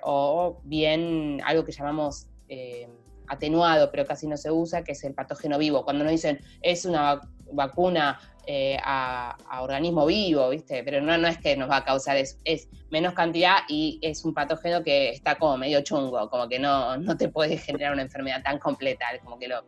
o 0.02 0.60
bien 0.64 1.40
algo 1.44 1.64
que 1.64 1.70
llamamos 1.70 2.26
eh, 2.48 2.88
atenuado, 3.32 3.90
pero 3.90 4.06
casi 4.06 4.26
no 4.26 4.36
se 4.36 4.50
usa, 4.50 4.84
que 4.84 4.92
es 4.92 5.04
el 5.04 5.14
patógeno 5.14 5.58
vivo. 5.58 5.84
Cuando 5.84 6.04
nos 6.04 6.12
dicen 6.12 6.40
es 6.60 6.84
una 6.84 7.20
vacuna 7.52 8.18
eh, 8.46 8.76
a, 8.82 9.36
organismo 9.60 10.06
vivo, 10.06 10.48
¿viste? 10.48 10.82
Pero 10.82 11.00
no, 11.00 11.16
no 11.16 11.28
es 11.28 11.38
que 11.38 11.56
nos 11.56 11.70
va 11.70 11.78
a 11.78 11.84
causar, 11.84 12.16
es, 12.16 12.40
es 12.44 12.68
menos 12.90 13.14
cantidad 13.14 13.58
y 13.68 13.98
es 14.02 14.24
un 14.24 14.34
patógeno 14.34 14.82
que 14.82 15.10
está 15.10 15.36
como 15.36 15.56
medio 15.56 15.80
chungo, 15.82 16.28
como 16.28 16.48
que 16.48 16.58
no, 16.58 16.96
no 16.96 17.16
te 17.16 17.28
puede 17.28 17.56
generar 17.58 17.92
una 17.92 18.02
enfermedad 18.02 18.42
tan 18.42 18.58
completa, 18.58 19.06
como 19.22 19.38
que 19.38 19.48
lo, 19.48 19.62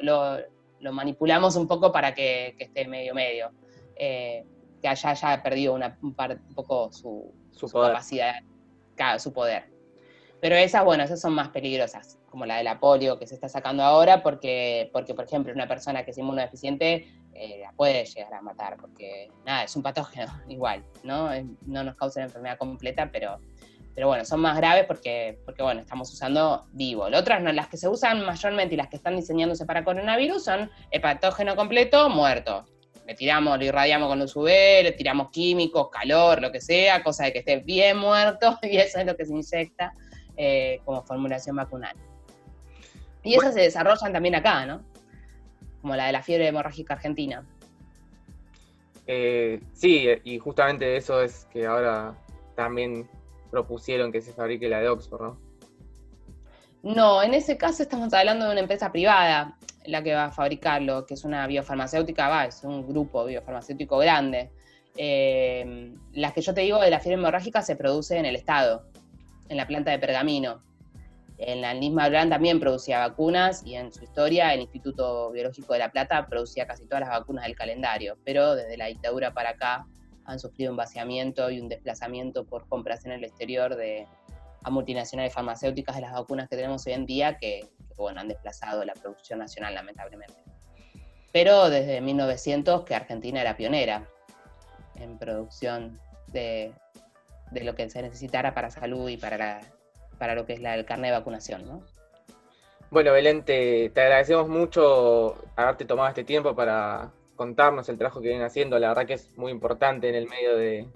lo, 0.00 0.92
manipulamos 0.92 1.56
un 1.56 1.66
poco 1.66 1.90
para 1.90 2.14
que, 2.14 2.54
esté 2.58 2.86
medio 2.86 3.14
medio. 3.14 3.50
Eh, 3.96 4.44
que 4.80 4.86
haya, 4.86 5.10
haya 5.10 5.42
perdido 5.42 5.74
una, 5.74 5.98
un, 6.02 6.14
poco 6.54 6.92
su, 6.92 7.34
su, 7.50 7.68
capacidad, 7.68 8.36
su 9.18 9.32
poder. 9.32 9.77
Pero 10.40 10.54
esas, 10.54 10.84
bueno, 10.84 11.02
esas 11.02 11.20
son 11.20 11.32
más 11.32 11.48
peligrosas, 11.48 12.18
como 12.30 12.46
la 12.46 12.58
de 12.58 12.62
la 12.62 12.78
polio 12.78 13.18
que 13.18 13.26
se 13.26 13.34
está 13.34 13.48
sacando 13.48 13.82
ahora, 13.82 14.22
porque, 14.22 14.88
porque 14.92 15.14
por 15.14 15.24
ejemplo, 15.24 15.52
una 15.52 15.66
persona 15.66 16.04
que 16.04 16.12
es 16.12 16.18
inmunodeficiente 16.18 17.08
eh, 17.34 17.58
la 17.60 17.72
puede 17.72 18.04
llegar 18.04 18.34
a 18.34 18.40
matar, 18.40 18.76
porque 18.80 19.30
nada, 19.44 19.64
es 19.64 19.74
un 19.74 19.82
patógeno 19.82 20.26
igual, 20.48 20.84
¿no? 21.02 21.30
No 21.66 21.82
nos 21.82 21.96
causa 21.96 22.20
la 22.20 22.26
enfermedad 22.26 22.56
completa, 22.56 23.10
pero, 23.12 23.40
pero 23.94 24.06
bueno, 24.06 24.24
son 24.24 24.40
más 24.40 24.56
graves 24.56 24.84
porque, 24.86 25.40
porque 25.44 25.62
bueno, 25.62 25.80
estamos 25.80 26.12
usando 26.12 26.66
vivo. 26.72 27.08
Las 27.08 27.22
otras, 27.22 27.42
no, 27.42 27.52
las 27.52 27.66
que 27.66 27.76
se 27.76 27.88
usan 27.88 28.24
mayormente 28.24 28.74
y 28.74 28.76
las 28.78 28.88
que 28.88 28.96
están 28.96 29.16
diseñándose 29.16 29.66
para 29.66 29.84
coronavirus 29.84 30.44
son 30.44 30.70
el 30.92 31.00
patógeno 31.00 31.56
completo 31.56 32.08
muerto. 32.08 32.64
Le 33.08 33.14
tiramos, 33.14 33.58
lo 33.58 33.64
irradiamos 33.64 34.08
con 34.08 34.20
luz 34.20 34.36
UV, 34.36 34.48
le 34.82 34.92
tiramos 34.92 35.30
químicos, 35.30 35.88
calor, 35.90 36.42
lo 36.42 36.52
que 36.52 36.60
sea, 36.60 37.02
cosa 37.02 37.24
de 37.24 37.32
que 37.32 37.38
esté 37.38 37.56
bien 37.56 37.96
muerto, 37.96 38.56
y 38.62 38.76
eso 38.76 39.00
es 39.00 39.06
lo 39.06 39.16
que 39.16 39.24
se 39.24 39.32
inyecta 39.32 39.92
eh, 40.38 40.80
como 40.84 41.02
formulación 41.02 41.56
vacunal. 41.56 41.96
Y 43.22 43.34
esas 43.34 43.54
se 43.54 43.60
desarrollan 43.60 44.12
también 44.12 44.36
acá, 44.36 44.64
¿no? 44.64 44.82
Como 45.82 45.96
la 45.96 46.06
de 46.06 46.12
la 46.12 46.22
fiebre 46.22 46.46
hemorrágica 46.46 46.94
argentina. 46.94 47.44
Eh, 49.06 49.60
sí, 49.72 50.08
y 50.24 50.38
justamente 50.38 50.96
eso 50.96 51.20
es 51.22 51.46
que 51.52 51.66
ahora 51.66 52.14
también 52.54 53.08
propusieron 53.50 54.12
que 54.12 54.20
se 54.20 54.32
fabrique 54.32 54.68
la 54.68 54.80
de 54.80 54.88
Oxford, 54.88 55.22
¿no? 55.22 55.38
No, 56.82 57.22
en 57.22 57.34
ese 57.34 57.58
caso 57.58 57.82
estamos 57.82 58.12
hablando 58.14 58.46
de 58.46 58.52
una 58.52 58.60
empresa 58.60 58.92
privada 58.92 59.58
la 59.86 60.02
que 60.02 60.14
va 60.14 60.26
a 60.26 60.30
fabricarlo, 60.30 61.06
que 61.06 61.14
es 61.14 61.24
una 61.24 61.46
biofarmacéutica, 61.46 62.28
va, 62.28 62.44
es 62.44 62.62
un 62.62 62.86
grupo 62.86 63.24
biofarmacéutico 63.24 63.98
grande. 63.98 64.50
Eh, 64.96 65.94
las 66.12 66.32
que 66.32 66.40
yo 66.42 66.54
te 66.54 66.60
digo 66.60 66.80
de 66.80 66.90
la 66.90 67.00
fiebre 67.00 67.20
hemorrágica 67.20 67.62
se 67.62 67.76
produce 67.76 68.16
en 68.16 68.26
el 68.26 68.36
Estado, 68.36 68.84
en 69.48 69.56
la 69.56 69.66
planta 69.66 69.90
de 69.90 69.98
pergamino. 69.98 70.62
En 71.38 71.60
la 71.60 71.72
misma 71.74 72.08
Blanc 72.08 72.30
también 72.30 72.58
producía 72.58 72.98
vacunas 72.98 73.64
y 73.64 73.76
en 73.76 73.92
su 73.92 74.02
historia 74.02 74.52
el 74.54 74.60
Instituto 74.60 75.30
Biológico 75.30 75.72
de 75.72 75.78
La 75.78 75.92
Plata 75.92 76.26
producía 76.26 76.66
casi 76.66 76.84
todas 76.84 77.00
las 77.00 77.10
vacunas 77.10 77.44
del 77.44 77.54
calendario, 77.54 78.18
pero 78.24 78.56
desde 78.56 78.76
la 78.76 78.86
dictadura 78.86 79.32
para 79.32 79.50
acá 79.50 79.86
han 80.24 80.38
sufrido 80.40 80.72
un 80.72 80.76
vaciamiento 80.76 81.48
y 81.50 81.60
un 81.60 81.68
desplazamiento 81.68 82.44
por 82.44 82.68
compras 82.68 83.06
en 83.06 83.12
el 83.12 83.24
exterior 83.24 83.76
de 83.76 84.06
a 84.64 84.70
multinacionales 84.70 85.32
farmacéuticas 85.32 85.94
de 85.94 86.02
las 86.02 86.12
vacunas 86.12 86.48
que 86.48 86.56
tenemos 86.56 86.84
hoy 86.86 86.92
en 86.92 87.06
día 87.06 87.38
que, 87.38 87.68
bueno, 87.96 88.20
han 88.20 88.28
desplazado 88.28 88.84
la 88.84 88.94
producción 88.94 89.38
nacional 89.38 89.74
lamentablemente. 89.74 90.42
Pero 91.32 91.70
desde 91.70 92.00
1900 92.00 92.84
que 92.84 92.94
Argentina 92.94 93.40
era 93.40 93.56
pionera 93.56 94.08
en 94.96 95.16
producción 95.18 96.00
de, 96.26 96.72
lo 97.52 97.74
que 97.74 97.88
se 97.90 98.02
necesitara 98.02 98.54
para 98.54 98.70
salud 98.70 99.08
y 99.08 99.16
para, 99.16 99.60
para 100.18 100.34
lo 100.34 100.46
que 100.46 100.54
es 100.54 100.60
la, 100.60 100.74
el 100.74 100.84
carnet 100.84 101.10
de 101.10 101.18
vacunación, 101.18 101.66
¿no? 101.66 101.82
Bueno, 102.90 103.12
Belén, 103.12 103.44
te, 103.44 103.90
te 103.90 104.00
agradecemos 104.00 104.48
mucho 104.48 105.34
haberte 105.56 105.84
tomado 105.84 106.08
este 106.08 106.24
tiempo 106.24 106.54
para 106.54 107.12
contarnos 107.38 107.88
el 107.88 107.96
trabajo 107.96 108.20
que 108.20 108.28
vienen 108.28 108.46
haciendo. 108.46 108.78
La 108.78 108.88
verdad 108.88 109.06
que 109.06 109.14
es 109.14 109.36
muy 109.38 109.52
importante 109.52 110.08
en 110.08 110.14
el 110.14 110.28
medio 110.28 110.56
de, 110.56 110.86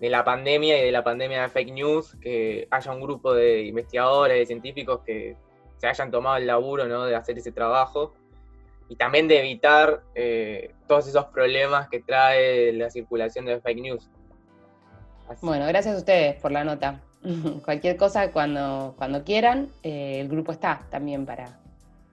la 0.00 0.24
pandemia 0.24 0.80
y 0.80 0.86
de 0.86 0.92
la 0.92 1.04
pandemia 1.04 1.42
de 1.42 1.48
fake 1.48 1.72
news, 1.72 2.16
que 2.22 2.66
haya 2.70 2.92
un 2.92 3.02
grupo 3.02 3.34
de 3.34 3.62
investigadores, 3.62 4.38
de 4.38 4.46
científicos 4.46 5.00
que 5.04 5.36
se 5.76 5.86
hayan 5.86 6.10
tomado 6.10 6.36
el 6.36 6.46
laburo 6.46 6.86
¿no? 6.86 7.04
de 7.04 7.16
hacer 7.16 7.36
ese 7.38 7.52
trabajo 7.52 8.14
y 8.88 8.96
también 8.96 9.28
de 9.28 9.40
evitar 9.40 10.02
eh, 10.14 10.72
todos 10.86 11.06
esos 11.06 11.26
problemas 11.26 11.88
que 11.88 12.00
trae 12.00 12.72
la 12.72 12.90
circulación 12.90 13.44
de 13.44 13.60
fake 13.60 13.80
news. 13.80 14.10
Bueno, 15.40 15.66
gracias 15.66 15.94
a 15.94 15.98
ustedes 15.98 16.36
por 16.36 16.50
la 16.52 16.64
nota. 16.64 17.00
Cualquier 17.64 17.96
cosa 17.96 18.32
cuando, 18.32 18.94
cuando 18.96 19.24
quieran, 19.24 19.68
eh, 19.82 20.18
el 20.20 20.28
grupo 20.28 20.52
está 20.52 20.82
también 20.90 21.26
para, 21.26 21.58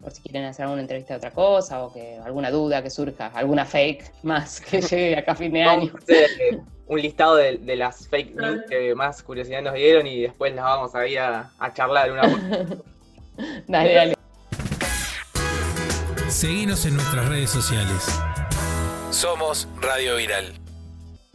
por 0.01 0.11
si 0.11 0.21
quieren 0.21 0.45
hacer 0.45 0.63
alguna 0.63 0.81
entrevista 0.81 1.13
de 1.13 1.17
otra 1.17 1.31
cosa 1.31 1.83
o 1.83 1.93
que 1.93 2.17
alguna 2.23 2.51
duda 2.51 2.83
que 2.83 2.89
surja, 2.89 3.27
alguna 3.33 3.65
fake 3.65 4.11
más 4.23 4.61
que 4.61 4.81
llegue 4.81 5.17
acá 5.17 5.31
a 5.31 5.35
fin 5.35 5.53
de 5.53 5.63
año. 5.63 5.93
Eh, 6.07 6.59
un 6.87 7.01
listado 7.01 7.35
de, 7.35 7.75
las 7.75 8.07
fake 8.07 8.35
news 8.35 8.61
que 8.69 8.95
más 8.95 9.21
curiosidad 9.21 9.61
nos 9.61 9.73
dieron 9.73 10.07
y 10.07 10.21
después 10.21 10.53
las 10.55 10.63
vamos 10.63 10.95
a 10.95 11.05
ir 11.05 11.19
a, 11.19 11.51
charlar 11.73 12.11
una 12.11 12.21
Dale, 13.67 13.93
dale. 13.93 14.13
Seguinos 16.27 16.85
en 16.85 16.95
nuestras 16.95 17.27
redes 17.29 17.49
sociales. 17.49 18.19
Somos 19.11 19.67
Radio 19.81 20.15
Viral. 20.15 20.66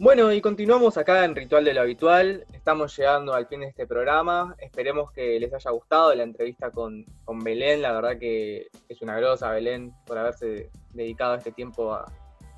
Bueno, 0.03 0.33
y 0.33 0.41
continuamos 0.41 0.99
acá 0.99 1.25
en 1.25 1.37
Ritual 1.37 1.65
de 1.65 1.75
lo 1.75 1.83
Habitual. 1.83 2.45
Estamos 2.53 2.99
llegando 2.99 3.35
al 3.35 3.47
fin 3.47 3.61
de 3.61 3.67
este 3.67 3.87
programa. 3.87 4.57
Esperemos 4.59 5.13
que 5.13 5.39
les 5.39 5.55
haya 5.55 5.71
gustado 5.71 6.13
la 6.13 6.25
entrevista 6.25 6.73
con, 6.73 7.05
Belén. 7.45 7.83
La 7.83 7.93
verdad 7.93 8.19
que 8.19 8.67
es 8.89 9.01
una 9.01 9.17
grosa, 9.17 9.53
Belén, 9.53 9.93
por 10.05 10.19
haberse 10.19 10.71
dedicado 10.93 11.37
este 11.37 11.53
tiempo 11.53 11.95
a, 11.95 12.13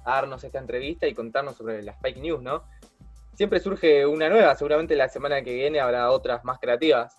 darnos 0.07 0.43
esta 0.43 0.59
entrevista 0.59 1.07
y 1.07 1.13
contarnos 1.13 1.55
sobre 1.55 1.83
las 1.83 2.01
fake 2.01 2.17
news, 2.17 2.41
¿no? 2.41 2.65
Siempre 3.35 3.61
surge 3.61 4.07
una 4.07 4.31
nueva, 4.31 4.55
seguramente 4.57 4.97
la 4.97 5.11
semana 5.11 5.43
que 5.43 5.53
viene 5.53 5.81
habrá 5.81 6.11
otras 6.13 6.47
más 6.47 6.59
creativas. 6.59 7.15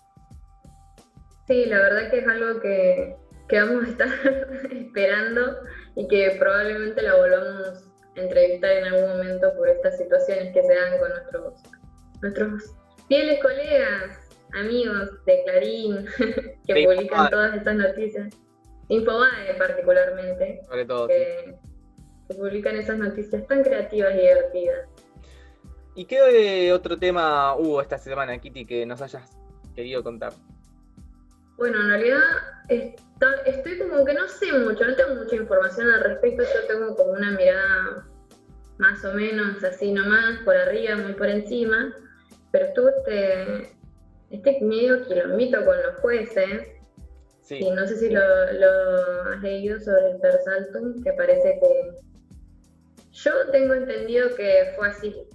Sí, 1.46 1.66
la 1.66 1.78
verdad 1.78 2.10
que 2.10 2.18
es 2.18 2.26
algo 2.26 2.60
que, 2.60 3.16
que 3.48 3.60
vamos 3.60 3.84
a 3.84 3.90
estar 3.90 4.08
esperando 4.72 5.56
y 5.94 6.08
que 6.08 6.34
probablemente 6.36 7.00
la 7.02 7.14
volvamos 7.14 7.85
entrevistar 8.16 8.70
en 8.72 8.84
algún 8.84 9.10
momento 9.10 9.52
por 9.56 9.68
estas 9.68 9.96
situaciones 9.98 10.52
que 10.52 10.62
se 10.62 10.74
dan 10.74 10.98
con 10.98 11.10
nuestros, 11.10 11.54
nuestros 12.22 12.74
fieles 13.08 13.40
colegas, 13.42 14.18
amigos 14.54 15.10
de 15.24 15.42
Clarín, 15.44 16.06
que 16.66 16.84
publican 16.84 17.30
todas 17.30 17.54
estas 17.56 17.76
noticias. 17.76 18.34
Infobae 18.88 19.54
particularmente. 19.58 20.60
Sobre 20.68 20.84
todo. 20.84 21.08
Que, 21.08 21.54
publican 22.36 22.74
esas 22.76 22.98
noticias 22.98 23.46
tan 23.46 23.62
creativas 23.62 24.12
y 24.14 24.18
divertidas. 24.18 24.88
¿Y 25.94 26.06
qué 26.06 26.72
otro 26.72 26.98
tema 26.98 27.54
hubo 27.54 27.80
esta 27.80 27.98
semana, 27.98 28.36
Kitty, 28.38 28.66
que 28.66 28.84
nos 28.84 29.00
hayas 29.00 29.38
querido 29.76 30.02
contar? 30.02 30.32
Bueno, 31.56 31.80
en 31.80 31.88
realidad 31.88 32.20
estoy 32.68 33.78
como 33.78 34.04
que 34.04 34.14
no 34.14 34.28
sé 34.28 34.52
mucho, 34.52 34.84
no 34.84 34.94
tengo 34.94 35.14
mucha 35.14 35.36
información 35.36 35.90
al 35.90 36.04
respecto, 36.04 36.42
yo 36.42 36.66
tengo 36.66 36.94
como 36.94 37.12
una 37.12 37.30
mirada 37.32 38.06
más 38.78 39.04
o 39.04 39.14
menos 39.14 39.62
así 39.64 39.92
nomás, 39.92 40.40
por 40.44 40.56
arriba, 40.56 40.96
muy 40.96 41.14
por 41.14 41.28
encima, 41.28 41.94
pero 42.50 42.66
estuvo 42.66 42.88
este, 42.88 43.74
este 44.30 44.58
medio 44.60 45.06
quilombito 45.06 45.64
con 45.64 45.82
los 45.82 45.96
jueces, 45.96 46.68
sí. 47.42 47.56
y 47.58 47.70
no 47.70 47.86
sé 47.86 47.96
si 47.96 48.10
lo, 48.10 48.20
has 48.20 49.42
leído 49.42 49.80
sobre 49.80 50.10
el 50.10 50.20
Persaltum, 50.20 51.02
que 51.02 51.12
parece 51.14 51.58
que 51.60 52.06
yo 53.12 53.32
tengo 53.50 53.72
entendido 53.74 54.34
que 54.36 54.74
fue 54.76 54.88
así, 54.88 55.26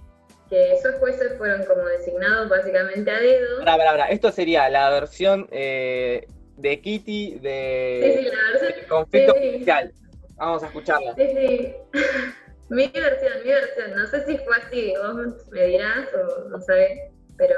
que 0.52 0.74
esos 0.74 0.95
jueces 0.95 1.38
fueron 1.38 1.64
como 1.64 1.82
designados 1.86 2.49
básicamente 2.49 3.10
a 3.10 3.20
dedo. 3.22 3.62
Bra, 3.62 3.78
bra, 3.78 3.93
bra. 3.93 4.06
Esto 4.10 4.34
sería 4.34 4.70
la 4.70 4.89
versión 4.89 5.47
eh, 5.49 6.28
de 6.58 6.82
Kitty 6.82 7.39
de, 7.39 8.02
sí, 8.04 8.20
sí, 8.20 8.36
la 8.36 8.60
versión, 8.60 8.89
conflicto 8.89 9.34
judicial. 9.34 9.93
Vamos 10.36 10.62
a 10.64 10.66
escucharla. 10.66 11.16
Sí, 11.16 11.28
sí. 11.30 11.76
mi 12.70 12.86
versión, 12.88 13.34
mi 13.45 13.49
versión. 13.49 13.95
No 13.95 14.06
sé 14.08 14.26
si 14.26 14.38
fue 14.39 14.58
así, 14.58 14.93
vos 15.02 15.47
me 15.52 15.66
dirás 15.68 16.10
o 16.16 16.49
no 16.49 16.60
sabes, 16.60 16.99
pero 17.38 17.56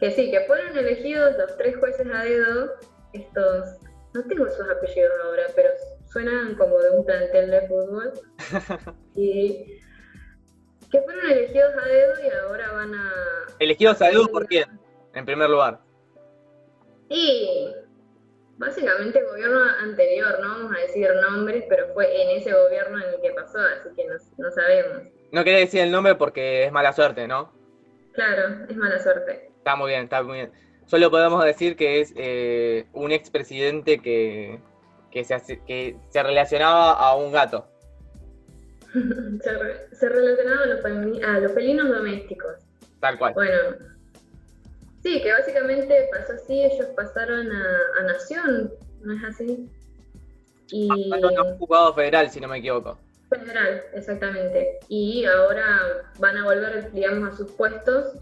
que 0.00 0.10
sí, 0.10 0.28
que 0.32 0.40
fueron 0.40 0.76
elegidos 0.76 1.36
los 1.38 1.56
tres 1.56 1.76
jueces 1.76 2.08
a 2.12 2.24
dedo, 2.24 2.72
estos, 3.12 3.76
no 4.12 4.24
tengo 4.24 4.50
sus 4.50 4.68
apellidos 4.68 5.12
ahora, 5.22 5.44
pero 5.54 5.68
suenan 6.10 6.56
como 6.56 6.80
de 6.80 6.90
un 6.90 7.06
plantel 7.06 7.48
de 7.48 7.60
fútbol. 7.68 8.12
y 9.14 9.78
que 10.90 11.00
fueron 11.02 11.30
elegidos 11.30 11.74
a 11.74 11.86
dedo 11.86 12.14
y 12.24 12.30
ahora 12.30 12.72
van 12.72 12.94
a... 12.94 13.12
¿Elegidos 13.58 14.02
a 14.02 14.06
dedo 14.06 14.26
por 14.28 14.46
quién? 14.46 14.80
En 15.14 15.24
primer 15.24 15.48
lugar. 15.48 15.80
Y 17.08 17.72
básicamente 18.58 19.18
el 19.18 19.26
gobierno 19.26 19.60
anterior, 19.80 20.38
no 20.40 20.48
vamos 20.48 20.76
a 20.76 20.80
decir 20.80 21.08
nombres, 21.22 21.64
pero 21.68 21.92
fue 21.94 22.22
en 22.22 22.38
ese 22.38 22.52
gobierno 22.52 22.98
en 22.98 23.14
el 23.14 23.20
que 23.20 23.30
pasó, 23.30 23.58
así 23.58 23.88
que 23.96 24.06
no, 24.06 24.50
sabemos. 24.50 25.02
No 25.32 25.44
quería 25.44 25.60
decir 25.60 25.80
el 25.80 25.90
nombre 25.92 26.14
porque 26.14 26.64
es 26.64 26.72
mala 26.72 26.92
suerte, 26.92 27.26
¿no? 27.26 27.52
Claro, 28.12 28.64
es 28.68 28.76
mala 28.76 28.98
suerte. 29.00 29.50
Está 29.58 29.76
muy 29.76 29.90
bien, 29.90 30.04
está 30.04 30.22
muy 30.22 30.38
bien. 30.38 30.52
Solo 30.86 31.10
podemos 31.10 31.44
decir 31.44 31.76
que 31.76 32.00
es 32.00 32.12
eh, 32.16 32.86
un 32.92 33.12
expresidente 33.12 34.00
que, 34.00 34.60
que, 35.10 35.24
se, 35.24 35.62
que 35.64 35.96
se 36.08 36.22
relacionaba 36.22 36.92
a 36.92 37.14
un 37.14 37.32
gato. 37.32 37.68
se, 39.92 40.08
relacionaba 40.08 40.62
a 40.62 41.38
los, 41.40 41.52
felinos 41.52 41.88
domésticos. 41.88 42.56
Tal 43.00 43.18
cual. 43.18 43.34
Bueno, 43.34 43.76
sí, 45.02 45.22
que 45.22 45.32
básicamente 45.32 46.08
pasó 46.12 46.32
así, 46.32 46.64
ellos 46.64 46.86
pasaron 46.96 47.50
a, 47.50 48.02
Nación, 48.02 48.72
¿no 49.02 49.14
es 49.14 49.24
así? 49.24 49.70
Y... 50.72 50.88
a 50.90 51.42
un 51.42 51.58
juzgado 51.58 51.94
federal, 51.94 52.30
si 52.30 52.40
no 52.40 52.48
me 52.48 52.58
equivoco. 52.58 52.98
Federal, 53.28 53.82
exactamente. 53.94 54.80
Y 54.88 55.24
ahora 55.24 56.10
van 56.18 56.36
a 56.36 56.44
volver, 56.44 56.90
digamos, 56.92 57.32
a 57.32 57.36
sus 57.36 57.50
puestos 57.52 58.14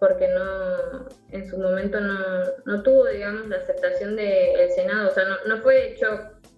porque 0.00 0.28
no 0.28 1.06
en 1.30 1.48
su 1.48 1.58
momento 1.58 2.00
no, 2.00 2.18
no 2.66 2.82
tuvo, 2.82 3.06
digamos, 3.06 3.48
la 3.48 3.56
aceptación 3.56 4.16
del 4.16 4.70
Senado, 4.72 5.08
o 5.08 5.14
sea, 5.14 5.24
no, 5.24 5.36
no 5.46 5.62
fue 5.62 5.92
hecho 5.92 6.06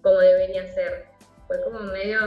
como 0.01 0.17
debería 0.17 0.67
ser. 0.73 1.05
Fue 1.47 1.61
como 1.63 1.79
medio 1.79 2.19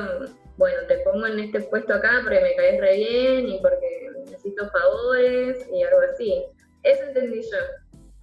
bueno, 0.62 0.78
te 0.86 0.98
pongo 0.98 1.26
en 1.26 1.40
este 1.40 1.60
puesto 1.62 1.92
acá 1.92 2.20
porque 2.22 2.40
me 2.40 2.54
caes 2.54 2.80
re 2.80 2.96
bien 2.96 3.48
y 3.48 3.58
porque 3.60 4.12
necesito 4.20 4.70
favores 4.70 5.68
y 5.74 5.82
algo 5.82 5.98
así. 6.12 6.44
Eso 6.84 7.02
entendí 7.02 7.42
yo. 7.42 7.58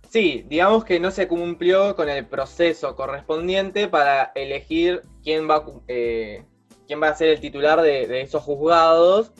Sí, 0.08 0.46
digamos 0.48 0.86
que 0.86 1.02
no 1.02 1.12
se 1.12 1.28
cumplió 1.28 1.98
con 1.98 2.08
el 2.08 2.26
proceso 2.26 2.96
correspondiente 2.96 3.90
para 3.90 4.32
elegir 4.36 5.02
quién 5.22 5.50
va, 5.50 5.66
eh, 5.90 6.46
quién 6.88 7.04
va 7.04 7.10
a 7.10 7.16
ser 7.16 7.28
el 7.28 7.42
titular 7.42 7.82
de, 7.82 8.22
esos 8.22 8.42
juzgados 8.42 9.34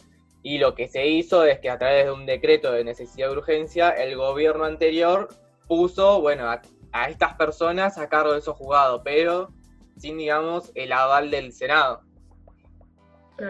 y 0.44 0.58
lo 0.58 0.76
que 0.76 0.90
se 0.90 1.08
hizo 1.08 1.46
es 1.46 1.60
que 1.60 1.70
a 1.70 1.78
través 1.78 2.04
de 2.04 2.12
un 2.12 2.26
decreto 2.26 2.74
de 2.74 2.84
necesidad 2.84 3.30
de 3.30 3.38
urgencia, 3.38 3.92
el 3.92 4.18
gobierno 4.18 4.66
anterior 4.66 5.30
puso, 5.70 6.20
bueno, 6.20 6.50
a, 6.50 6.62
a 6.92 7.10
estas 7.10 7.36
personas 7.36 7.98
a 7.98 8.10
cargo 8.10 8.34
de 8.34 8.40
esos 8.40 8.58
juzgados, 8.58 9.04
pero 9.06 9.54
sin, 9.96 10.18
digamos, 10.18 10.74
el 10.76 10.92
aval 10.92 11.32
del 11.32 11.54
Senado. 11.54 12.02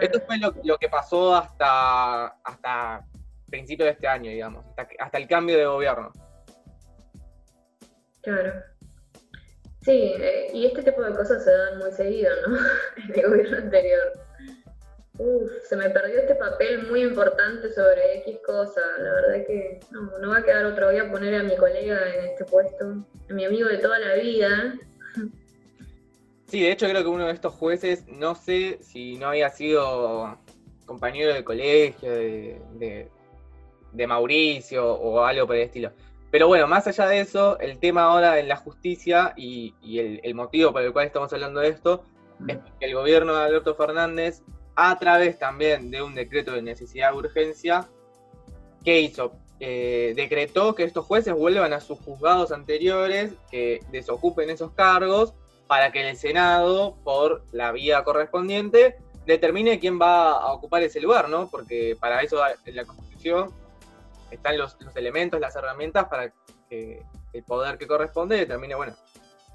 Esto 0.00 0.20
fue 0.20 0.38
lo, 0.38 0.78
que 0.78 0.88
pasó 0.88 1.34
hasta, 1.34 2.26
hasta 2.44 3.04
principios 3.48 3.86
de 3.86 3.92
este 3.92 4.06
año, 4.06 4.30
digamos, 4.30 4.64
hasta, 4.98 5.18
el 5.18 5.28
cambio 5.28 5.58
de 5.58 5.66
gobierno. 5.66 6.12
Claro. 8.22 8.52
Sí, 9.82 10.14
eh, 10.18 10.50
y 10.52 10.66
este 10.66 10.82
tipo 10.82 11.02
de 11.02 11.14
cosas 11.14 11.42
se 11.42 11.50
dan 11.50 11.78
muy 11.78 11.90
seguido, 11.92 12.30
¿no? 12.46 12.56
en 13.08 13.18
el 13.18 13.30
gobierno 13.30 13.56
anterior. 13.56 14.12
Uf, 15.18 15.50
se 15.64 15.76
me 15.76 15.90
perdió 15.90 16.20
este 16.20 16.34
papel 16.34 16.86
muy 16.88 17.02
importante 17.02 17.70
sobre 17.72 18.18
X 18.20 18.38
cosa. 18.46 18.80
La 18.98 19.12
verdad 19.12 19.46
que 19.46 19.80
no, 19.90 20.18
no 20.18 20.30
va 20.30 20.38
a 20.38 20.42
quedar 20.42 20.64
otro. 20.66 20.86
Voy 20.86 20.98
a 20.98 21.10
poner 21.10 21.34
a 21.34 21.42
mi 21.42 21.56
colega 21.56 22.14
en 22.14 22.26
este 22.26 22.44
puesto, 22.44 23.04
a 23.28 23.32
mi 23.32 23.44
amigo 23.44 23.68
de 23.68 23.78
toda 23.78 23.98
la 23.98 24.14
vida. 24.14 24.74
Sí, 26.50 26.60
de 26.62 26.72
hecho 26.72 26.88
creo 26.88 27.02
que 27.02 27.08
uno 27.08 27.26
de 27.26 27.32
estos 27.32 27.54
jueces, 27.54 28.08
no 28.08 28.34
sé 28.34 28.78
si 28.82 29.16
no 29.18 29.28
había 29.28 29.50
sido 29.50 30.36
compañero 30.84 31.32
de 31.32 31.44
colegio, 31.44 32.10
de, 32.10 33.08
de, 33.92 34.06
Mauricio 34.08 34.92
o 34.92 35.22
algo 35.22 35.46
por 35.46 35.54
el 35.54 35.62
estilo. 35.62 35.92
Pero 36.32 36.48
bueno, 36.48 36.66
más 36.66 36.88
allá 36.88 37.06
de 37.06 37.20
eso, 37.20 37.56
el 37.60 37.78
tema 37.78 38.02
ahora 38.02 38.40
en 38.40 38.48
la 38.48 38.56
justicia 38.56 39.32
y, 39.36 39.74
el, 39.96 40.34
motivo 40.34 40.72
por 40.72 40.82
el 40.82 40.92
cual 40.92 41.06
estamos 41.06 41.32
hablando 41.32 41.60
de 41.60 41.68
esto 41.68 42.02
es 42.48 42.58
que 42.80 42.86
el 42.86 42.94
gobierno 42.94 43.32
de 43.36 43.44
Alberto 43.44 43.76
Fernández, 43.76 44.42
a 44.74 44.98
través 44.98 45.38
también 45.38 45.92
de 45.92 46.02
un 46.02 46.16
decreto 46.16 46.50
de 46.50 46.62
necesidad 46.62 47.12
de 47.12 47.18
urgencia, 47.18 47.88
¿qué 48.84 49.00
hizo? 49.00 49.34
Eh, 49.60 50.14
decretó 50.16 50.74
que 50.74 50.82
estos 50.82 51.06
jueces 51.06 51.32
vuelvan 51.32 51.72
a 51.74 51.80
sus 51.80 52.00
juzgados 52.00 52.50
anteriores, 52.50 53.34
que 53.52 53.78
desocupen 53.92 54.50
esos 54.50 54.72
cargos, 54.72 55.34
para 55.70 55.92
que 55.92 56.10
el 56.10 56.16
Senado, 56.16 56.96
por 57.04 57.44
la 57.52 57.70
vía 57.70 58.02
correspondiente, 58.02 58.96
determine 59.24 59.78
quién 59.78 60.00
va 60.00 60.32
a 60.32 60.52
ocupar 60.52 60.82
ese 60.82 61.00
lugar, 61.00 61.28
¿no? 61.28 61.48
Porque 61.48 61.96
para 62.00 62.20
eso 62.22 62.42
en 62.64 62.74
la 62.74 62.84
Constitución 62.84 63.54
están 64.32 64.58
los, 64.58 64.76
elementos, 64.96 65.38
las 65.38 65.54
herramientas 65.54 66.08
para 66.08 66.34
que 66.68 67.04
el 67.32 67.44
poder 67.44 67.78
que 67.78 67.86
corresponde 67.86 68.36
determine, 68.36 68.74
bueno, 68.74 68.96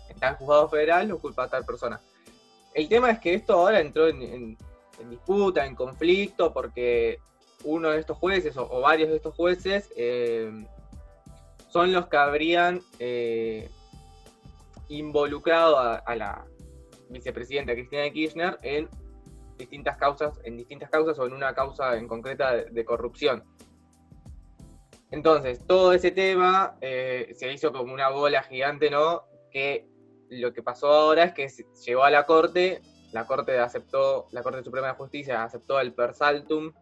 está 0.08 0.30
en 0.30 0.36
juzgado 0.36 0.70
federal, 0.70 1.12
o 1.12 1.20
culpa 1.20 1.44
a 1.44 1.50
tal 1.50 1.66
persona. 1.66 2.00
El 2.74 2.88
tema 2.88 3.12
es 3.12 3.20
que 3.20 3.34
esto 3.34 3.52
ahora 3.52 3.82
entró 3.82 4.08
en, 4.08 4.58
disputa, 5.10 5.66
en 5.66 5.76
conflicto, 5.76 6.54
porque 6.54 7.20
uno 7.66 7.90
de 7.90 8.00
estos 8.00 8.18
jueces 8.18 8.56
o, 8.56 8.80
varios 8.80 9.10
de 9.10 9.18
estos 9.18 9.36
jueces 9.36 9.92
eh, 9.98 10.50
son 11.68 11.92
los 11.92 12.08
que 12.08 12.16
habrían 12.16 12.82
eh, 13.00 13.70
involucrado 14.90 15.78
a, 15.78 16.16
la 16.16 16.46
vicepresidenta 17.10 17.74
Cristina 17.74 18.10
Kirchner 18.10 18.58
en 18.62 18.90
distintas 19.58 19.98
causas, 19.98 20.40
en 20.44 20.58
distintas 20.58 20.90
causas 20.90 21.18
o 21.20 21.26
en 21.26 21.34
una 21.34 21.54
causa 21.54 21.98
en 21.98 22.08
concreta 22.08 22.56
de 22.56 22.86
corrupción. 22.86 23.44
Entonces, 25.12 25.62
todo 25.66 25.94
ese 25.94 26.12
tema 26.12 26.78
eh, 26.82 27.34
se 27.36 27.52
hizo 27.52 27.72
como 27.72 27.94
una 27.94 28.10
bola 28.10 28.44
gigante, 28.44 28.90
¿no? 28.90 29.24
Que 29.52 29.88
lo 30.30 30.52
que 30.52 30.64
pasó 30.64 30.88
ahora 30.88 31.24
es 31.24 31.34
que 31.34 31.48
llegó 31.86 32.04
a 32.04 32.10
la 32.10 32.26
Corte, 32.26 32.82
la 33.12 33.26
Corte 33.26 33.58
aceptó, 33.60 34.28
la 34.32 34.42
Corte 34.44 34.64
Suprema 34.64 34.88
de 34.88 34.94
Justicia 34.94 35.44
aceptó 35.44 35.80
el 35.80 35.94
per 35.94 36.14
saltum, 36.14 36.74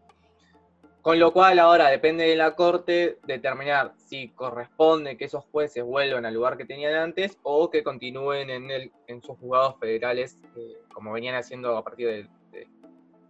con 1.03 1.19
lo 1.19 1.33
cual 1.33 1.59
ahora 1.59 1.89
depende 1.89 2.23
de 2.23 2.37
la 2.37 2.55
Corte 2.55 3.19
determinar 3.27 3.91
si 3.97 4.29
corresponde 4.29 5.17
que 5.17 5.25
esos 5.25 5.43
jueces 5.51 5.83
vuelvan 5.83 6.25
al 6.25 6.33
lugar 6.33 6.55
que 6.55 6.63
tenían 6.63 6.95
antes 6.95 7.37
o 7.43 7.69
que 7.69 7.83
continúen 7.83 8.49
en, 8.49 9.21
sus 9.21 9.37
juzgados 9.37 9.77
federales 9.81 10.39
eh, 10.55 10.77
como 10.93 11.11
venían 11.11 11.35
haciendo 11.35 11.75
a 11.75 11.83
partir 11.83 12.29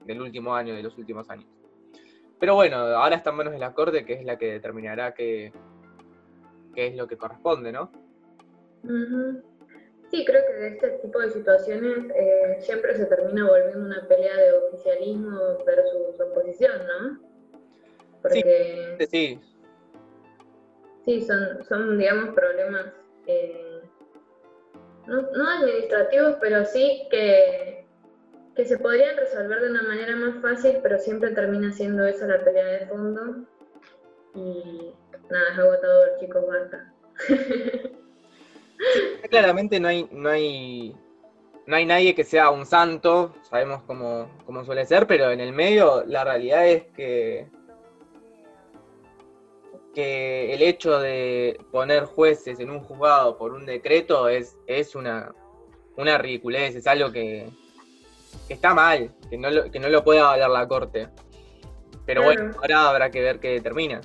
del 0.05 0.21
último 0.21 0.55
año, 0.55 0.76
de 0.76 0.84
los 0.84 0.95
últimos 0.99 1.28
años. 1.32 1.47
Pero 2.39 2.53
bueno, 2.53 2.78
ahora 2.78 3.15
está 3.15 3.32
en 3.32 3.38
manos 3.38 3.53
de 3.53 3.59
la 3.59 3.74
Corte, 3.74 4.05
que 4.05 4.13
es 4.13 4.24
la 4.24 4.38
que 4.38 4.51
determinará 4.51 5.15
qué, 5.15 5.51
es 6.76 6.95
lo 6.95 7.07
que 7.07 7.17
corresponde, 7.17 7.71
¿no? 7.71 7.91
Sí, 10.11 10.24
creo 10.26 10.43
que 10.45 10.67
este 10.67 10.89
tipo 10.99 11.17
de 11.17 11.32
situaciones 11.32 12.11
eh, 12.15 12.57
siempre 12.59 12.95
se 12.95 13.07
termina 13.07 13.49
volviendo 13.49 13.84
una 13.84 14.07
pelea 14.07 14.38
de 14.38 14.53
oficialismo 14.67 15.39
versus 15.65 16.21
oposición, 16.21 16.86
¿no? 16.86 17.32
Porque, 18.24 18.95
sí, 18.99 19.07
sí. 19.11 19.39
Sí, 21.05 21.21
son, 21.21 21.63
son 21.65 21.99
digamos, 21.99 22.34
problemas 22.34 22.86
eh, 23.28 23.82
no 25.05 25.49
administrativos, 25.49 26.38
pero 26.39 26.65
sí 26.65 27.07
que 27.11 27.84
que 28.55 28.65
se 28.65 28.78
podrían 28.78 29.17
resolver 29.17 29.61
de 29.61 29.69
una 29.69 29.84
manera 29.84 30.15
más 30.15 30.41
fácil, 30.41 30.80
pero 30.84 30.99
siempre 30.99 31.32
termina 31.32 31.71
siendo 31.71 32.05
esa 32.05 32.28
la 32.28 32.43
pelea 32.43 32.65
de 32.65 32.88
fondo. 32.88 33.45
Y 34.36 34.93
nada, 35.30 35.51
es 35.51 35.59
agotador, 35.59 36.09
chicos, 36.19 36.45
basta. 36.47 36.93
Claramente 39.30 39.80
no 39.80 39.88
hay, 39.88 40.07
no 40.11 40.30
hay, 40.30 40.95
no 41.65 41.76
hay 41.76 41.86
nadie 41.86 42.13
que 42.13 42.24
sea 42.24 42.51
un 42.51 42.65
santo, 42.65 43.34
sabemos 43.41 43.82
cómo, 43.84 44.30
cómo 44.45 44.63
suele 44.65 44.86
ser, 44.86 45.07
pero 45.07 45.32
en 45.32 45.39
el 45.39 45.53
medio 45.53 46.03
la 46.05 46.24
realidad 46.24 46.67
es 46.67 46.84
que 46.95 47.47
que 49.93 50.53
el 50.53 50.61
hecho 50.61 50.99
de 50.99 51.59
poner 51.71 52.05
jueces 52.05 52.59
en 52.59 52.69
un 52.69 52.79
juzgado 52.79 53.37
por 53.37 53.53
un 53.53 53.65
decreto 53.65 54.27
es, 54.27 54.57
es 54.67 54.95
una, 54.95 55.33
una 55.97 56.17
ridiculez, 56.17 56.75
es 56.75 56.87
algo 56.87 57.11
que, 57.11 57.47
que 58.47 58.53
está 58.53 58.73
mal, 58.73 59.11
que 59.29 59.37
no 59.37 59.49
lo, 59.49 59.71
que 59.71 59.79
no 59.79 59.89
lo 59.89 60.03
pueda 60.03 60.27
avalar 60.27 60.49
la 60.49 60.67
corte. 60.67 61.09
Pero 62.05 62.23
bueno, 62.23 62.51
ahora 62.59 62.89
habrá 62.89 63.11
que 63.11 63.21
ver 63.21 63.39
qué 63.39 63.51
determina. 63.51 64.01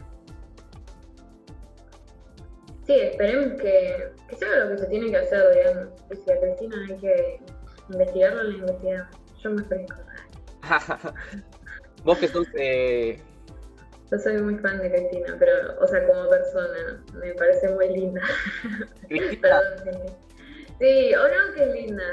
Sí, 2.87 2.95
esperemos 2.95 3.61
que, 3.61 4.13
que 4.29 4.37
sea 4.37 4.65
lo 4.65 4.71
que 4.71 4.79
se 4.79 4.87
tiene 4.87 5.11
que 5.11 5.17
hacer, 5.17 5.43
digamos. 5.55 6.03
Que 6.09 6.17
si 6.17 6.31
a 6.31 6.41
Cristina 6.41 6.87
hay 6.89 6.97
que 6.97 7.41
investigarlo, 7.91 8.43
la 8.45 8.57
investigamos. 8.57 9.17
Yo 9.43 9.51
me 9.51 9.63
ofrezco. 9.63 9.97
Vos 12.05 12.19
que 12.19 12.29
sos... 12.29 12.47
Eh... 12.55 13.21
Yo 14.11 14.19
soy 14.19 14.39
muy 14.39 14.57
fan 14.57 14.81
de 14.81 14.91
Cristina, 14.91 15.37
pero, 15.39 15.53
o 15.81 15.87
sea, 15.87 16.07
como 16.07 16.29
persona, 16.31 17.03
me 17.15 17.35
parece 17.35 17.69
muy 17.69 17.89
linda. 17.91 18.23
Perdón, 19.43 20.07
sí. 20.81 21.15
o 21.15 21.29
no 21.29 21.55
que 21.55 21.63
es 21.63 21.75
linda. 21.75 22.05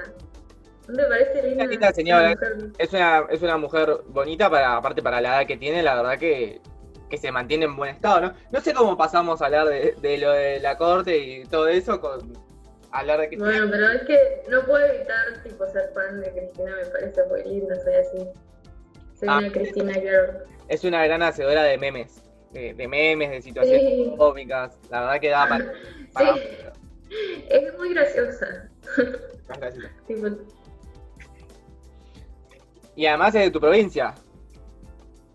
¿No 0.87 0.95
te 0.95 1.03
parece 1.05 1.43
linda? 1.43 1.93
señora. 1.93 2.35
Es 2.77 2.91
una, 2.91 3.25
es 3.29 3.41
una 3.41 3.57
mujer 3.57 3.97
bonita, 4.07 4.49
para, 4.49 4.75
aparte 4.75 5.01
para 5.01 5.21
la 5.21 5.37
edad 5.37 5.47
que 5.47 5.57
tiene, 5.57 5.81
la 5.81 5.95
verdad 5.95 6.19
que, 6.19 6.61
se 7.15 7.31
mantiene 7.31 7.63
en 7.63 7.77
buen 7.77 7.95
estado, 7.95 8.19
¿no? 8.19 8.33
No 8.51 8.59
sé 8.59 8.73
cómo 8.73 8.97
pasamos 8.97 9.41
a 9.41 9.45
hablar 9.45 9.69
de, 9.69 10.17
lo 10.17 10.31
de 10.33 10.59
la 10.59 10.77
corte 10.77 11.17
y 11.17 11.45
todo 11.45 11.69
eso 11.69 12.01
con 12.01 12.33
hablar 12.91 13.21
de 13.21 13.27
Cristina. 13.29 13.51
Bueno, 13.51 13.67
pero 13.71 13.89
es 13.89 14.03
que 14.03 14.43
no 14.49 14.65
puedo 14.65 14.85
evitar 14.85 15.41
tipo 15.41 15.65
ser 15.69 15.91
fan 15.93 16.19
de 16.19 16.29
Cristina, 16.33 16.75
me 16.75 16.85
parece 16.87 17.23
muy 17.27 17.41
linda, 17.45 17.79
soy 17.79 17.93
así. 17.93 18.29
Soy 19.17 19.29
ah, 19.31 19.37
una 19.37 19.49
Cristina 19.49 19.93
girl. 19.93 20.54
Es 20.67 20.83
una 20.83 21.03
gran 21.05 21.21
hacedora 21.21 21.63
de 21.63 21.77
memes, 21.77 22.21
de, 22.51 22.87
memes, 22.87 23.31
de 23.31 23.41
situaciones 23.41 24.17
cómicas, 24.17 24.77
la 24.89 25.01
verdad 25.01 25.19
que 25.19 25.29
da 25.29 25.47
para... 25.47 25.65
sí. 26.17 26.41
Es 27.49 27.77
muy 27.77 27.93
graciosa. 27.93 28.69
Y 32.95 33.05
además 33.05 33.35
es 33.35 33.41
de 33.41 33.51
tu 33.51 33.59
provincia. 33.59 34.15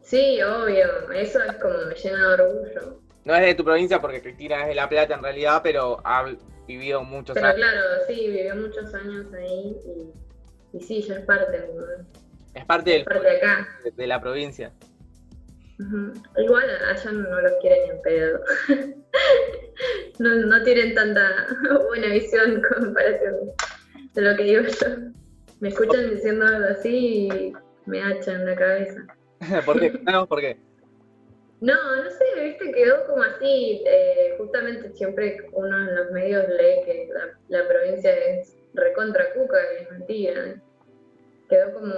Sí, 0.02 0.40
obvio. 0.42 1.12
Eso 1.12 1.42
es 1.42 1.56
como 1.56 1.74
me 1.86 1.94
llena 1.94 2.28
de 2.28 2.42
orgullo. 2.42 3.00
No 3.24 3.34
es 3.34 3.42
de 3.42 3.54
tu 3.54 3.64
provincia 3.64 4.00
porque 4.00 4.22
Cristina 4.22 4.62
es 4.62 4.68
de 4.68 4.74
La 4.74 4.88
Plata 4.88 5.14
en 5.14 5.22
realidad, 5.22 5.60
pero 5.62 6.00
ha 6.04 6.24
vivido 6.66 7.02
muchos 7.02 7.34
pero 7.34 7.48
años. 7.48 7.58
claro, 7.58 7.80
sí, 8.08 8.28
vivió 8.28 8.56
muchos 8.56 8.94
años 8.94 9.26
ahí 9.34 9.76
y, 10.72 10.76
y 10.78 10.80
sí, 10.80 11.02
ya 11.02 11.16
es 11.16 11.24
parte. 11.26 11.70
Es 12.54 12.64
parte, 12.64 12.90
del, 12.90 13.04
parte 13.04 13.28
de 13.28 13.36
acá. 13.36 13.68
De, 13.94 14.06
la 14.06 14.20
provincia. 14.20 14.72
Igual 16.36 16.68
allá 16.84 17.12
no 17.12 17.40
los 17.40 17.52
quieren 17.60 17.90
en 17.90 18.02
pedo. 18.02 18.40
no, 20.18 20.34
no 20.34 20.62
tienen 20.62 20.94
tanta 20.94 21.46
buena 21.88 22.08
visión 22.08 22.52
en 22.52 22.62
comparación 22.62 23.52
de 24.14 24.22
lo 24.22 24.36
que 24.36 24.42
digo 24.44 24.62
yo. 24.62 24.86
Me 25.60 25.68
escuchan 25.68 26.10
diciendo 26.10 26.46
algo 26.46 26.68
así 26.70 27.28
y 27.28 27.52
me 27.86 28.02
hachan 28.02 28.46
la 28.46 28.56
cabeza. 28.56 29.06
¿Por 29.64 29.80
qué? 29.80 29.90
No, 30.02 30.26
¿por 30.26 30.40
qué? 30.40 30.58
No, 31.60 31.74
no 31.74 32.10
sé, 32.10 32.24
viste, 32.42 32.72
quedó 32.72 33.06
como 33.06 33.22
así. 33.22 33.82
Eh, 33.86 34.34
justamente 34.38 34.90
siempre 34.92 35.36
uno 35.52 35.76
en 35.76 35.94
los 35.94 36.10
medios 36.12 36.48
lee 36.48 36.84
que 36.84 37.08
la, 37.48 37.68
provincia 37.68 38.12
es 38.12 38.56
recontra 38.74 39.32
cuca 39.34 39.58
y 39.74 39.82
es 39.82 39.90
mentira. 39.90 40.62
Quedó 41.48 41.74
como, 41.74 41.94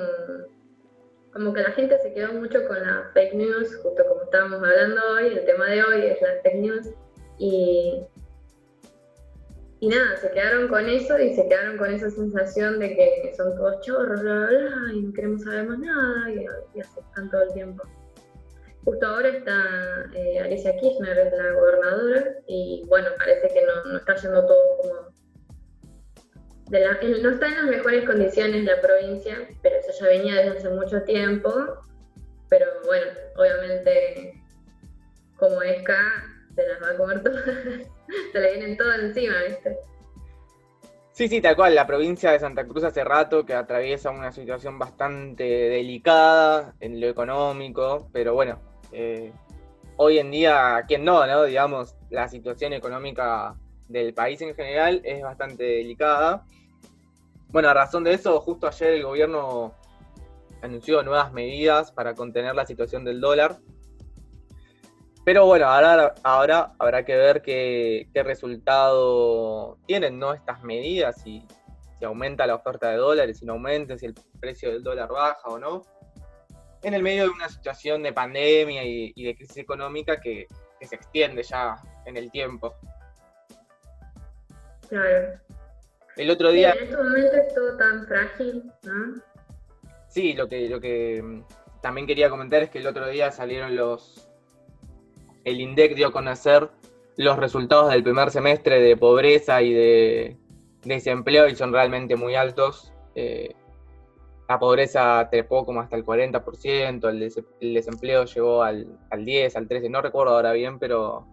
como 1.33 1.53
que 1.53 1.63
la 1.63 1.73
gente 1.73 1.99
se 1.99 2.13
quedó 2.13 2.33
mucho 2.35 2.67
con 2.67 2.81
la 2.81 3.11
fake 3.15 3.35
news, 3.35 3.77
justo 3.83 4.05
como 4.07 4.23
estábamos 4.23 4.63
hablando 4.63 5.01
hoy, 5.15 5.27
el 5.29 5.45
tema 5.45 5.67
de 5.67 5.83
hoy 5.83 6.07
es 6.07 6.21
la 6.21 6.41
fake 6.43 6.57
news. 6.57 6.91
Y 7.39 8.03
y 9.83 9.89
nada, 9.89 10.17
se 10.17 10.31
quedaron 10.31 10.69
con 10.69 10.89
eso 10.89 11.19
y 11.19 11.35
se 11.35 11.49
quedaron 11.49 11.77
con 11.77 11.93
esa 11.93 12.09
sensación 12.09 12.79
de 12.79 12.95
que 12.95 13.35
son 13.37 13.53
todos 13.57 13.81
chorros, 13.81 14.23
bla, 14.23 14.47
bla, 14.47 14.47
bla, 14.47 14.93
y 14.95 15.03
no 15.03 15.13
queremos 15.13 15.43
saber 15.43 15.65
más 15.65 15.81
nada, 15.81 16.31
y, 16.31 16.47
y 16.77 16.81
aceptan 16.81 17.29
todo 17.33 17.43
el 17.43 17.53
tiempo. 17.53 17.83
Justo 18.85 19.05
ahora 19.05 19.31
está 19.31 20.09
eh, 20.15 20.39
Alicia 20.39 20.77
Kirchner, 20.77 21.19
es 21.19 21.33
la 21.33 21.51
gobernadora, 21.55 22.37
y 22.47 22.85
bueno, 22.87 23.09
parece 23.19 23.49
que 23.49 23.67
no, 23.67 23.97
está 23.97 24.15
yendo 24.15 24.47
todo 24.47 24.59
como 24.83 25.12
no 26.71 27.31
está 27.31 27.47
en 27.49 27.55
las 27.55 27.65
mejores 27.65 28.05
condiciones 28.05 28.65
la 28.65 28.81
provincia, 28.81 29.37
pero 29.63 29.77
eso 29.77 29.93
ya 30.01 30.07
venía 30.07 30.37
desde 30.37 30.59
hace 30.59 30.69
mucho 30.71 31.03
tiempo. 31.03 31.51
Pero 32.49 32.67
bueno, 32.87 33.07
obviamente, 33.37 34.43
como 35.37 35.63
es 35.63 35.81
acá, 35.81 36.25
se 36.55 36.67
las 36.67 36.83
va 36.83 36.91
a 36.91 36.97
comer 36.97 37.23
todas, 37.23 37.45
se 38.33 38.41
le 38.41 38.57
vienen 38.57 38.77
todo 38.77 38.93
encima, 38.95 39.35
¿viste? 39.49 39.79
Sí, 41.13 41.29
sí, 41.29 41.41
tal 41.41 41.57
cual. 41.57 41.75
La 41.75 41.87
provincia 41.87 42.33
de 42.33 42.41
Santa 42.41 42.67
Cruz 42.67 42.85
hace 42.85 43.05
rato 43.05 43.45
que 43.45 43.55
atraviesa 43.55 44.11
una 44.11 44.33
situación 44.33 44.79
bastante 44.79 45.45
delicada 45.45 46.75
en 46.81 47.01
lo 47.01 47.07
económico, 47.07 48.09
pero 48.13 48.35
bueno, 48.35 48.59
eh, 48.93 49.31
hoy 49.97 50.19
en 50.19 50.31
día, 50.31 50.85
¿quién 50.89 51.05
no, 51.05 51.27
no? 51.27 51.45
Digamos, 51.45 51.97
la 52.11 52.29
situación 52.29 52.73
económica 52.73 53.55
del 53.93 54.15
país 54.15 54.41
en 54.41 54.55
general 54.55 55.01
es 55.05 55.23
bastante 55.23 55.63
delicada. 55.63 56.45
Bueno, 57.49 57.69
a 57.69 57.75
razón 57.75 58.05
de 58.05 58.15
eso, 58.15 58.41
justo 58.41 58.67
ayer 58.67 58.95
el 58.95 59.05
gobierno 59.05 59.75
anunció 60.63 61.03
nuevas 61.03 61.33
medidas 61.33 61.93
para 61.93 62.15
contener 62.15 62.55
la 62.55 62.65
situación 62.65 63.05
del 63.05 63.21
dólar. 63.21 63.59
Pero 65.25 65.47
bueno, 65.47 65.67
ahora, 65.67 66.15
ahora 66.25 66.73
habrá 66.79 67.05
que 67.05 67.15
ver 67.15 67.43
qué, 67.43 68.09
resultado 68.25 69.79
tienen 69.87 70.19
¿no? 70.19 70.33
estas 70.33 70.63
medidas, 70.65 71.21
si, 71.23 71.47
si 71.99 72.05
aumenta 72.05 72.47
la 72.47 72.57
oferta 72.57 72.91
de 72.91 72.97
dólares, 72.97 73.39
si 73.39 73.45
no 73.45 73.53
aumenta, 73.53 73.97
si 73.97 74.07
el 74.07 74.15
precio 74.41 74.73
del 74.73 74.83
dólar 74.83 75.09
baja 75.11 75.49
o 75.49 75.59
no. 75.59 75.83
En 76.83 76.95
el 76.95 77.03
medio 77.03 77.25
de 77.25 77.31
una 77.31 77.49
situación 77.49 78.03
de 78.03 78.13
pandemia 78.13 78.83
y, 78.85 79.23
de 79.23 79.37
crisis 79.37 79.59
económica 79.59 80.21
que, 80.21 80.49
se 80.81 80.97
extiende 80.97 81.45
ya 81.45 81.77
en 82.07 82.17
el 82.17 82.29
tiempo. 82.33 82.75
Claro. 84.93 85.41
El 86.19 86.31
otro 86.31 86.53
día. 86.53 86.73
en 86.73 86.85
este 86.85 86.97
momento 86.99 87.35
es 87.35 87.55
todo 87.55 87.79
tan 87.79 88.07
frágil, 88.07 88.71
¿no? 88.83 89.23
Sí, 90.09 90.35
lo 90.35 90.47
que, 90.47 90.69
lo 90.69 90.83
que 90.83 91.23
mm, 91.23 91.45
también 91.81 92.07
quería 92.07 92.29
comentar 92.29 92.63
es 92.63 92.69
que 92.69 92.77
el 92.77 92.87
otro 92.87 93.09
día 93.09 93.31
salieron 93.31 93.75
los, 93.75 94.29
el 95.45 95.63
INDEC 95.63 95.95
dio 95.95 96.09
a 96.09 96.13
conocer 96.13 96.69
los 97.17 97.39
resultados 97.39 97.91
del 97.91 98.03
primer 98.03 98.31
semestre 98.31 98.83
de 98.83 98.95
pobreza 98.99 99.63
y 99.63 99.73
de 99.73 100.37
desempleo 100.85 101.49
y 101.49 101.57
son 101.57 101.73
realmente 101.73 102.17
muy 102.17 102.35
altos. 102.35 102.93
Eh, 103.15 103.55
la 104.51 104.59
pobreza 104.59 105.27
trepó 105.31 105.65
como 105.65 105.81
hasta 105.81 105.97
el 105.97 106.05
40%, 106.05 107.09
el, 107.09 107.73
desempleo 107.73 108.27
llegó 108.27 108.63
al, 108.63 108.99
10, 109.11 109.57
al 109.57 109.69
13, 109.69 109.89
no 109.89 110.03
recuerdo 110.03 110.35
ahora 110.35 110.53
bien, 110.53 110.79
pero, 110.79 111.27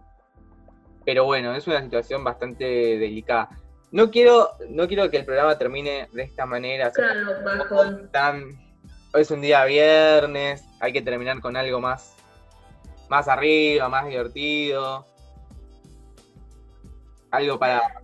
pero 1.04 1.24
bueno, 1.24 1.54
es 1.54 1.66
una 1.66 1.82
situación 1.82 2.24
bastante 2.24 2.64
delicada. 2.64 3.48
No 3.90 4.10
quiero, 4.10 4.50
no 4.68 4.86
quiero 4.86 5.10
que 5.10 5.18
el 5.18 5.24
programa 5.24 5.58
termine 5.58 6.08
de 6.12 6.22
esta 6.22 6.46
manera. 6.46 6.90
Claro, 6.92 7.42
bajo. 7.44 7.80
hoy 9.12 9.22
es 9.22 9.30
un 9.30 9.40
día 9.40 9.64
viernes, 9.64 10.64
hay 10.80 10.92
que 10.92 11.02
terminar 11.02 11.40
con 11.40 11.56
algo 11.56 11.80
más 11.80 12.16
más 13.10 13.26
arriba, 13.28 13.88
más 13.88 14.06
divertido. 14.06 15.04
Algo 17.32 17.58
para, 17.58 18.00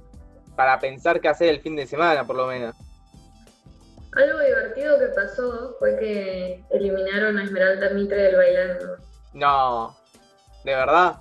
para 0.57 0.79
pensar 0.79 1.21
qué 1.21 1.29
hacer 1.29 1.49
el 1.49 1.61
fin 1.61 1.77
de 1.77 1.87
semana, 1.87 2.27
por 2.27 2.37
lo 2.37 2.47
menos. 2.49 2.75
Algo 4.13 4.41
divertido 4.41 4.99
que 4.99 5.07
pasó 5.07 5.77
fue 5.79 5.97
que 5.99 6.65
eliminaron 6.71 7.39
a 7.39 7.45
Esmeralda 7.45 7.91
Mitre 7.91 8.17
del 8.17 8.37
bailando. 8.37 8.97
No, 9.33 9.97
¿de 10.65 10.75
verdad? 10.75 11.17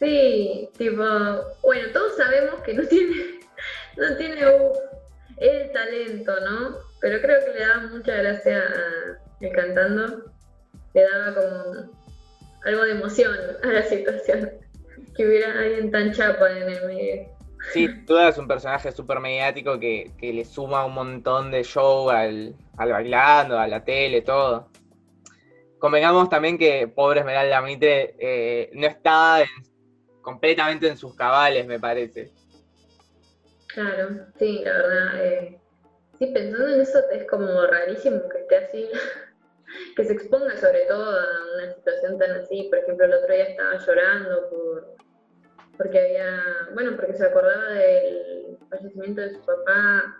Sí, 0.00 0.68
tipo, 0.78 1.04
bueno, 1.62 1.88
todos 1.92 2.16
sabemos 2.16 2.60
que 2.62 2.74
no 2.74 2.82
tiene, 2.88 3.40
no 3.96 4.16
tiene 4.16 4.40
el 5.36 5.72
talento, 5.72 6.32
¿no? 6.40 6.76
Pero 7.00 7.20
creo 7.20 7.44
que 7.44 7.58
le 7.58 7.66
daba 7.66 7.86
mucha 7.88 8.14
gracia 8.14 8.58
a 8.58 9.52
cantando. 9.54 10.24
Le 10.94 11.02
daba 11.02 11.34
como 11.34 11.90
algo 12.64 12.82
de 12.84 12.90
emoción 12.92 13.34
a 13.62 13.66
la 13.66 13.82
situación. 13.82 14.50
Que 15.16 15.26
hubiera 15.26 15.52
alguien 15.58 15.90
tan 15.90 16.12
chapa 16.12 16.50
en 16.50 16.70
el 16.70 16.86
medio. 16.86 17.28
Sí, 17.72 17.88
tú 18.06 18.16
eres 18.16 18.38
un 18.38 18.46
personaje 18.46 18.92
súper 18.92 19.18
mediático 19.18 19.78
que, 19.78 20.10
le 20.20 20.44
suma 20.44 20.86
un 20.86 20.94
montón 20.94 21.50
de 21.50 21.64
show 21.64 22.08
al, 22.08 22.54
bailando, 22.76 23.58
a 23.58 23.66
la 23.66 23.84
tele, 23.84 24.22
todo. 24.22 24.68
Convengamos 25.78 26.30
también 26.30 26.56
que 26.56 26.86
pobre 26.88 27.20
Esmeralda 27.20 27.60
Mitre 27.60 28.14
eh, 28.18 28.70
no 28.72 28.86
está 28.86 29.42
completamente 30.22 30.88
en 30.88 30.96
sus 30.96 31.14
cabales, 31.14 31.66
me 31.66 31.78
parece. 31.78 32.30
Claro, 33.68 34.26
sí, 34.38 34.62
la 34.64 34.72
verdad. 34.72 35.24
Eh, 35.24 35.60
sí, 36.18 36.26
pensando 36.26 36.74
en 36.74 36.80
eso 36.80 36.98
es 37.10 37.26
como 37.28 37.66
rarísimo 37.66 38.28
que 38.28 38.40
esté 38.40 38.56
así 38.56 38.88
que 39.96 40.04
se 40.04 40.12
exponga 40.12 40.56
sobre 40.56 40.80
todo 40.86 41.04
a 41.04 41.26
una 41.54 41.74
situación 41.74 42.18
tan 42.18 42.32
así. 42.32 42.68
Por 42.70 42.78
ejemplo, 42.78 43.06
el 43.06 43.14
otro 43.14 43.34
día 43.34 43.44
estaba 43.44 43.78
llorando 43.78 44.50
por 44.50 45.00
porque 45.80 45.98
había, 45.98 46.42
bueno, 46.74 46.94
porque 46.94 47.14
se 47.14 47.24
acordaba 47.24 47.70
del 47.70 48.58
fallecimiento 48.68 49.22
de 49.22 49.32
su 49.32 49.40
papá. 49.46 50.14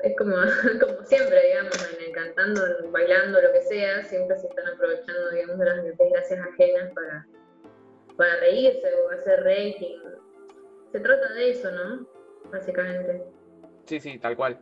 Es 0.00 0.16
como, 0.18 0.34
como 0.80 1.04
siempre, 1.04 1.40
digamos, 1.46 1.96
en 2.04 2.12
cantando, 2.12 2.60
bailando, 2.90 3.40
lo 3.40 3.52
que 3.52 3.62
sea, 3.62 4.04
siempre 4.06 4.36
se 4.38 4.48
están 4.48 4.66
aprovechando, 4.66 5.30
digamos, 5.30 5.56
de 5.56 5.64
las 5.66 5.84
desgracias 5.84 6.40
ajenas 6.52 6.90
para, 6.94 7.26
para 8.20 8.36
reírse 8.36 8.86
o 9.02 9.10
hacer 9.12 9.42
rating. 9.44 9.96
Se 10.92 11.00
trata 11.00 11.32
de 11.32 11.52
eso, 11.52 11.70
¿no? 11.72 12.06
Básicamente. 12.52 13.24
Sí, 13.86 13.98
sí, 13.98 14.18
tal 14.18 14.36
cual. 14.36 14.60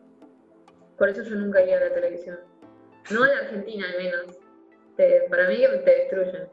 Por 0.96 1.08
eso 1.08 1.24
yo 1.24 1.34
nunca 1.34 1.60
iría 1.62 1.78
a 1.78 1.80
la 1.80 1.92
televisión. 1.92 2.38
No 3.10 3.26
en 3.26 3.36
Argentina, 3.36 3.84
al 3.90 4.04
menos. 4.04 4.38
para 5.28 5.48
mí 5.48 5.56
te 5.84 5.90
destruyen. 5.90 6.48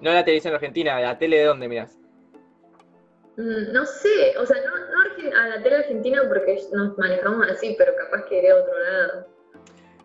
No 0.00 0.12
la 0.12 0.24
televisión 0.24 0.54
argentina, 0.54 0.98
¿la 1.00 1.16
tele 1.16 1.38
de 1.38 1.44
dónde 1.44 1.68
miras? 1.68 1.96
Mm, 3.36 3.72
no 3.72 3.86
sé, 3.86 4.36
o 4.36 4.46
sea, 4.46 4.56
no, 4.64 5.36
a 5.38 5.48
la 5.48 5.62
tele 5.62 5.76
argentina 5.76 6.22
porque 6.26 6.58
nos 6.72 6.98
manejamos 6.98 7.48
así, 7.48 7.76
pero 7.78 7.94
capaz 7.94 8.24
que 8.24 8.38
iré 8.38 8.50
a 8.50 8.56
otro 8.56 8.78
lado. 8.78 9.26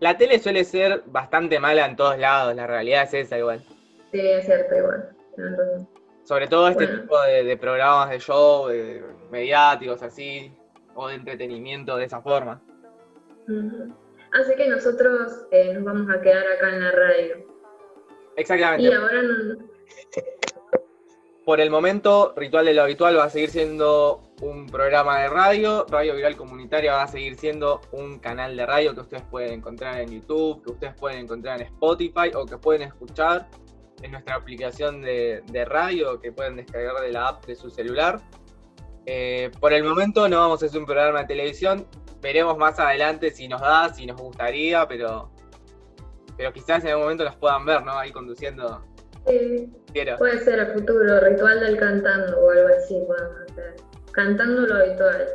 La 0.01 0.17
tele 0.17 0.37
suele 0.37 0.65
ser 0.65 1.01
bastante 1.05 1.59
mala 1.59 1.85
en 1.85 1.95
todos 1.95 2.19
lados, 2.19 2.53
la 2.55 2.67
realidad 2.67 3.03
es 3.03 3.13
esa 3.13 3.39
igual. 3.39 3.63
Sí, 4.11 4.19
es 4.19 4.45
cierto, 4.45 4.75
igual. 4.75 5.14
Sobre 6.23 6.47
todo 6.47 6.67
este 6.69 6.87
tipo 6.87 7.21
de, 7.21 7.57
programas 7.57 8.09
de 8.09 8.19
show, 8.19 8.67
de 8.67 9.03
mediáticos 9.29 10.01
así, 10.01 10.51
o 10.95 11.07
de 11.07 11.15
entretenimiento 11.15 11.97
de 11.97 12.05
esa 12.05 12.21
forma. 12.21 12.61
Así 14.33 14.55
que 14.55 14.67
nosotros 14.67 15.45
eh, 15.51 15.73
nos 15.73 15.83
vamos 15.83 16.09
a 16.09 16.21
quedar 16.21 16.45
acá 16.47 16.69
en 16.69 16.83
la 16.83 16.91
radio. 16.91 17.35
Exactamente. 18.37 18.83
Y 18.83 18.93
ahora 18.93 19.21
no... 19.21 19.75
Por 21.45 21.61
el 21.61 21.69
momento, 21.69 22.33
Ritual 22.35 22.65
de 22.65 22.73
lo 22.73 22.81
Habitual 22.81 23.19
va 23.19 23.25
a 23.25 23.29
seguir 23.29 23.51
siendo 23.51 24.23
un 24.41 24.65
programa 24.65 25.21
de 25.21 25.29
radio. 25.29 25.85
Radio 25.87 26.15
Viral 26.15 26.35
Comunitaria 26.35 26.93
va 26.93 27.03
a 27.03 27.07
seguir 27.07 27.35
siendo 27.35 27.81
un 27.91 28.17
canal 28.17 28.57
de 28.57 28.65
radio 28.65 28.95
que 28.95 29.01
ustedes 29.01 29.23
pueden 29.29 29.53
encontrar 29.53 30.01
en 30.01 30.09
YouTube, 30.09 30.63
que 30.63 30.71
ustedes 30.71 30.95
pueden 30.95 31.19
encontrar 31.19 31.61
en 31.61 31.67
Spotify 31.67 32.31
o 32.33 32.47
que 32.47 32.57
pueden 32.57 32.81
escuchar 32.81 33.47
en 34.01 34.11
nuestra 34.11 34.35
aplicación 34.35 35.01
de, 35.01 35.65
radio 35.65 36.19
que 36.19 36.31
pueden 36.31 36.57
descargar 36.57 37.01
de 37.01 37.11
la 37.11 37.29
app 37.29 37.45
de 37.45 37.55
su 37.55 37.69
celular. 37.69 38.19
Eh, 39.05 39.51
por 39.59 39.73
el 39.73 39.83
momento 39.83 40.27
no 40.27 40.39
vamos 40.39 40.63
a 40.63 40.65
hacer 40.65 40.79
un 40.79 40.85
programa 40.85 41.21
de 41.21 41.25
televisión, 41.27 41.87
veremos 42.21 42.57
más 42.57 42.79
adelante 42.79 43.29
si 43.31 43.47
nos 43.47 43.61
da, 43.61 43.93
si 43.93 44.05
nos 44.05 44.19
gustaría, 44.19 44.87
pero, 44.87 45.29
pero 46.37 46.51
quizás 46.51 46.83
en 46.83 46.89
algún 46.89 47.03
momento 47.03 47.23
nos 47.23 47.35
puedan 47.35 47.65
ver, 47.65 47.83
¿no? 47.83 47.93
Ahí 47.93 48.11
conduciendo. 48.11 48.83
Sí, 49.27 49.71
puede 50.17 50.39
ser 50.39 50.59
a 50.59 50.73
futuro, 50.73 51.19
ritual 51.21 51.59
del 51.59 51.77
cantando 51.77 52.39
o 52.39 52.51
algo 52.51 52.67
así 52.77 52.95
podemos 53.07 53.51
hacer. 53.51 53.75
Cantando 54.11 54.61
lo 54.61 54.75
habitual. 54.75 55.27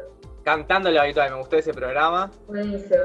Cantando 0.44 0.90
lo 0.90 1.00
habitual, 1.00 1.30
me 1.30 1.38
gustó 1.38 1.56
ese 1.56 1.74
programa. 1.74 2.30
Buenísimo. 2.46 3.02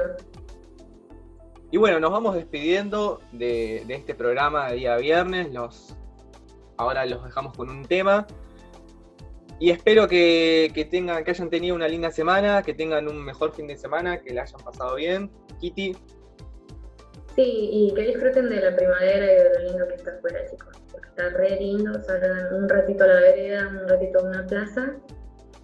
Y 1.70 1.78
bueno, 1.78 1.98
nos 2.00 2.10
vamos 2.10 2.34
despidiendo 2.34 3.20
de, 3.32 3.82
de 3.86 3.94
este 3.94 4.14
programa 4.14 4.70
de 4.70 4.76
día 4.76 4.96
viernes. 4.96 5.52
Los, 5.52 5.96
ahora 6.76 7.04
los 7.06 7.24
dejamos 7.24 7.56
con 7.56 7.70
un 7.70 7.84
tema. 7.84 8.26
Y 9.58 9.70
espero 9.70 10.06
que, 10.06 10.88
tengan, 10.90 11.24
que 11.24 11.30
hayan 11.30 11.48
tenido 11.48 11.74
una 11.74 11.88
linda 11.88 12.10
semana, 12.10 12.62
que 12.62 12.74
tengan 12.74 13.08
un 13.08 13.24
mejor 13.24 13.54
fin 13.54 13.66
de 13.66 13.76
semana, 13.76 14.20
que 14.20 14.34
la 14.34 14.42
hayan 14.42 14.60
pasado 14.60 14.96
bien. 14.96 15.30
Kitty. 15.60 15.96
Sí, 17.34 17.68
y 17.72 17.94
que 17.94 18.02
disfruten 18.02 18.48
de 18.48 18.56
la 18.56 18.76
primavera 18.76 19.24
y 19.24 19.36
de 19.36 19.50
lo 19.54 19.70
lindo 19.70 19.88
que 19.88 19.94
está 19.94 20.10
afuera, 20.12 20.40
chicos. 20.50 20.76
Porque 20.92 21.08
está 21.08 21.30
re 21.30 21.56
lindo, 21.58 22.02
salgan 22.02 22.54
un 22.54 22.68
ratito 22.68 23.04
a 23.04 23.06
la 23.06 23.20
vereda, 23.20 23.68
un 23.68 23.88
ratito 23.88 24.18
a 24.20 24.22
una 24.22 24.46
plaza 24.46 24.94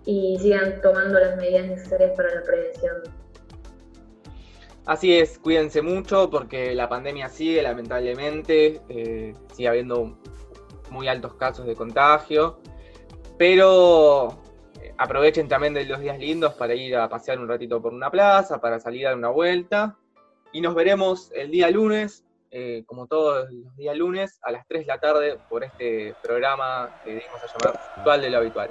y 0.04 0.38
sigan 0.40 0.80
tomando 0.80 1.18
las 1.18 1.36
medidas 1.36 1.66
necesarias 1.66 2.12
para 2.16 2.34
la 2.34 2.42
prevención. 2.42 2.96
Así 4.84 5.16
es, 5.16 5.38
cuídense 5.38 5.80
mucho 5.80 6.28
porque 6.28 6.74
la 6.74 6.88
pandemia 6.88 7.28
sigue, 7.28 7.62
lamentablemente, 7.62 8.80
eh, 8.88 9.34
sigue 9.52 9.68
habiendo 9.68 10.18
muy 10.90 11.08
altos 11.08 11.34
casos 11.34 11.66
de 11.66 11.74
contagio 11.74 12.58
pero 13.42 14.38
eh, 14.80 14.94
aprovechen 14.98 15.48
también 15.48 15.74
de 15.74 15.84
los 15.84 15.98
días 15.98 16.16
lindos 16.16 16.54
para 16.54 16.76
ir 16.76 16.94
a 16.96 17.08
pasear 17.08 17.40
un 17.40 17.48
ratito 17.48 17.82
por 17.82 17.92
una 17.92 18.08
plaza, 18.08 18.60
para 18.60 18.78
salir 18.78 19.04
a 19.04 19.10
dar 19.10 19.18
una 19.18 19.30
vuelta. 19.30 19.96
Y 20.52 20.60
nos 20.60 20.76
veremos 20.76 21.32
el 21.34 21.50
día 21.50 21.68
lunes, 21.68 22.24
eh, 22.52 22.84
como 22.86 23.08
todos 23.08 23.50
los 23.50 23.76
días 23.76 23.96
lunes, 23.96 24.38
a 24.42 24.52
las 24.52 24.64
3 24.68 24.82
de 24.82 24.86
la 24.86 25.00
tarde 25.00 25.38
por 25.48 25.64
este 25.64 26.14
programa 26.22 27.00
que 27.02 27.14
dimos 27.14 27.42
a 27.42 27.46
llamar 27.46 27.80
Actual 27.96 28.20
de 28.20 28.30
lo 28.30 28.38
Habitual. 28.38 28.70